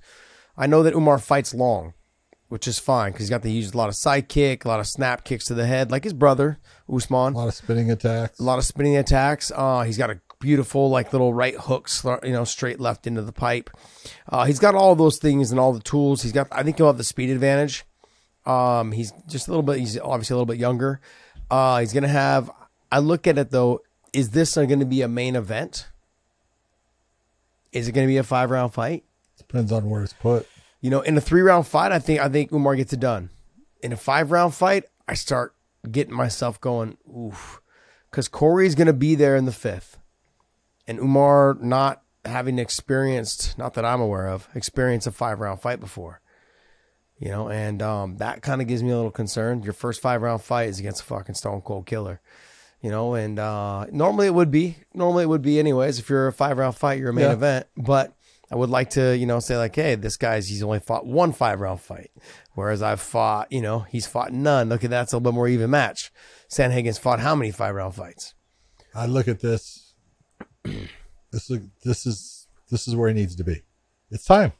[0.56, 1.94] I know that Umar fights long,
[2.54, 4.80] which is fine because he's got to use a lot of side kick, a lot
[4.80, 7.34] of snap kicks to the head, like his brother Usman.
[7.34, 8.40] a lot of spinning attacks.
[8.40, 9.52] A lot of spinning attacks.
[9.56, 13.32] Uh, he's got a beautiful like little right hooks, you know, straight left into the
[13.32, 13.72] pipe.
[14.30, 16.22] Uh, he's got all those things and all the tools.
[16.22, 16.48] He's got.
[16.52, 17.86] I think he'll have the speed advantage.
[18.46, 19.80] Um, he's just a little bit.
[19.80, 21.02] He's obviously a little bit younger.
[21.50, 22.52] Uh, he's gonna have.
[22.92, 23.82] I look at it though.
[24.14, 25.88] Is this going to be a main event?
[27.72, 29.06] Is it going to be a five round fight?
[29.40, 30.48] Depends on where it's put.
[30.84, 33.30] You know, in a three round fight, I think I think Umar gets it done.
[33.82, 35.56] In a five round fight, I start
[35.90, 37.62] getting myself going, oof,
[38.12, 39.98] because Corey's going to be there in the fifth,
[40.86, 45.80] and Umar not having experienced, not that I'm aware of, experienced a five round fight
[45.80, 46.20] before.
[47.18, 49.64] You know, and um, that kind of gives me a little concern.
[49.64, 52.20] Your first five round fight is against a fucking stone cold killer.
[52.82, 56.00] You know, and uh, normally it would be, normally it would be anyways.
[56.00, 57.32] If you're a five round fight, you're a main Yeah.
[57.32, 57.68] event.
[57.78, 58.14] But
[58.54, 61.34] I would like to, you know, say like, hey, this guy's he's only fought one
[61.34, 62.12] five round fight,
[62.54, 64.70] whereas I've fought, you know, he's fought none.
[64.70, 66.12] Look at that, it's a little bit more even match.
[66.52, 68.36] Sandhagen's fought how many five round fights?
[68.94, 69.94] I look at this.
[71.32, 73.64] This is this is this is where he needs to be.
[74.12, 74.52] It's time.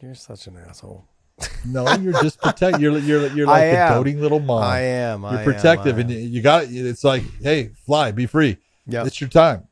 [0.00, 1.04] You're such an asshole.
[1.66, 2.78] No, you're just protect.
[2.80, 4.62] You're you're you're like a doting little mom.
[4.62, 5.20] I am.
[5.22, 6.18] You're am, protective, I and am.
[6.18, 6.64] you got.
[6.64, 6.70] it.
[6.70, 8.56] It's like, hey, fly, be free.
[8.86, 9.68] Yeah, It's your time.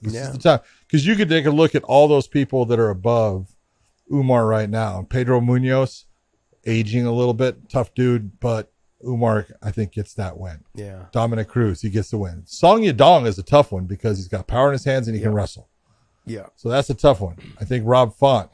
[0.00, 0.28] This Yeah.
[0.28, 2.90] is the time because you could take a look at all those people that are
[2.90, 3.48] above
[4.12, 5.06] Umar right now.
[5.08, 6.04] Pedro Munhoz,
[6.64, 8.72] aging a little bit, tough dude, but
[9.04, 10.64] Umar, I think, gets that win.
[10.74, 11.06] Yeah.
[11.12, 12.42] Dominic Cruz, he gets the win.
[12.46, 15.22] Song Yadong is a tough one because he's got power in his hands and he
[15.22, 15.68] can wrestle.
[16.24, 16.46] Yeah.
[16.56, 17.36] So that's a tough one.
[17.60, 18.50] I think Rob Font,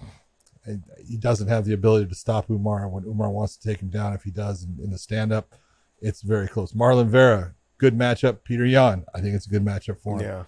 [0.67, 0.77] eh,
[1.07, 4.13] he doesn't have the ability to stop Umar when Umar wants to take him down.
[4.13, 5.55] If he does in, in the stand up,
[6.01, 6.73] it's very close.
[6.73, 8.45] Marlon Vera, good matchup.
[8.45, 10.27] Peter Yan, I think it's a good matchup for him.
[10.27, 10.45] Yeah.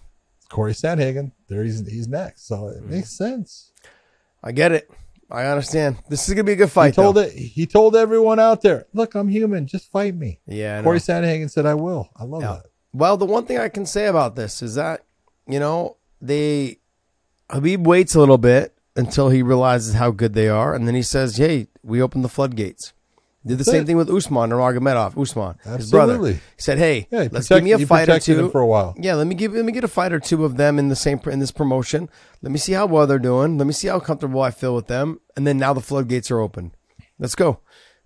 [0.50, 2.46] Corey Sandhagen, there he's he's next.
[2.46, 2.90] So it mm-hmm.
[2.90, 3.72] makes sense.
[4.42, 4.90] I get it.
[5.30, 5.96] I understand.
[6.08, 6.94] This is gonna be a good fight.
[6.94, 7.22] He told though.
[7.22, 7.32] it.
[7.32, 9.66] He told everyone out there, "Look, I'm human.
[9.66, 10.78] Just fight me." Yeah.
[10.78, 10.84] I know.
[10.84, 12.52] Corey Sandhagen said, "I will." I love Yeah.
[12.54, 12.66] that.
[12.92, 15.02] Well, the one thing I can say about this is that,
[15.48, 16.78] you know, they
[17.48, 21.02] Khabib waits a little bit until he realizes how good they are, and then he
[21.02, 22.92] says, "Hey, we open the floodgates."
[23.46, 25.20] Did the same thing with Usman Nurmagomedov.
[25.20, 26.18] Usman, his brother.
[26.32, 28.94] He said, "Hey, Yeah, let's protect- give me a fight or two for a while.
[28.98, 30.96] Yeah, let me give let me get a fight or two of them in the
[30.96, 32.08] same in this promotion.
[32.40, 33.58] Let me see how well they're doing.
[33.58, 36.40] Let me see how comfortable I feel with them, and then now the floodgates are
[36.40, 36.72] open.
[37.18, 37.60] Let's go,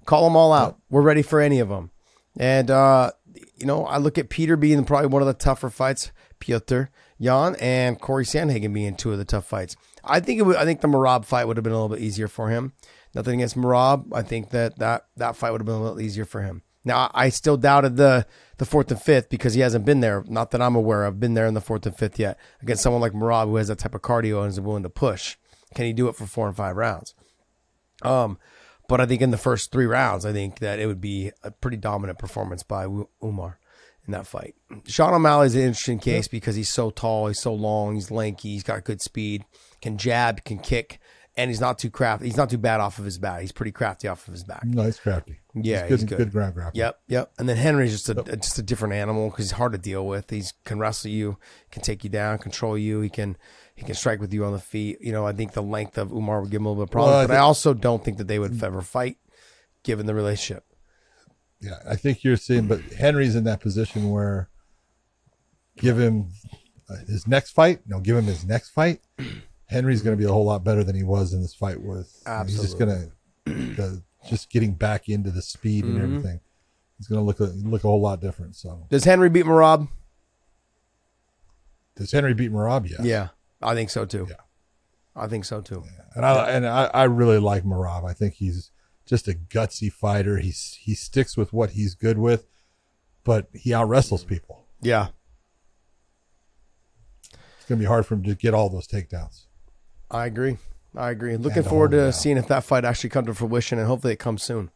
[0.07, 0.79] call them all out.
[0.91, 1.93] We're ready for any of them.
[2.37, 3.13] And uh,
[3.57, 6.11] you know, I look at Peter being probably one of the tougher fights.
[6.41, 6.83] Piotr
[7.19, 9.77] Yan and Corey Sandhagen being two of the tough fights.
[10.05, 12.03] I think it would, I think the Merab fight would have been a little bit
[12.05, 12.73] easier for him.
[13.15, 14.07] Nothing against Merab.
[14.13, 16.63] I think that that, that fight would have been a little easier for him.
[16.85, 18.27] Now I still doubted the
[18.57, 20.25] the fourth and fifth because he hasn't been there.
[20.27, 21.21] Not that I'm aware of.
[21.21, 23.79] Been there in the fourth and fifth yet against someone like Merab who has that
[23.79, 25.37] type of cardio and is willing to push.
[25.75, 27.15] Can he do it for four and five rounds?
[28.03, 28.39] Um,
[28.89, 31.51] but I think in the first three rounds, I think that it would be a
[31.51, 32.87] pretty dominant performance by
[33.23, 33.59] Umar
[34.07, 34.55] in that fight.
[34.87, 38.63] Sean O'Malley's an interesting case because he's so tall, he's so long, he's lanky, he's
[38.63, 39.45] got good speed,
[39.83, 41.01] can jab, can kick,
[41.39, 42.27] and he's not too crafty.
[42.27, 43.41] He's not too bad off of his back.
[43.41, 44.65] He's pretty crafty off of his back.
[44.65, 45.39] No, he's crafty.
[45.55, 46.09] Yeah, he's he's good.
[46.09, 46.19] good.
[46.19, 46.81] Good ground grappling.
[46.81, 47.33] Yep, yep.
[47.39, 50.31] And then Henry's just a just a different animal because he's hard to deal with.
[50.31, 51.39] He can wrestle you,
[51.71, 53.01] can take you down, control you.
[53.01, 53.37] He can
[53.77, 54.99] he can strike with you on the feet.
[55.01, 56.93] You know, I think the length of Umar would give him a little bit of
[56.93, 59.17] problems, Well, I but I also don't think that they would ever fight,
[59.85, 60.65] given the relationship.
[61.61, 64.49] Yeah, I think you're seeing, but Henry's in that position where
[65.77, 66.31] give him
[66.91, 67.81] uh, his next fight.
[67.87, 69.01] No, give him his next fight.
[69.69, 72.11] Henry's going to be a whole lot better than he was in this fight with.
[72.47, 73.13] He's just going
[73.77, 75.97] to just getting back into the speed Mm-hmm.
[75.97, 76.41] and everything.
[76.97, 78.57] He's going to look a, look a whole lot different.
[78.57, 79.89] So Does Henry beat Merab?
[81.97, 82.89] does Henry beat Merab?
[82.89, 83.01] Yes.
[83.03, 83.29] Yeah,
[83.61, 84.27] I think so too.
[84.31, 84.37] Yeah.
[85.17, 85.83] I think so too.
[86.15, 88.09] and I and I, I really like Merab.
[88.09, 88.71] I think he's
[89.05, 90.39] just a gutsy fighter.
[90.39, 92.47] He's he sticks with what he's good with,
[93.25, 94.65] but he out wrestles people.
[94.81, 95.09] Yeah,
[97.59, 99.47] It's going to be hard for him to get all those takedowns.
[100.11, 100.57] I agree.
[100.97, 101.37] I agree.
[101.37, 104.43] Looking forward to seeing if that fight actually comes to fruition, and hopefully it comes
[104.43, 104.71] soon.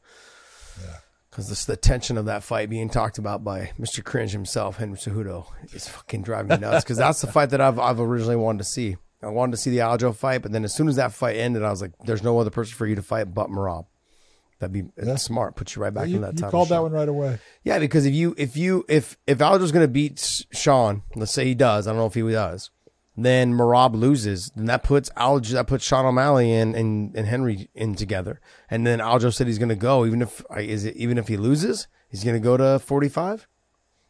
[0.80, 0.96] Yeah.
[1.30, 4.04] Because this the tension of that fight being talked about by Mr.
[4.04, 6.84] Cringe himself, Henry Cejudo, is fucking driving me nuts.
[6.84, 8.96] Because that's the fight that I've I've originally wanted to see.
[9.22, 11.62] I wanted to see the Aljo fight, but then as soon as that fight ended,
[11.62, 13.86] I was like, "There's no other person for you to fight but Merab."
[14.59, 15.16] That'd be Yeah.
[15.16, 15.56] smart.
[15.56, 16.74] Put you right back you in that you title called shot.
[16.76, 17.38] that one right away.
[17.64, 21.54] Yeah, because if you if you if if Aljo's gonna beat Sean, let's say he
[21.54, 22.70] does, I don't know if he does,
[23.16, 27.68] then Merab loses, then that puts Aljo that puts Sean O'Malley and and, and Henry
[27.74, 28.40] in together,
[28.70, 31.89] and then Aljo said he's gonna go even if is it even if he loses,
[32.09, 33.47] he's gonna go to forty five,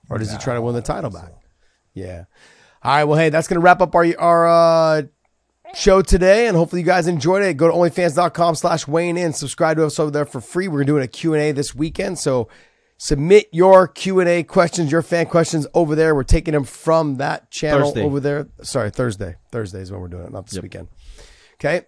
[0.08, 1.32] or does he try to win the title back?
[1.94, 2.24] Yeah.
[2.82, 3.04] All right.
[3.04, 5.02] Well, hey, that's gonna wrap up our our uh,
[5.74, 9.78] show today and hopefully you guys enjoyed it go to onlyfans.com slash weighing in subscribe
[9.78, 12.46] to us over there for free we're doing a q&a this weekend so
[13.02, 17.88] submit your q&a questions your fan questions over there we're taking them from that channel
[17.88, 18.04] Thursday.
[18.04, 20.86] over there sorry thursday thursday is when we're doing it not this weekend
[21.54, 21.82] okay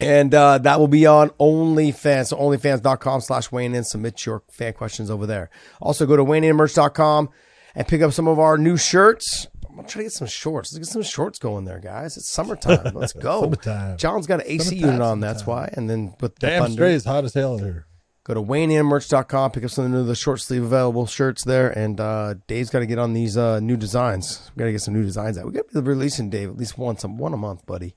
[0.00, 2.26] and uh, that will be on OnlyFans.
[2.26, 3.82] So onlyfans.com slash weighing in.
[3.82, 5.48] Submit your fan questions over there.
[5.80, 7.30] Also go to WeighingInMerch.com
[7.74, 9.46] and pick up some of our new shirts.
[9.66, 10.72] I'm gonna try to get some shorts.
[10.72, 12.16] Let's get some shorts going there, guys.
[12.16, 12.94] It's summertime.
[12.94, 13.42] Let's go.
[13.42, 13.96] Summertime.
[13.96, 15.70] John's got an AC Summertime, unit on, that's why.
[15.72, 17.86] And then with the Damn thunder, straight is hot as hell in here.
[18.26, 21.70] Go to WeighingInMerch.com, pick up some of the short sleeve available shirts there.
[21.70, 24.50] And uh, Dave's got to get on these uh, new designs.
[24.56, 25.46] We got to get some new designs out.
[25.46, 27.94] We got to be releasing Dave at least once, one a month, buddy.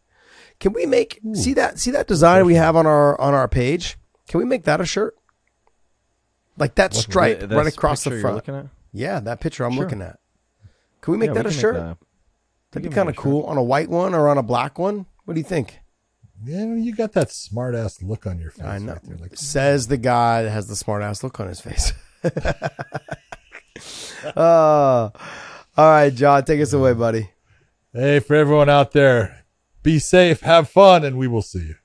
[0.59, 3.97] Can we make see that see that design we have on our on our page?
[4.27, 5.15] Can we make that a shirt?
[6.57, 8.69] Like that stripe Th- right across the front.
[8.91, 9.83] Yeah, that picture I'm Sure.
[9.85, 10.19] looking at.
[11.01, 11.75] Can we make Yeah, that we a shirt?
[11.75, 11.97] that.
[12.71, 13.23] That'd be kind of shirt.
[13.23, 15.07] cool on a white one or on a black one.
[15.25, 15.79] What do you think?
[16.43, 18.65] Yeah, you got that smart ass look on your face.
[18.65, 18.93] I know.
[18.93, 19.17] Right there.
[19.17, 21.93] Like, Says the guy that has the smart ass look on his face.
[24.35, 25.11] uh, all
[25.77, 27.29] right, John, take us away, buddy.
[27.93, 29.45] hey, for everyone out there,
[29.83, 31.75] be safe, have fun, and we will see you.